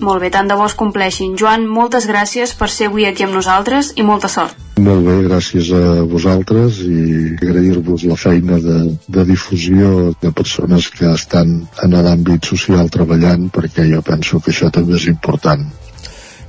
[0.00, 1.34] Molt bé, tant de bo es compleixin.
[1.38, 4.54] Joan, moltes gràcies per ser avui aquí amb nosaltres i molta sort.
[4.78, 11.10] Molt bé, gràcies a vosaltres i agrair-vos la feina de, de difusió de persones que
[11.10, 15.66] estan en l'àmbit social treballant perquè jo penso que això també és important.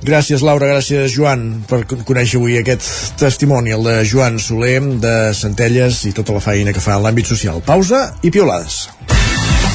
[0.00, 2.86] Gràcies, Laura, gràcies, Joan, per conèixer avui aquest
[3.20, 7.28] testimoni, el de Joan Soler, de Centelles i tota la feina que fa en l'àmbit
[7.34, 7.60] social.
[7.66, 8.86] Pausa i piolades.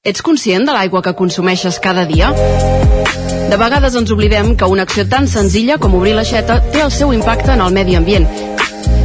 [0.00, 2.30] Ets conscient de l'aigua que consumeixes cada dia?
[3.50, 7.12] De vegades ens oblidem que una acció tan senzilla com obrir l'aixeta té el seu
[7.12, 8.24] impacte en el medi ambient.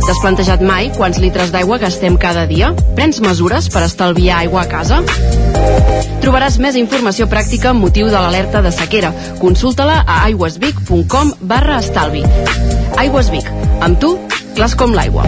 [0.05, 2.71] T'has plantejat mai quants litres d'aigua gastem cada dia?
[2.95, 5.01] Prens mesures per estalviar aigua a casa?
[6.23, 9.11] Trobaràs més informació pràctica amb motiu de l'alerta de sequera.
[9.43, 12.23] Consulta-la a aigüesvic.com barra estalvi.
[13.03, 13.51] Aigües Vic.
[13.83, 14.15] Amb tu,
[14.55, 15.27] clars com l'aigua.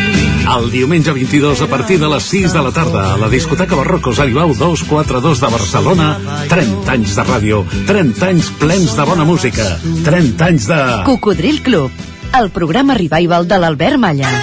[0.51, 4.19] El diumenge 22 a partir de les 6 de la tarda a la discoteca Barrocos
[4.19, 6.07] Aribau 242 de Barcelona
[6.51, 9.67] 30 anys de ràdio 30 anys plens de bona música
[10.03, 10.79] 30 anys de...
[11.07, 12.03] Cocodril Club,
[12.39, 14.33] el programa revival de l'Albert Malla.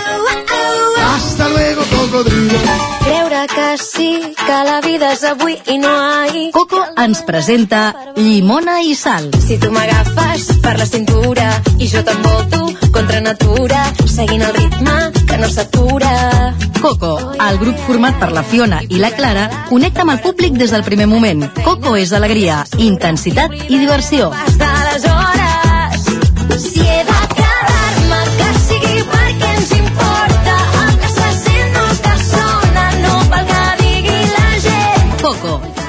[1.09, 2.97] Hasta luego, cocodrilo.
[3.39, 6.48] Creure que sí, que la vida és avui i no ahir.
[6.51, 9.28] Coco ens presenta Llimona i Sal.
[9.44, 11.47] Si tu m'agafes per la cintura
[11.78, 16.10] i jo t'envolto contra natura, seguint el ritme que no s'atura.
[16.81, 20.74] Coco, el grup format per la Fiona i la Clara, connecta amb el públic des
[20.74, 21.47] del primer moment.
[21.62, 24.32] Coco és alegria, intensitat i diversió.
[24.35, 24.98] He de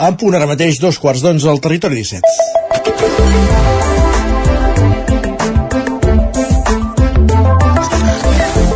[0.00, 2.24] En punt ara mateix, dos quarts d'onze al territori 17.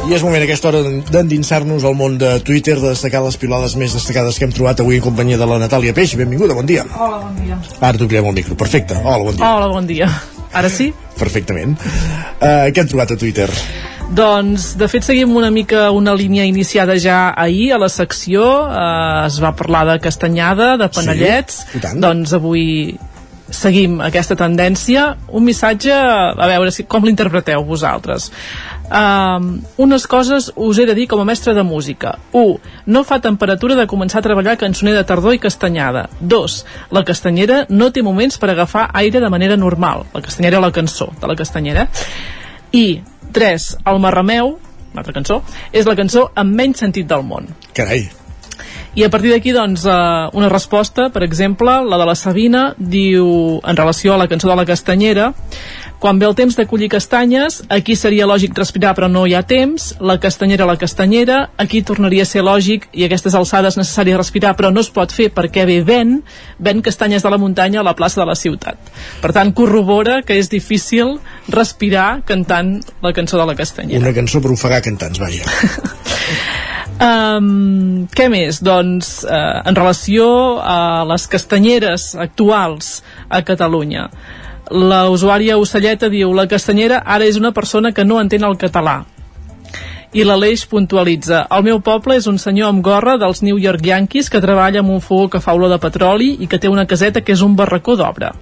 [0.04, 3.96] I és moment aquesta hora d'endinsar-nos al món de Twitter, de destacar les pilades més
[3.96, 6.12] destacades que hem trobat avui en companyia de la Natàlia Peix.
[6.20, 6.84] Benvinguda, bon dia.
[6.92, 7.56] Hola, bon dia.
[7.80, 9.00] Ara t'obrirem el micro, perfecte.
[9.00, 9.48] Hola, bon dia.
[9.48, 10.12] Hola, bon dia.
[10.52, 10.92] Ara sí?
[11.16, 11.72] Perfectament.
[12.36, 13.48] Uh, què hem trobat a Twitter?
[14.12, 18.44] Doncs, de fet, seguim una mica una línia iniciada ja ahir a la secció.
[18.68, 21.64] Eh, es va parlar de castanyada, de panellets.
[21.72, 22.64] Sí, doncs avui
[23.54, 25.14] seguim aquesta tendència.
[25.32, 28.30] Un missatge, a veure si, com l'interpreteu vosaltres.
[28.84, 32.58] Um, unes coses us he de dir com a mestre de música 1.
[32.92, 36.58] No fa temperatura de començar a treballar cançoner de tardor i castanyada 2.
[36.92, 41.08] La castanyera no té moments per agafar aire de manera normal La castanyera la cançó
[41.20, 41.88] de la castanyera
[42.74, 43.00] I
[43.34, 43.70] 3.
[43.90, 44.56] El Marrameu
[44.94, 45.40] una altra cançó,
[45.74, 48.06] és la cançó amb menys sentit del món Carai.
[48.94, 49.90] I a partir d'aquí, doncs, eh,
[50.32, 54.56] una resposta, per exemple, la de la Sabina, diu, en relació a la cançó de
[54.56, 55.32] la castanyera,
[56.04, 59.40] quan ve el temps de collir castanyes, aquí seria lògic respirar però no hi ha
[59.48, 64.12] temps, la castanyera la castanyera, aquí tornaria a ser lògic i a aquestes alçades necessari
[64.12, 66.18] respirar però no es pot fer perquè ve vent,
[66.58, 68.92] ven castanyes de la muntanya a la plaça de la ciutat.
[69.22, 71.16] Per tant, corrobora que és difícil
[71.48, 74.04] respirar cantant la cançó de la castanyera.
[74.04, 75.48] Una cançó per ofegar cantants, vaja.
[76.94, 78.60] Um, què més?
[78.62, 80.26] Doncs uh, en relació
[80.62, 84.08] a les castanyeres actuals a Catalunya
[84.70, 89.02] la usuària Ocelleta diu la castanyera ara és una persona que no entén el català
[90.14, 94.30] i l'Aleix puntualitza el meu poble és un senyor amb gorra dels New York Yankees
[94.30, 97.20] que treballa amb un fogó que fa olor de petroli i que té una caseta
[97.20, 98.32] que és un barracó d'obra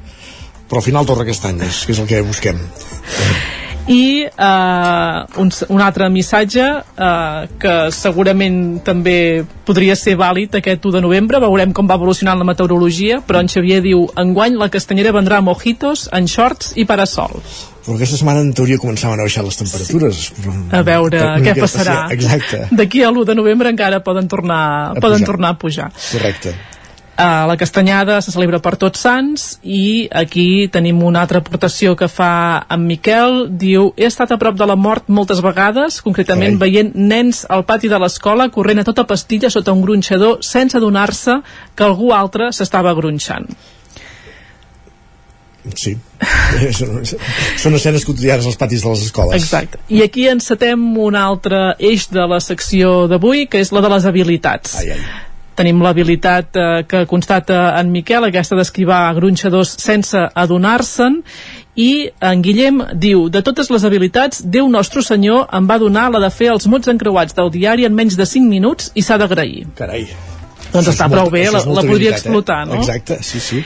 [0.72, 2.56] Però al final torna castanyes, que és el que busquem.
[3.90, 10.96] I uh, un, un altre missatge uh, que segurament també podria ser vàlid aquest 1
[10.98, 11.40] de novembre.
[11.42, 16.09] Veurem com va evolucionant la meteorologia però en Xavier diu enguany la castanyera vendrà mojitos
[16.12, 17.40] en shorts i parasol
[17.82, 20.18] Però aquesta setmana en teoria començaven a baixar les temperatures.
[20.36, 20.52] Però...
[20.78, 21.96] a veure Una què passarà?
[22.06, 25.30] Sí, Exacte, d'aquí a l'1 de novembre encara poden tornar, A poden pujar.
[25.32, 25.88] tornar a pujar.
[26.12, 26.54] Correcte.
[27.22, 32.08] Uh, la castanyada se celebra per tots sants i aquí tenim una altra aportació que
[32.10, 36.62] fa en Miquel diu, he estat a prop de la mort moltes vegades, concretament Carai.
[36.64, 41.38] veient nens al pati de l'escola corrent a tota pastilla sota un gronxador sense adonar-se
[41.76, 43.46] que algú altre s'estava gronxant
[45.78, 45.94] Sí.
[47.62, 49.36] són escenes quotidianes als patis de les escoles.
[49.38, 49.78] Exacte.
[49.94, 54.08] I aquí encetem un altre eix de la secció d'avui, que és la de les
[54.10, 54.74] habilitats.
[54.82, 55.04] Ai, ai.
[55.58, 61.18] Tenim l'habilitat eh, que constata en Miquel, aquesta d'esquivar gronxadors sense adonar-se'n,
[61.76, 66.20] i en Guillem diu, de totes les habilitats, Déu nostre senyor em va donar la
[66.20, 69.66] de fer els mots encreuats del diari en menys de 5 minuts i s'ha d'agrair.
[69.78, 70.06] Carai.
[70.72, 72.68] Doncs Això està prou molta- bé, la, la podria habilitat, explotar, eh?
[72.72, 72.80] no?
[72.80, 73.64] Exacte, sí, sí.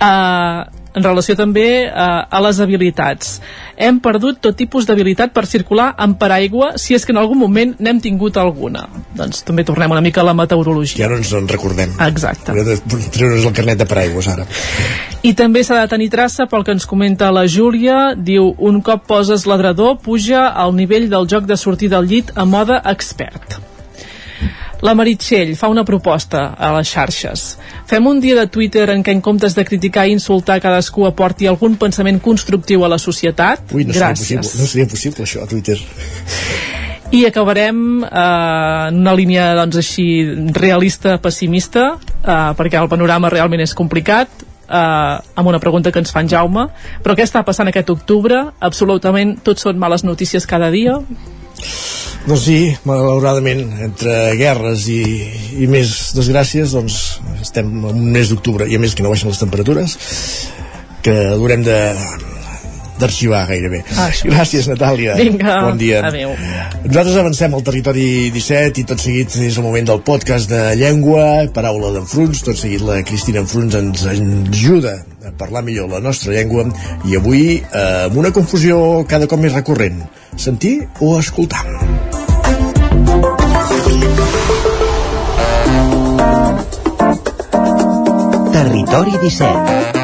[0.00, 0.64] Uh,
[0.94, 3.38] en relació també uh, a les habilitats.
[3.76, 7.74] Hem perdut tot tipus d'habilitat per circular amb paraigua si és que en algun moment
[7.82, 8.86] n'hem tingut alguna.
[9.18, 11.04] Doncs també tornem una mica a la meteorologia.
[11.04, 11.96] Ja no ens en recordem.
[12.06, 12.54] Exacte.
[12.54, 14.46] Treure's el carnet de paraigües ara.
[15.24, 18.14] I també s'ha de tenir traça pel que ens comenta la Júlia.
[18.14, 22.46] Diu, un cop poses l'adredor, puja al nivell del joc de sortir del llit a
[22.46, 23.58] mode expert.
[24.84, 27.44] La Meritxell fa una proposta a les xarxes.
[27.88, 31.48] Fem un dia de Twitter en què en comptes de criticar i insultar cadascú aporti
[31.48, 33.72] algun pensament constructiu a la societat?
[33.72, 34.42] Ui, no seria, Gràcies.
[34.44, 35.78] possible, no seria possible això a Twitter.
[37.16, 40.06] I acabarem eh, en una línia doncs, així
[40.52, 44.28] realista, pessimista, eh, perquè el panorama realment és complicat,
[44.68, 44.74] eh,
[45.40, 46.66] amb una pregunta que ens fa en Jaume.
[47.00, 48.50] Però què està passant aquest octubre?
[48.60, 51.00] Absolutament tot són males notícies cada dia.
[52.24, 52.58] Doncs sí,
[52.88, 55.02] malauradament, entre guerres i,
[55.60, 57.00] i més desgràcies, doncs
[57.42, 59.98] estem en un mes d'octubre i a més que no baixen les temperatures,
[61.04, 61.78] que l'haurem de
[62.98, 63.82] d'arxivar gairebé.
[63.96, 64.28] Ah, això.
[64.30, 65.16] Gràcies, Natàlia.
[65.18, 66.02] Vinga, bon dia.
[66.06, 66.34] adéu.
[66.84, 71.46] Nosaltres avancem al territori 17 i tot seguit és el moment del podcast de llengua,
[71.54, 76.66] paraula d'enfruns, tot seguit la Cristina Enfruns ens ajuda a parlar millor la nostra llengua
[77.08, 80.02] i avui eh, amb una confusió cada cop més recurrent,
[80.36, 81.64] sentir o escoltar.
[88.54, 90.03] Territori 17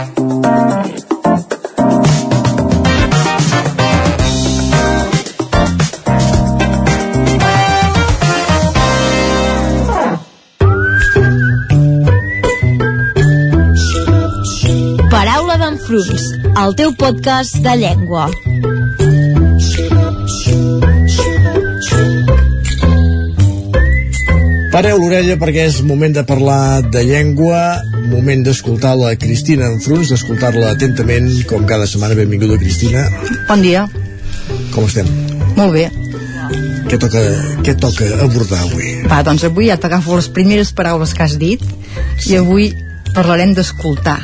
[15.90, 18.28] D'enfruns, el teu podcast de llengua.
[24.70, 30.70] Pareu l'orella perquè és moment de parlar de llengua, moment d'escoltar la Cristina Enfruns, d'escoltar-la
[30.76, 32.14] atentament, com cada setmana.
[32.14, 33.08] Benvinguda, Cristina.
[33.50, 33.88] Bon dia.
[34.70, 35.10] Com estem?
[35.58, 35.88] Molt bé.
[36.86, 37.28] Què toca,
[37.66, 39.00] què toca abordar avui?
[39.10, 41.66] Va, doncs avui ja t'agafo les primeres paraules que has dit
[42.30, 42.76] i avui
[43.10, 44.20] parlarem d'escoltar.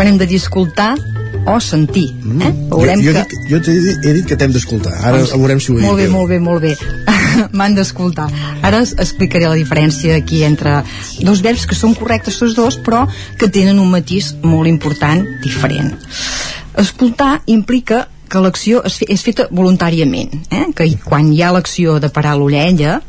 [0.00, 0.94] Quan hem de dir escoltar
[1.44, 2.06] o sentir.
[2.40, 2.50] Eh?
[2.70, 3.04] Veurem Mm.
[3.04, 3.24] jo, jo, que...
[3.28, 4.94] dic, jo dit, he dit que t'hem d'escoltar.
[5.04, 6.70] Ara Doncs, veurem si ho he Molt bé, molt bé, molt bé.
[7.56, 8.30] M'han d'escoltar.
[8.64, 10.78] Ara es- explicaré la diferència aquí entre
[11.20, 13.02] dos verbs que són correctes tots dos, però
[13.36, 15.92] que tenen un matís molt important diferent.
[16.80, 20.66] Escoltar implica que l'acció és, fe- és feta voluntàriament, eh?
[20.74, 23.02] que quan hi ha l'acció de parar l'orella,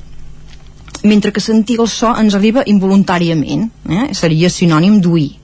[1.04, 4.10] mentre que sentir el so ens arriba involuntàriament, eh?
[4.14, 5.38] seria sinònim d'oir.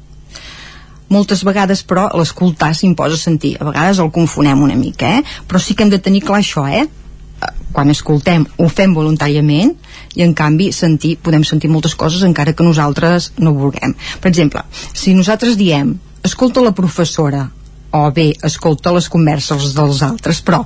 [1.13, 3.55] Moltes vegades, però, l'escoltar s'imposa sentir.
[3.59, 5.23] A vegades el confonem una mica, eh?
[5.47, 6.83] Però sí que hem de tenir clar això, eh?
[6.83, 9.75] Eh, Quan escoltem ho fem voluntàriament
[10.17, 13.93] i en canvi sentir, podem sentir moltes coses encara que nosaltres no vulguem.
[14.21, 14.63] Per exemple,
[14.93, 15.93] si nosaltres diem
[16.25, 17.45] escolta la professora
[17.91, 20.63] o bé escolta les converses dels altres, però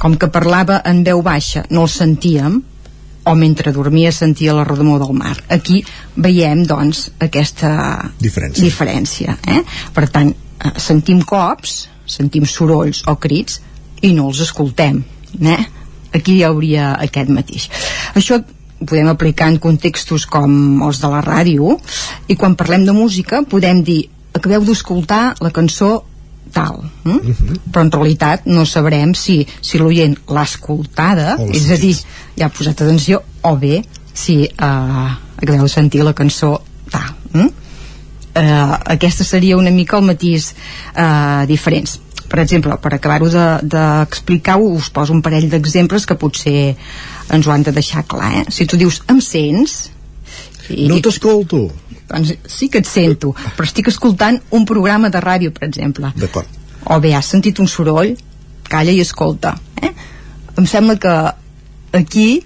[0.00, 2.60] com que parlava en veu baixa no el sentíem,
[3.24, 5.36] o mentre dormia sentia la redemor del mar.
[5.48, 5.82] Aquí
[6.16, 8.64] veiem, doncs, aquesta Diferència.
[8.64, 9.62] diferència eh?
[9.94, 13.60] Per tant, eh, sentim cops, sentim sorolls o crits
[14.02, 15.02] i no els escoltem.
[15.40, 15.62] Eh?
[16.14, 17.68] Aquí hi hauria aquest mateix.
[18.14, 18.42] Això
[18.84, 21.78] podem aplicar en contextos com els de la ràdio
[22.28, 24.02] i quan parlem de música podem dir
[24.34, 26.02] acabeu d'escoltar la cançó
[26.54, 27.34] tal hm?
[27.72, 31.96] però en realitat no sabrem si, si l'oient l'ha escoltada O l'ha és a dir,
[32.38, 33.82] ja ha posat atenció o bé
[34.14, 36.56] si eh, acabeu de sentir la cançó
[36.90, 37.50] tal hm?
[38.40, 40.52] eh, aquesta seria una mica el matís
[40.94, 43.28] eh, diferents per exemple, per acabar-ho
[43.62, 46.72] d'explicar-ho de, us poso un parell d'exemples que potser
[47.34, 48.46] ens ho han de deixar clar eh?
[48.50, 49.76] si tu dius em sents
[50.70, 51.66] i, No t'escolto.
[52.08, 56.48] Doncs sí que et sento però estic escoltant un programa de ràdio per exemple D'acord.
[56.84, 58.14] o bé has sentit un soroll
[58.68, 59.92] calla i escolta eh?
[60.58, 61.14] em sembla que
[61.96, 62.44] aquí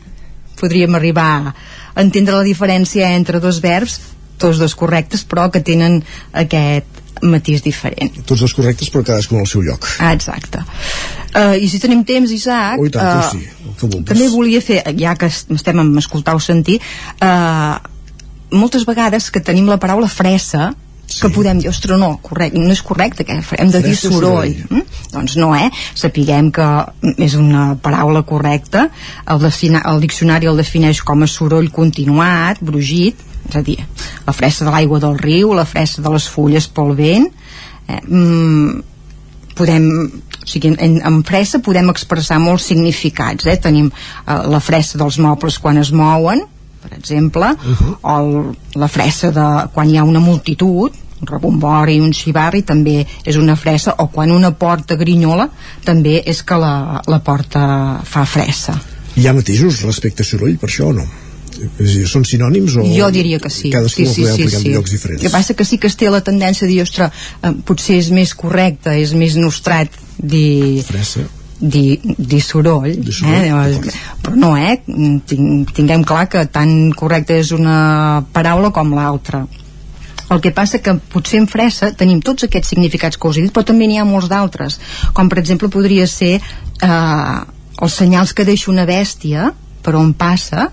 [0.61, 1.55] podríem arribar
[1.95, 4.01] a entendre la diferència entre dos verbs
[4.39, 6.01] tots dos correctes però que tenen
[6.33, 9.89] aquest matís diferent Tots dos correctes, però cadascun al seu lloc.
[9.99, 14.29] ah, exacte uh, i si tenim temps Isaac Ui, tant, eh, tu sí, el també
[14.31, 17.75] volia fer, ja que es- estem amb escoltar o sentir eh,
[18.51, 20.73] moltes vegades que tenim la paraula fressa
[21.09, 24.53] que podem dir, ostres, no, correcte, no és correcte que hem de dir o soroll
[24.69, 24.83] mm?
[25.15, 25.71] doncs no, eh?
[25.97, 26.67] sapiguem que
[27.17, 28.89] és una paraula correcta
[29.25, 33.79] el, defina, el diccionari el defineix com a soroll continuat, brugit és a dir,
[34.27, 37.29] la fressa de l'aigua del riu la fressa de les fulles pel vent
[37.89, 38.03] eh?
[38.05, 38.83] mm,
[39.59, 43.57] podem o sigui, en, en fressa podem expressar molts significats eh?
[43.57, 46.45] tenim eh, la fressa dels mobles quan es mouen
[46.89, 47.97] per exemple, uh -huh.
[48.03, 53.07] o el, la fressa de quan hi ha una multitud un rebombori, un xivarri també
[53.25, 55.49] és una fressa o quan una porta grinyola
[55.85, 58.79] també és que la, la porta fa fressa
[59.19, 61.07] Hi ha matisos respecte a soroll, per això o no?
[61.59, 64.49] És a dir, són sinònims o jo diria que sí cadascú sí, ho sí, sí,
[64.49, 64.69] sí.
[64.69, 65.23] en llocs diferents?
[65.23, 67.11] el que passa que sí que es té la tendència a dir ostres,
[67.43, 71.27] eh, potser és més correcte és més nostrat dir Fressa.
[71.61, 73.47] Dir, dir soroll, soroll, eh?
[73.49, 74.79] Llavors, però no, eh?
[75.29, 79.47] Ting, tinguem clar que tan correcta és una paraula com l'altra
[80.29, 83.53] el que passa que potser en fressa tenim tots aquests significats que us he dit,
[83.55, 84.79] però també n'hi ha molts d'altres,
[85.17, 87.39] com per exemple podria ser eh,
[87.81, 89.53] els senyals que deixa una bèstia
[89.83, 90.69] per on passa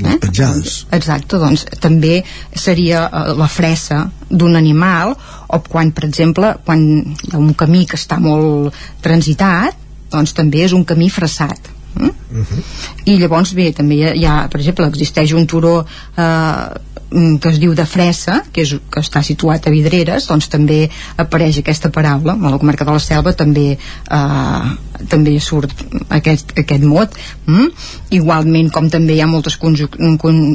[0.00, 2.20] les petjades Exacte, doncs també
[2.54, 5.16] seria eh, la fressa d'un animal
[5.50, 10.64] o quan, per exemple, quan hi ha un camí que està molt transitat doncs també
[10.66, 12.10] és un camí fressat mm?
[12.30, 12.62] Uh -huh.
[13.04, 15.84] i llavors bé, també hi ha, hi ha per exemple, existeix un turó
[16.16, 16.68] eh,
[17.10, 20.88] mm, que es diu de fressa que, és, que està situat a Vidreres doncs també
[21.16, 23.78] apareix aquesta paraula a la comarca de la Selva també
[24.10, 24.70] eh,
[25.08, 25.74] també surt
[26.08, 27.10] aquest, aquest mot
[27.46, 27.68] mm?
[28.10, 29.76] igualment com també hi ha moltes, con,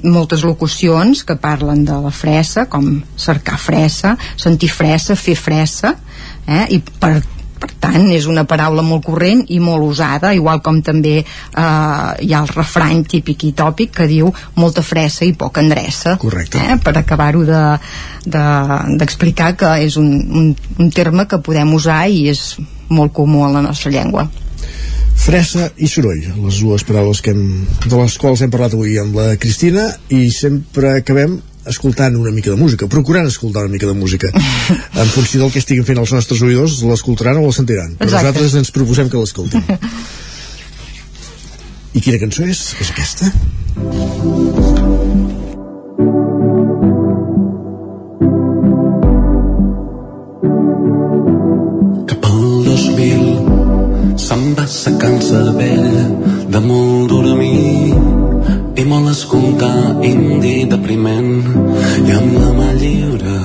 [0.04, 5.96] moltes locucions que parlen de la fressa com cercar fressa, sentir fressa fer fressa
[6.48, 6.66] eh?
[6.70, 7.22] i per
[7.66, 11.26] per tant és una paraula molt corrent i molt usada, igual com també eh,
[11.58, 14.30] hi ha el refrany típic i tòpic que diu
[14.62, 16.58] molta fressa i poca endreça Correcte.
[16.62, 17.44] eh, per acabar-ho
[18.26, 20.10] d'explicar de, de, que és un,
[20.42, 22.58] un, un terme que podem usar i és
[22.90, 24.30] molt comú a la nostra llengua
[25.16, 29.16] Fressa i soroll, les dues paraules que hem, de les quals hem parlat avui amb
[29.16, 31.40] la Cristina i sempre acabem
[31.70, 34.32] escoltant una mica de música, procurant escoltar una mica de música.
[35.02, 37.96] En funció del que estiguin fent els nostres oïdors, l'escoltaran o la sentiran.
[38.00, 38.28] Però Exacte.
[38.28, 39.66] nosaltres ens proposem que l'escoltin.
[41.96, 42.66] I quina cançó és?
[42.84, 43.32] És aquesta?
[52.10, 55.96] Cap al 2000 se'm va secant-se vell
[56.56, 58.15] de molt dormir
[58.76, 61.32] i molt escoltar indi depriment.
[62.06, 63.38] I amb la mà lliure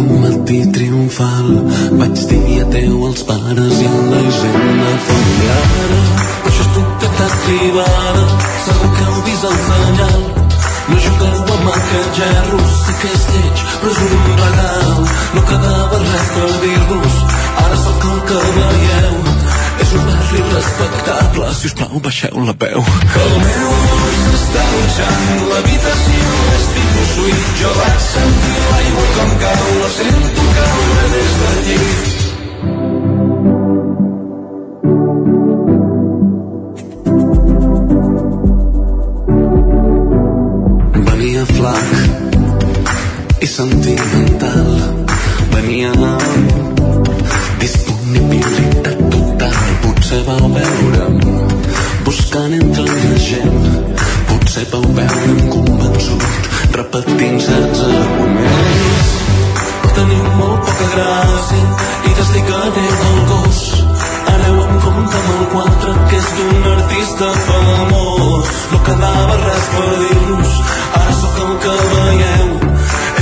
[0.00, 1.50] un matí triomfal
[2.00, 6.24] vaig dir adeu als pares i a la hisenda familiar
[6.54, 8.24] això és propietat privada
[8.64, 10.22] segur que heu vist el senyal.
[10.88, 15.08] No jugueu amb aquest gerro sé que és lleig però és un regal.
[15.34, 17.16] No quedava res per dir-vos
[17.64, 19.16] ara sóc el que veieu.
[19.84, 22.86] És un barri respectable si us plau baixeu la veu.
[23.14, 24.13] Que el meu
[24.54, 31.32] dutxant l'habitació és tipus suite jo vaig sentir l'aigua com cau la sento caure des
[31.40, 32.12] del llit.
[41.08, 41.90] Venia flac
[43.40, 44.70] i sentimental.
[45.54, 46.46] Venia amb
[47.64, 49.58] disponibilitat total.
[49.82, 51.18] Potser vau veure'm
[52.04, 53.93] buscant entre la gent
[54.54, 56.22] potser vau veure'm convençut
[56.78, 59.08] repetint certs arguments
[59.96, 61.64] teniu molt poca gràcia
[62.06, 63.64] i desdic adéu del gos
[64.34, 68.54] aneu amb compte amb el quadre que és d'un artista famós.
[68.70, 70.56] No quedava res per dir-nos
[71.00, 72.48] ara sóc el que veieu.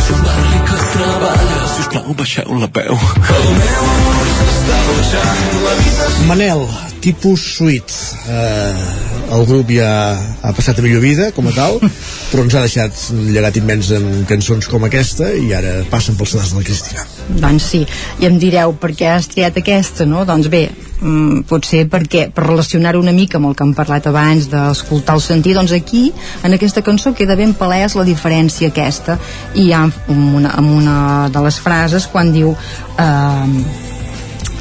[0.03, 1.61] És un barri que treballa.
[1.75, 3.05] Si us plau baixeu la veu.
[3.41, 6.67] El meu amor s'està baixant l'habitació Manel,
[7.03, 7.93] tipus suite.
[8.31, 11.81] Eh, el grup ja ha passat a millor vida, com a tal,
[12.31, 16.37] però ens ha deixat un llegat immens en cançons com aquesta i ara passen pels
[16.37, 17.05] sedars de la Cristina.
[17.43, 17.83] Doncs sí,
[18.23, 20.23] i em direu per què has triat aquesta, no?
[20.29, 20.63] Doncs bé,
[21.01, 25.25] mm, potser perquè per relacionar-ho una mica amb el que hem parlat abans d'escoltar el
[25.25, 26.07] sentir, doncs aquí,
[26.45, 29.19] en aquesta cançó queda ben palès la diferència aquesta
[29.55, 30.99] i hi ha una, en una
[31.33, 33.49] de les frases quan diu eh,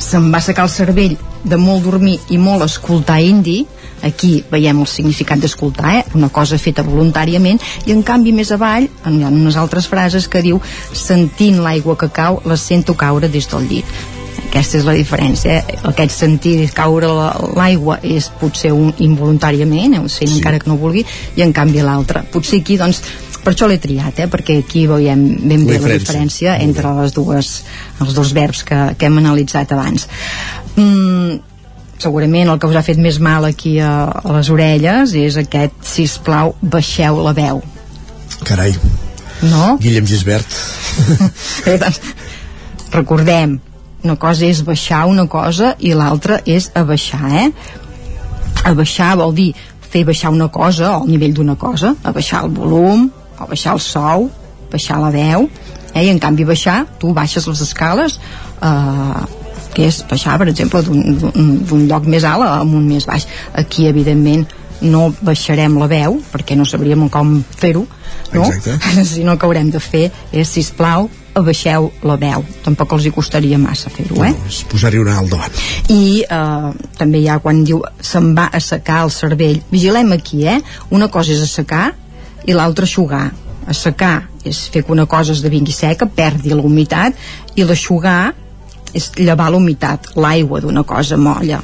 [0.02, 3.66] se'm va secar el cervell de molt dormir i molt escoltar indi
[4.04, 6.04] aquí veiem el significat d'escoltar eh?
[6.18, 10.42] una cosa feta voluntàriament i en canvi més avall hi ha unes altres frases que
[10.42, 10.62] diu
[10.94, 13.86] sentint l'aigua que cau la sento caure des del llit
[14.52, 15.80] aquesta és la diferència eh?
[15.92, 20.06] aquest sentir caure la- l'aigua és potser un involuntàriament eh?
[20.08, 20.38] sent sí.
[20.40, 21.06] encara que no vulgui
[21.36, 23.04] i en canvi l'altre potser aquí doncs
[23.42, 24.28] per això l'he triat, eh?
[24.30, 27.48] perquè aquí veiem ben bé La diferència entre les dues,
[27.98, 30.06] els dos verbs que, que hem analitzat abans.
[30.76, 31.40] Mm,
[32.02, 35.78] segurament el que us ha fet més mal aquí a, a les orelles és aquest,
[35.86, 37.62] si plau baixeu la veu.
[38.48, 38.74] Carai,
[39.42, 39.78] No?
[39.82, 40.48] Guillem Gisbert.
[41.66, 42.00] Bé, doncs,
[42.94, 43.58] recordem,
[44.06, 47.48] una cosa és baixar una cosa i l'altra és abaixar, eh?
[48.70, 49.50] Abaixar vol dir
[49.82, 53.10] fer baixar una cosa al nivell d'una cosa, abaixar el volum,
[53.42, 54.30] o baixar el sou,
[54.72, 55.50] baixar la veu,
[55.94, 56.06] eh?
[56.06, 58.20] i en canvi baixar, tu baixes les escales
[58.62, 59.24] eh,
[59.76, 64.48] que és baixar per exemple d'un- lloc més alt a un més baix aquí evidentment
[64.82, 67.86] no baixarem la veu perquè no sabríem com fer-ho
[68.34, 68.46] no?
[68.46, 69.04] Exacte.
[69.06, 73.92] sinó que haurem de fer és, sisplau, abaixeu la veu tampoc els hi costaria massa
[73.94, 74.34] fer-ho eh?
[74.50, 75.54] És posar-hi una alt davant.
[75.94, 80.44] i eh, també hi ha quan diu se'n va a secar el cervell vigilem aquí,
[80.48, 80.60] eh?
[80.90, 81.92] una cosa és assecar
[82.48, 83.28] i l'altra aixugar
[83.70, 87.14] assecar és fer que una cosa esdevingui seca perdi la humitat
[87.56, 88.34] i l'aixugar
[88.94, 91.62] és llevar la humitat l'aigua d'una cosa molla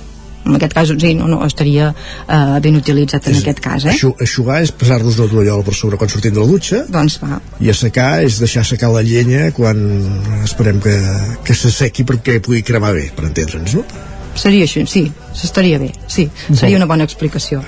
[0.48, 3.94] en aquest cas sí, no, no, estaria eh, ben utilitzat en aquest cas eh?
[3.96, 7.42] Aixu, aixugar és passar-nos una tovallola per sobre quan sortim de la dutxa doncs va,
[7.60, 9.82] i assecar és deixar secar la llenya quan
[10.44, 10.96] esperem que,
[11.44, 14.16] que s'assequi perquè pugui cremar bé, per entendre'ns, no?
[14.40, 15.04] Seria això, sí,
[15.36, 17.62] s'estaria bé, sí, seria una bona explicació.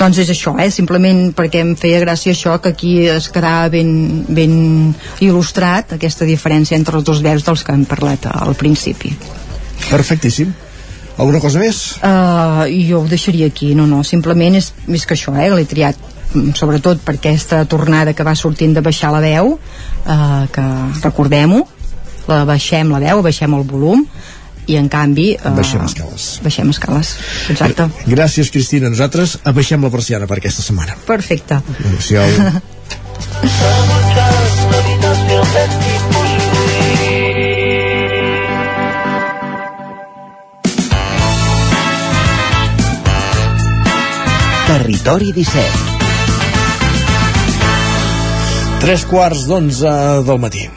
[0.00, 0.70] Doncs és això, eh?
[0.74, 4.56] simplement perquè em feia gràcia això que aquí es quedava ben, ben
[5.24, 9.14] il·lustrat aquesta diferència entre els dos verbs dels que hem parlat al principi.
[9.90, 10.52] Perfectíssim.
[11.16, 12.00] Alguna cosa més?
[12.02, 15.46] Uh, jo ho deixaria aquí, no, no, simplement és més que això, eh?
[15.52, 15.98] l'he triat
[16.32, 20.64] mm, sobretot per aquesta tornada que va sortint de baixar la veu uh, que
[21.04, 21.62] recordem-ho
[22.26, 24.02] la baixem la veu, baixem el volum
[24.66, 26.28] i en canvi uh, Baixem escales.
[26.44, 27.14] baixem escales,
[27.50, 28.88] exacte Gràcies, Cristina.
[28.92, 30.96] Nosaltres abaixem la persiana per aquesta setmana.
[31.06, 32.62] perfecte Adéu-siau.
[44.66, 45.62] Territori 17.
[48.80, 49.92] Tres quarts d'onze
[50.26, 50.68] del matí.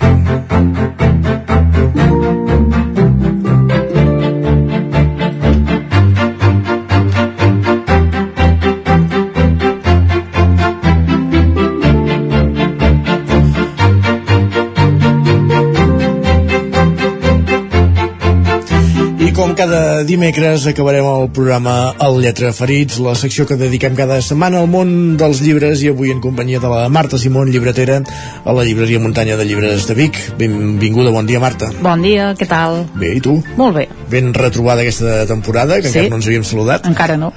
[19.37, 24.63] Com cada dimecres acabarem el programa El Lletra Ferits, la secció que dediquem cada setmana
[24.63, 28.65] al món dels llibres i avui en companyia de la Marta Simón, llibretera a la
[28.65, 30.17] llibreria Muntanya de Llibres de Vic.
[30.39, 31.69] Benvinguda, bon dia Marta.
[31.85, 32.87] Bon dia, què tal?
[32.97, 33.35] Bé, i tu?
[33.61, 35.99] Molt bé, Ben retrobada aquesta temporada, que Sí.
[35.99, 36.85] encara no ens havíem saludat.
[36.87, 37.31] encara no.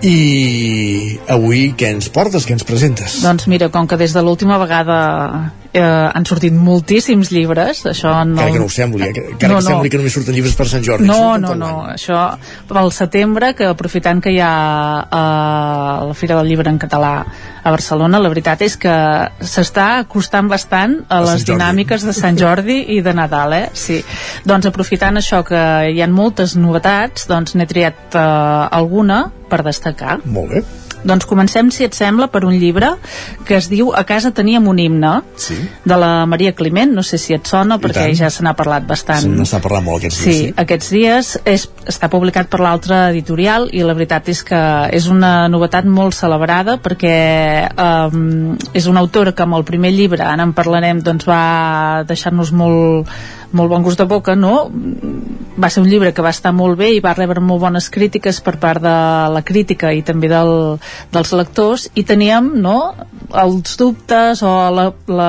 [0.00, 3.20] I avui què ens portes, què ens presentes?
[3.22, 8.36] Doncs mira, com que des de l'última vegada eh, han sortit moltíssims llibres, això no...
[8.36, 9.12] Encara que no ho sembli, eh?
[9.16, 9.68] que- encara No, que no.
[9.70, 11.06] sembli que només surten llibres per Sant Jordi.
[11.08, 12.36] No, no, no, això
[12.68, 14.52] pel setembre, que aprofitant que hi ha
[15.08, 17.14] eh, la Fira del Llibre en català
[17.62, 18.92] a Barcelona, la veritat és que
[19.40, 23.68] s'està acostant bastant a, A les dinàmiques de Sant Jordi i de Nadal, eh?
[23.72, 24.00] Sí.
[24.44, 25.60] Doncs aprofitant això que
[25.92, 28.24] hi ha moltes novetats, doncs n'he triat eh,
[28.82, 30.18] alguna per destacar.
[30.24, 30.62] Molt bé.
[31.04, 32.92] Doncs comencem, si et sembla, per un llibre
[33.46, 35.56] que es diu A casa teníem un himne, sí.
[35.84, 38.14] de la Maria Climent, no sé si et sona, perquè tant.
[38.18, 39.20] ja se n'ha parlat bastant.
[39.24, 40.38] Se n'està parlant molt aquests Sí, dies.
[40.46, 40.54] Sí.
[40.56, 44.62] aquests dies és, està publicat per l'altra editorial i la veritat és que
[44.92, 47.16] és una novetat molt celebrada perquè
[47.76, 52.52] um, és una autora que amb el primer llibre, ara en parlarem, doncs va deixar-nos
[52.52, 53.08] molt,
[53.52, 54.70] molt bon gust de boca, no?
[55.60, 58.40] Va ser un llibre que va estar molt bé i va rebre molt bones crítiques
[58.40, 58.92] per part de
[59.34, 60.78] la crítica i també del,
[61.12, 62.78] dels lectors i teníem, no?,
[63.32, 65.28] els dubtes o la, la,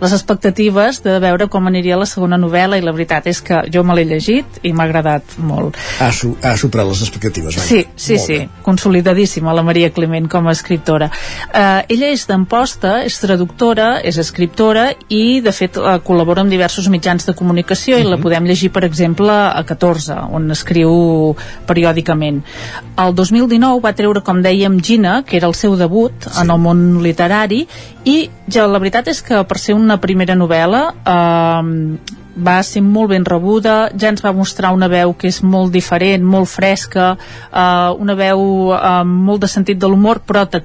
[0.00, 3.84] les expectatives de veure com aniria la segona novel·la i la veritat és que jo
[3.84, 5.78] me l'he llegit i m'ha agradat molt.
[6.00, 7.56] Ha, su ha superat les expectatives.
[7.56, 7.66] vaja.
[7.68, 8.48] Sí, sí, Molt sí, bé.
[8.66, 11.10] consolidadíssima la Maria Climent com a escriptora.
[11.52, 16.88] Eh, ella és d'Amposta, és traductora, és escriptora i, de fet, eh, col·labora amb diversos
[16.92, 21.34] mitjans de comunicació i la podem llegir, per exemple, a 14, on escriu
[21.66, 22.42] periòdicament.
[23.00, 26.40] El 2019 va treure, com dèiem, Gina, que era el seu debut sí.
[26.42, 27.66] en el món literari,
[28.04, 33.10] i ja la veritat és que per ser una primera novel·la eh, va ser molt
[33.12, 37.12] ben rebuda, ja ens va mostrar una veu que és molt diferent, molt fresca,
[37.52, 40.64] eh, una veu amb molt de sentit de l'humor, però tra-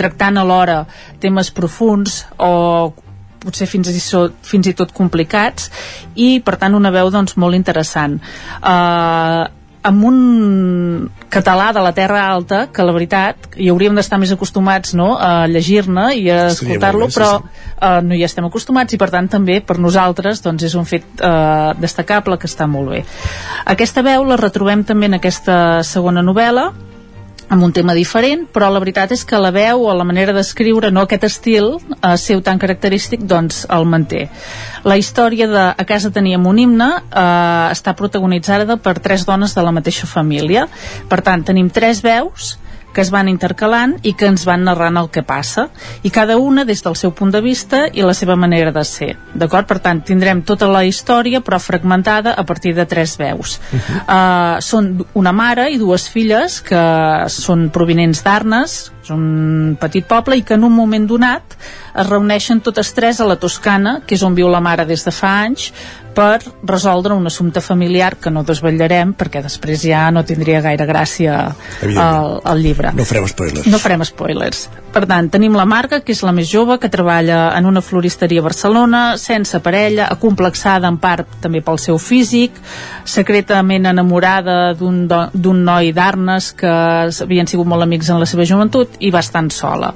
[0.00, 0.84] tractant alhora
[1.20, 2.92] temes profuns o
[3.40, 5.70] potser fins i, so, fins i tot complicats
[6.14, 8.18] i per tant una veu doncs molt interessant
[8.60, 9.46] uh,
[9.82, 10.16] amb un
[11.32, 15.46] català de la Terra Alta que la veritat hi hauríem d'estar més acostumats no, a
[15.48, 17.64] llegir-ne i a escoltar-lo sí, però sí.
[17.78, 21.24] uh, no hi estem acostumats i per tant també per nosaltres doncs és un fet
[21.24, 23.02] uh, destacable que està molt bé
[23.72, 25.56] aquesta veu la retrobem també en aquesta
[25.86, 26.68] segona novel·la
[27.50, 30.92] amb un tema diferent, però la veritat és que la veu o la manera d'escriure,
[30.94, 34.28] no aquest estil eh, seu tan característic, doncs el manté.
[34.86, 39.66] La història de A casa teníem un himne eh, està protagonitzada per tres dones de
[39.66, 40.68] la mateixa família.
[41.10, 42.54] Per tant, tenim tres veus
[42.94, 45.68] que es van intercalant i que ens van narrant el que passa
[46.02, 49.16] i cada una des del seu punt de vista i la seva manera de ser
[49.34, 49.68] d'acord?
[49.70, 54.00] Per tant, tindrem tota la història però fragmentada a partir de tres veus uh -huh.
[54.06, 56.84] uh, són una mare i dues filles que
[57.28, 61.56] són provinents d'Arnes és un petit poble i que en un moment donat
[61.90, 65.12] es reuneixen totes tres a la Toscana, que és on viu la mare des de
[65.14, 65.70] fa anys,
[66.14, 71.36] per resoldre un assumpte familiar que no desvetllarem perquè després ja no tindria gaire gràcia
[71.82, 71.96] el,
[72.44, 72.92] el llibre.
[72.96, 73.68] No farem spoilers.
[73.70, 74.64] No farem spoilers.
[74.90, 78.42] Per tant, tenim la Marga, que és la més jove, que treballa en una floristeria
[78.42, 82.58] a Barcelona, sense parella, acomplexada en part també pel seu físic,
[83.06, 89.10] secretament enamorada d'un noi d'Arnes que havien sigut molt amics en la seva joventut i
[89.10, 89.90] bastant sola.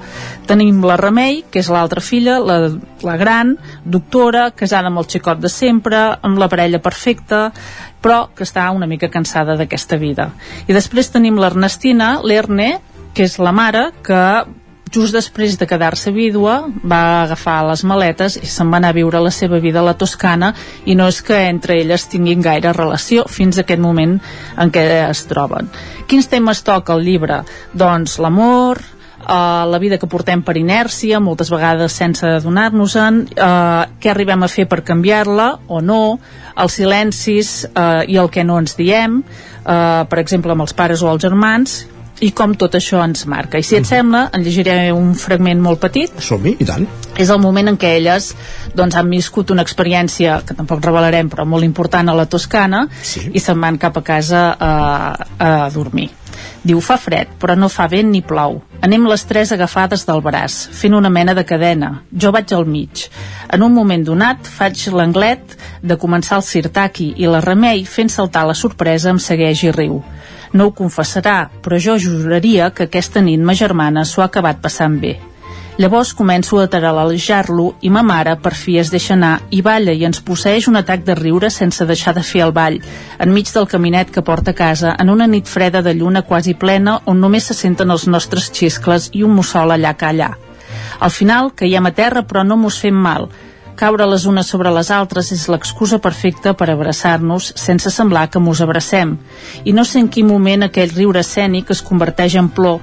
[0.48, 2.58] Tenim la Remei, que és l'altra filla, la,
[3.04, 3.54] la gran,
[3.84, 7.46] doctora, casada amb el xicot de sempre, amb la parella perfecta,
[8.04, 10.30] però que està una mica cansada d'aquesta vida.
[10.68, 12.74] I després tenim l'Ernestina, l'Erne,
[13.14, 14.20] que és la mare, que
[14.94, 19.20] just després de quedar-se vídua va agafar les maletes i se'n va anar a viure
[19.22, 20.52] la seva vida a la Toscana
[20.86, 24.18] i no és que entre elles tinguin gaire relació fins a aquest moment
[24.56, 25.70] en què es troben.
[26.06, 27.42] Quins temes toca el llibre?
[27.74, 28.82] Doncs l'amor,
[29.24, 34.50] Uh, la vida que portem per inèrcia, moltes vegades sense adonar-nos-en, uh, què arribem a
[34.52, 36.18] fer per canviar-la o no,
[36.60, 39.22] els silencis uh, i el que no ens diem,
[39.64, 41.78] uh, per exemple amb els pares o els germans,
[42.22, 43.58] i com tot això ens marca.
[43.58, 46.86] I si et sembla, en llegiré un fragment molt petit, Som-hi, i tant.
[47.18, 48.32] és el moment en què elles
[48.74, 53.28] doncs, han viscut una experiència que tampoc revelarem però molt important a la Toscana sí.
[53.32, 54.74] i se'n van cap a casa a,
[55.38, 56.10] a dormir
[56.64, 58.56] Diu, fa fred, però no fa vent ni plou.
[58.84, 61.90] Anem les tres agafades del braç, fent una mena de cadena.
[62.10, 63.04] Jo vaig al mig.
[63.52, 68.46] En un moment donat, faig l'anglet de començar el sirtaki i la remei, fent saltar
[68.48, 70.00] la sorpresa, em segueix i riu.
[70.54, 75.00] No ho confessarà, però jo juraria que aquesta nit ma germana s'ho ha acabat passant
[75.02, 75.16] bé.
[75.82, 80.04] Llavors començo a taralejar-lo i ma mare per fi es deixa anar i balla i
[80.06, 82.78] ens posseix un atac de riure sense deixar de fer el ball,
[83.18, 87.00] enmig del caminet que porta a casa, en una nit freda de lluna quasi plena
[87.10, 90.30] on només se senten els nostres xiscles i un mussol allà que allà.
[91.00, 93.26] Al final caiem a terra però no mos fem mal.
[93.74, 98.60] Caure les unes sobre les altres és l'excusa perfecta per abraçar-nos sense semblar que mos
[98.62, 99.16] abracem.
[99.64, 102.78] I no sé en quin moment aquell riure escènic es converteix en plor,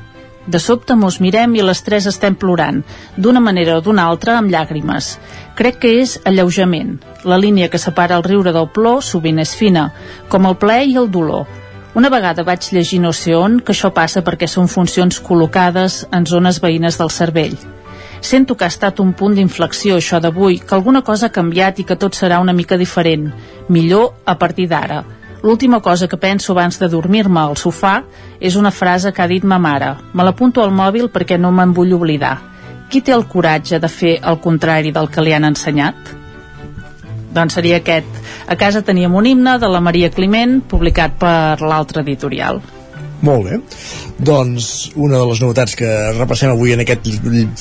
[0.48, 2.82] de sobte mos mirem i les tres estem plorant,
[3.16, 5.14] d'una manera o d'una altra amb llàgrimes.
[5.56, 6.96] Crec que és alleujament.
[7.24, 9.92] La línia que separa el riure del plor sovint és fina,
[10.30, 11.46] com el plaer i el dolor.
[11.94, 16.26] Una vegada vaig llegir no sé on que això passa perquè són funcions col·locades en
[16.26, 17.60] zones veïnes del cervell.
[18.22, 21.86] Sento que ha estat un punt d'inflexió això d'avui, que alguna cosa ha canviat i
[21.90, 23.32] que tot serà una mica diferent,
[23.68, 25.02] millor a partir d'ara.
[25.42, 28.04] L'última cosa que penso abans de dormir-me al sofà
[28.40, 29.96] és una frase que ha dit ma mare.
[30.14, 32.38] Me l'apunto al mòbil perquè no me'n vull oblidar.
[32.92, 36.14] Qui té el coratge de fer el contrari del que li han ensenyat?
[37.34, 38.22] Doncs seria aquest.
[38.46, 42.62] A casa teníem un himne de la Maria Climent, publicat per l'altre editorial.
[43.22, 43.60] Molt bé.
[44.20, 45.88] Doncs una de les novetats que
[46.18, 47.06] repassem avui en aquest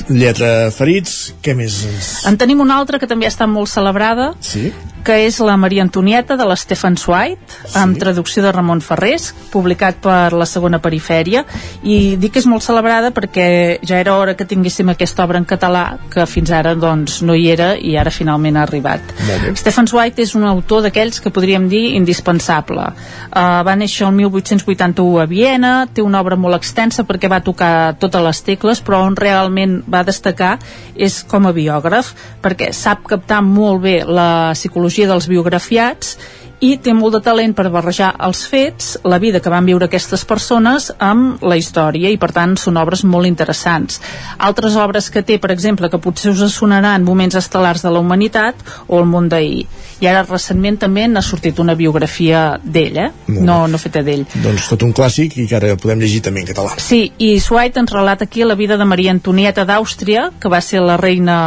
[0.09, 1.83] Lletra Ferits, què més?
[1.89, 4.73] ens- En tenim una altra que també està molt celebrada, Sí?
[5.05, 10.33] Que és la Maria Antonieta de l'Stefan Zweig, amb traducció de Ramon Ferrés, publicat per
[10.37, 11.45] la segona perifèria,
[11.83, 15.47] i dic que és molt celebrada perquè ja era hora que tinguéssim aquesta obra en
[15.49, 19.15] català, que fins ara doncs, no hi era i ara finalment ha arribat.
[19.59, 22.91] Stefan Zweig és un autor d'aquells que podríem dir indispensable.
[23.31, 27.97] Uh, va néixer el 1881 a Viena, té una obra molt extensa perquè va tocar
[28.01, 30.57] totes les tecles, però on realment va destacar
[30.95, 32.13] és com a biògraf,
[32.45, 36.17] perquè sap captar molt bé la psicologia dels biografiats
[36.61, 40.27] i té molt de talent per barrejar els fets, la vida que van viure aquestes
[40.29, 44.01] persones amb la història i per tant són obres molt interessants.
[44.39, 48.61] Altres obres que té, per exemple, que potser us sonaran moments estel·lars de la humanitat
[48.89, 49.65] o el món d'ahir.
[50.01, 53.11] I ara recentment també n'ha sortit una biografia d'ell, eh?
[53.29, 54.27] No, no feta d'ell.
[54.45, 56.77] Doncs tot un clàssic i que ara podem llegir també en català.
[56.77, 60.85] Sí, i Swight ens relata aquí la vida de Maria Antonieta d'Àustria, que va ser
[60.85, 61.39] la reina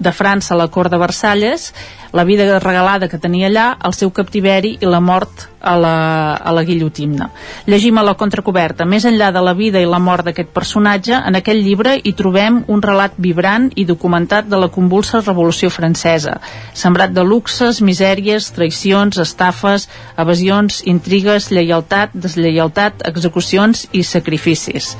[0.00, 1.70] de França a la cort de Versalles,
[2.12, 6.52] la vida regalada que tenia allà, el seu captiveri i la mort a la, a
[6.52, 7.28] la guillotina.
[7.68, 8.86] Llegim a la contracoberta.
[8.88, 12.62] Més enllà de la vida i la mort d'aquest personatge, en aquell llibre hi trobem
[12.72, 16.38] un relat vibrant i documentat de la convulsa Revolució Francesa,
[16.74, 24.94] sembrat de luxes, misèries, traïcions, estafes, evasions, intrigues, lleialtat, deslleialtat, execucions i sacrificis.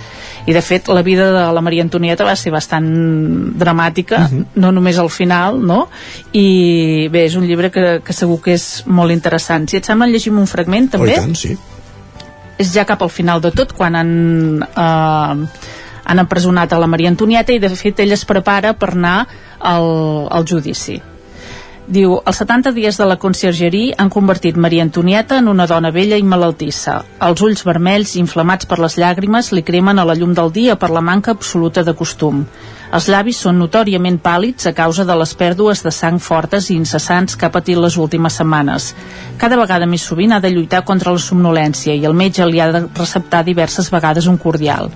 [0.46, 2.86] I de fet, la vida de la Maria Antonieta va ser bastant
[3.58, 4.44] dramàtica, uh -huh.
[4.54, 5.84] no només al final, no?
[6.32, 9.68] I bé, és un llibre que, que segur que és molt interessant.
[9.70, 11.18] Si et sembla, llegim un fragment també?
[11.18, 11.54] Oh, tant, sí.
[12.60, 14.10] és ja cap al final de tot quan han
[14.64, 15.68] eh,
[16.10, 19.20] han empresonat a la Maria Antonieta i de fet ell es prepara per anar
[19.60, 20.98] al, al judici
[21.90, 26.18] Diu, els 70 dies de la conciergeria han convertit Maria Antonieta en una dona vella
[26.20, 27.00] i malaltissa.
[27.26, 30.92] Els ulls vermells, inflamats per les llàgrimes, li cremen a la llum del dia per
[30.94, 32.44] la manca absoluta de costum.
[32.90, 37.36] Els llavis són notòriament pàl·lids a causa de les pèrdues de sang fortes i incessants
[37.38, 38.88] que ha patit les últimes setmanes.
[39.38, 42.72] Cada vegada més sovint ha de lluitar contra la somnolència i el metge li ha
[42.74, 44.90] de receptar diverses vegades un cordial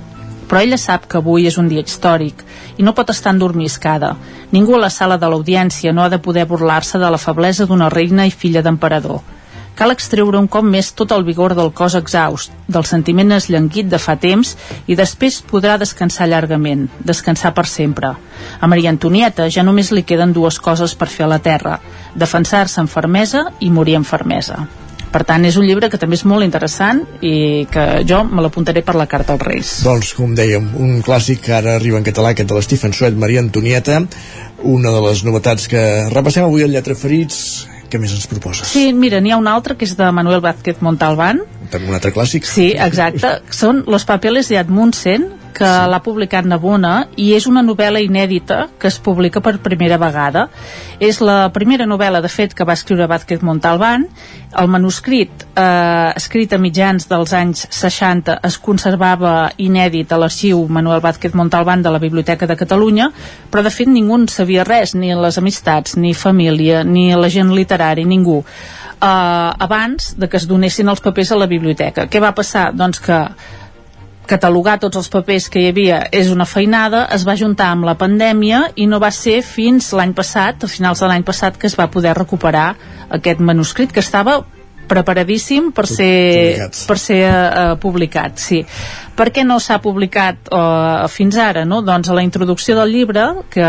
[0.49, 2.43] però ella sap que avui és un dia històric
[2.77, 4.11] i no pot estar endormiscada.
[4.53, 7.89] Ningú a la sala de l'audiència no ha de poder burlar-se de la feblesa d'una
[7.91, 9.23] reina i filla d'emperador.
[9.75, 13.99] Cal extreure un cop més tot el vigor del cos exhaust, del sentiment esllenguit de
[13.99, 14.53] fa temps
[14.87, 18.13] i després podrà descansar llargament, descansar per sempre.
[18.61, 21.81] A Maria Antonieta ja només li queden dues coses per fer a la terra,
[22.15, 24.63] defensar-se amb fermesa i morir amb fermesa.
[25.15, 28.83] Per tant, és un llibre que també és molt interessant i que jo me l'apuntaré
[28.83, 29.75] per la carta als Reis.
[29.87, 33.43] Doncs, com dèiem, un clàssic que ara arriba en català, aquest de l'Stephen Sweat, Maria
[33.43, 34.01] Antonieta,
[34.63, 37.45] una de les novetats que repassem avui al Lletra Ferits,
[37.95, 38.67] què més ens proposes?
[38.67, 41.45] Sí, mira, n'hi ha un altre que és de Manuel Vázquez Montalbán.
[41.71, 42.49] També un altre clàssic?
[42.51, 43.37] Sí, exacte.
[43.55, 45.91] Són Los papeles de Admundsen, que sí.
[45.91, 50.49] l'ha publicat Nabona i és una novel·la inèdita que es publica per primera vegada.
[51.03, 54.07] És la primera novel·la, de fet, que va escriure Vázquez Montalbán.
[54.61, 61.03] El manuscrit, eh, escrit a mitjans dels anys 60, es conservava inèdit a l'arxiu Manuel
[61.03, 63.11] Vázquez Montalbán de la Biblioteca de Catalunya,
[63.51, 67.55] però de fet ningú en sabia res, ni les amistats, ni família, ni la gent
[67.55, 68.45] literari, ningú.
[69.05, 72.07] Uh, abans de que es donessin els papers a la biblioteca.
[72.09, 72.71] Què va passar?
[72.73, 73.19] Doncs que
[74.27, 77.97] catalogar tots els papers que hi havia és una feinada, es va juntar amb la
[78.01, 81.77] pandèmia i no va ser fins l'any passat, a finals de l'any passat, que es
[81.79, 82.75] va poder recuperar
[83.11, 84.41] aquest manuscrit que estava
[84.89, 88.63] preparadíssim per ser, per ser uh, publicat, sí.
[89.15, 91.63] Per què no s'ha publicat uh, fins ara?
[91.69, 91.81] No?
[91.87, 93.69] Doncs a la introducció del llibre que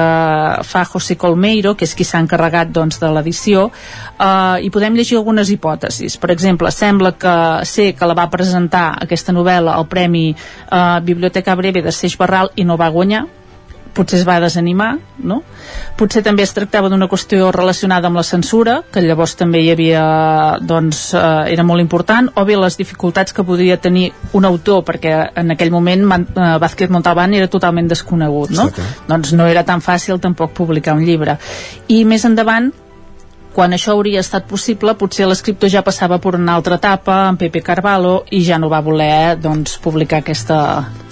[0.66, 5.20] fa José Colmeiro, que és qui s'ha encarregat doncs, de l'edició, uh, hi podem llegir
[5.20, 6.18] algunes hipòtesis.
[6.18, 7.38] Per exemple, sembla que
[7.70, 12.50] sé que la va presentar aquesta novel·la al Premi uh, Biblioteca Breve de Seix Barral
[12.56, 13.28] i no va guanyar,
[13.96, 14.92] potser es va desanimar,
[15.24, 15.42] no?
[15.98, 20.04] Potser també es tractava d'una qüestió relacionada amb la censura, que llavors també hi havia,
[20.62, 25.16] doncs, eh, era molt important, o bé les dificultats que podria tenir un autor, perquè
[25.36, 28.70] en aquell moment Man, eh, Vázquez Montalbán era totalment desconegut, no?
[29.08, 31.40] Doncs no era tan fàcil tampoc publicar un llibre.
[31.88, 32.72] I més endavant,
[33.56, 37.64] quan això hauria estat possible, potser l'escriptor ja passava per una altra etapa, en Pepe
[37.64, 40.57] Carvalho, i ja no va voler doncs, publicar aquesta,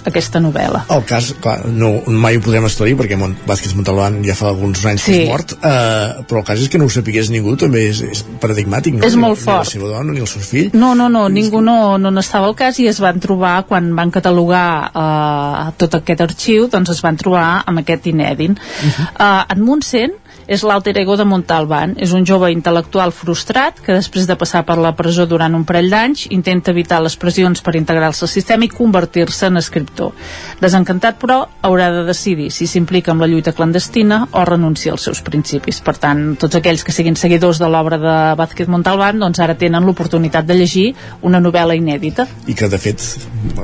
[0.04, 0.82] aquesta novel·la.
[0.92, 4.84] El cas, clar, no, mai ho podrem esclarir perquè Mont Vázquez Montalbán ja fa alguns
[4.84, 5.12] anys Sí.
[5.12, 8.02] que és mort, eh, però el cas és que no ho sapigués ningú, també és,
[8.02, 9.06] és paradigmàtic, no?
[9.06, 9.64] És molt ni, fort.
[9.64, 10.70] Ni la seva dona, ni el seu fill.
[10.74, 14.12] No, no, no, ningú no, no n'estava al cas i es van trobar, quan van
[14.12, 18.50] catalogar eh, tot aquest arxiu, doncs es van trobar amb aquest inèdit.
[18.50, 19.08] Uh -huh.
[19.16, 20.12] uh, en Montsent
[20.46, 21.94] és l'alter ego de Montalbán.
[21.98, 25.90] És un jove intel·lectual frustrat que després de passar per la presó durant un parell
[25.92, 30.12] d'anys intenta evitar les pressions per integrar-se al sistema i convertir-se en escriptor.
[30.60, 35.22] Desencantat, però, haurà de decidir si s'implica amb la lluita clandestina o renuncia als seus
[35.24, 35.80] principis.
[35.84, 39.84] Per tant, tots aquells que siguin seguidors de l'obra de Vázquez Montalbán doncs ara tenen
[39.84, 40.86] l'oportunitat de llegir
[41.22, 43.02] una novel·la inèdita I que, de fet,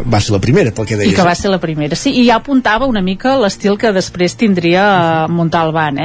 [0.06, 1.12] va ser la primera, pel que deies.
[1.12, 1.96] i que va ser la primera.
[1.98, 6.00] Sí, i ja apuntava una mica l'estil que després tindria eh, Montalbán,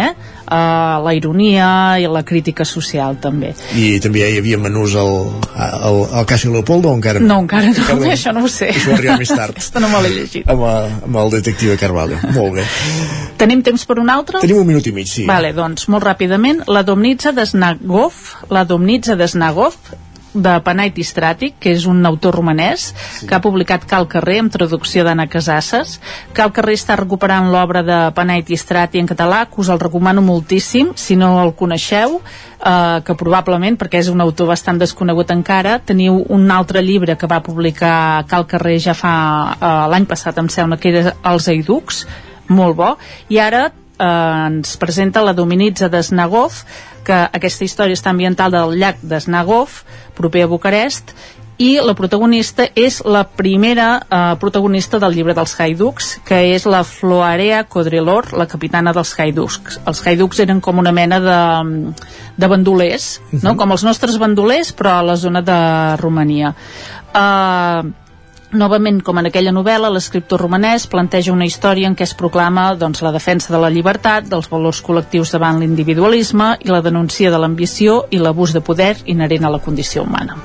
[0.46, 1.04] eh?
[1.06, 1.68] La ironia
[2.02, 3.54] i la crítica social també.
[3.76, 5.14] I també hi havia menús al,
[5.56, 8.10] al, al Casio Leopoldo, o encara No, encara no, Perdó.
[8.12, 8.70] això no ho sé.
[8.74, 9.56] Això va arribar més tard.
[9.58, 10.48] Aquesta no me l'he llegit.
[10.52, 10.64] Amb,
[11.10, 12.20] amb el detective Carvalho.
[12.36, 12.66] Molt bé.
[13.42, 14.40] Tenim temps per un altre?
[14.44, 15.26] Tenim un minut i mig, sí.
[15.28, 18.14] Vale, doncs, molt ràpidament, la Domnitza de Snagov,
[18.54, 19.76] la Domnitza de Snagov,
[20.36, 23.28] de Panait Istràtic, que és un autor romanès, sí.
[23.28, 26.00] que ha publicat Cal Carrer, amb traducció d'Anna Casasses.
[26.36, 30.92] Cal Carrer està recuperant l'obra de Panait Istràtic en català, que us el recomano moltíssim,
[31.00, 36.20] si no el coneixeu, eh, que probablement, perquè és un autor bastant desconegut encara, teniu
[36.30, 39.16] un altre llibre que va publicar Cal Carrer ja fa
[39.56, 42.06] eh, l'any passat, em sembla que era Els Eiducs,
[42.48, 42.94] molt bo,
[43.30, 43.68] i ara
[44.00, 46.64] eh, ens presenta la Dominitza de Snagov,
[47.06, 49.84] que aquesta història està ambientada al llac de Snagov,
[50.18, 51.14] proper a Bucarest,
[51.58, 56.82] i la protagonista és la primera eh, protagonista del llibre dels Haiducs, que és la
[56.84, 59.80] Floarea Codrelor, la capitana dels Haiducs.
[59.88, 61.40] Els Haiducs eren com una mena de,
[62.36, 63.56] de bandolers, no?
[63.56, 65.60] com els nostres bandolers, però a la zona de
[66.02, 66.52] Romania.
[67.16, 67.94] Uh,
[68.56, 73.02] Novament, com en aquella novel·la, l'escriptor romanès planteja una història en què es proclama doncs,
[73.04, 78.06] la defensa de la llibertat, dels valors col·lectius davant l'individualisme i la denúncia de l'ambició
[78.16, 80.40] i l'abús de poder inherent a la condició humana.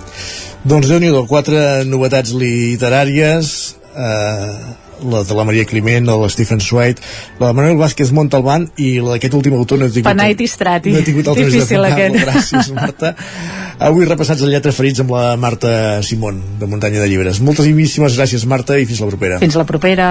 [0.65, 3.55] Doncs déu nhi quatre novetats literàries,
[3.95, 7.03] eh, la de la Maria Climent, la de l'Stephen Swite,
[7.41, 10.11] la de Manuel Vázquez Montalbán i la d'aquest últim autor no he tingut...
[10.11, 10.95] Penait i Strati.
[10.95, 12.21] No he tingut temps Difícil aquest.
[12.21, 13.15] Gràcies, Marta.
[13.91, 15.73] Avui repassats el lletra ferits amb la Marta
[16.07, 17.41] Simón, de Muntanya de Llibres.
[17.45, 19.41] Moltíssimes gràcies, Marta, i fins la propera.
[19.43, 20.11] Fins la propera.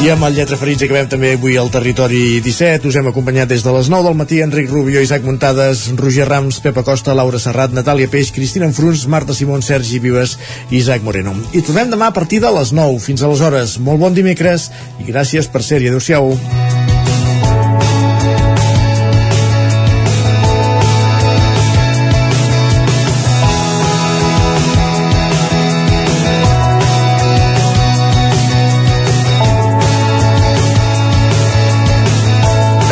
[0.00, 2.88] I amb el Lletra Ferits acabem també avui al Territori 17.
[2.88, 6.62] Us hem acompanyat des de les 9 del matí Enric Rubio, Isaac Muntades, Roger Rams,
[6.64, 10.38] Pepa Costa, Laura Serrat, Natàlia Peix, Cristina Enfruns, Marta Simón, Sergi Vives
[10.70, 11.34] i Isaac Moreno.
[11.52, 12.96] I tornem demà a partir de les 9.
[13.04, 14.70] Fins aleshores, molt bon dimecres
[15.04, 15.92] i gràcies per ser-hi.
[15.92, 16.32] Adéu-siau.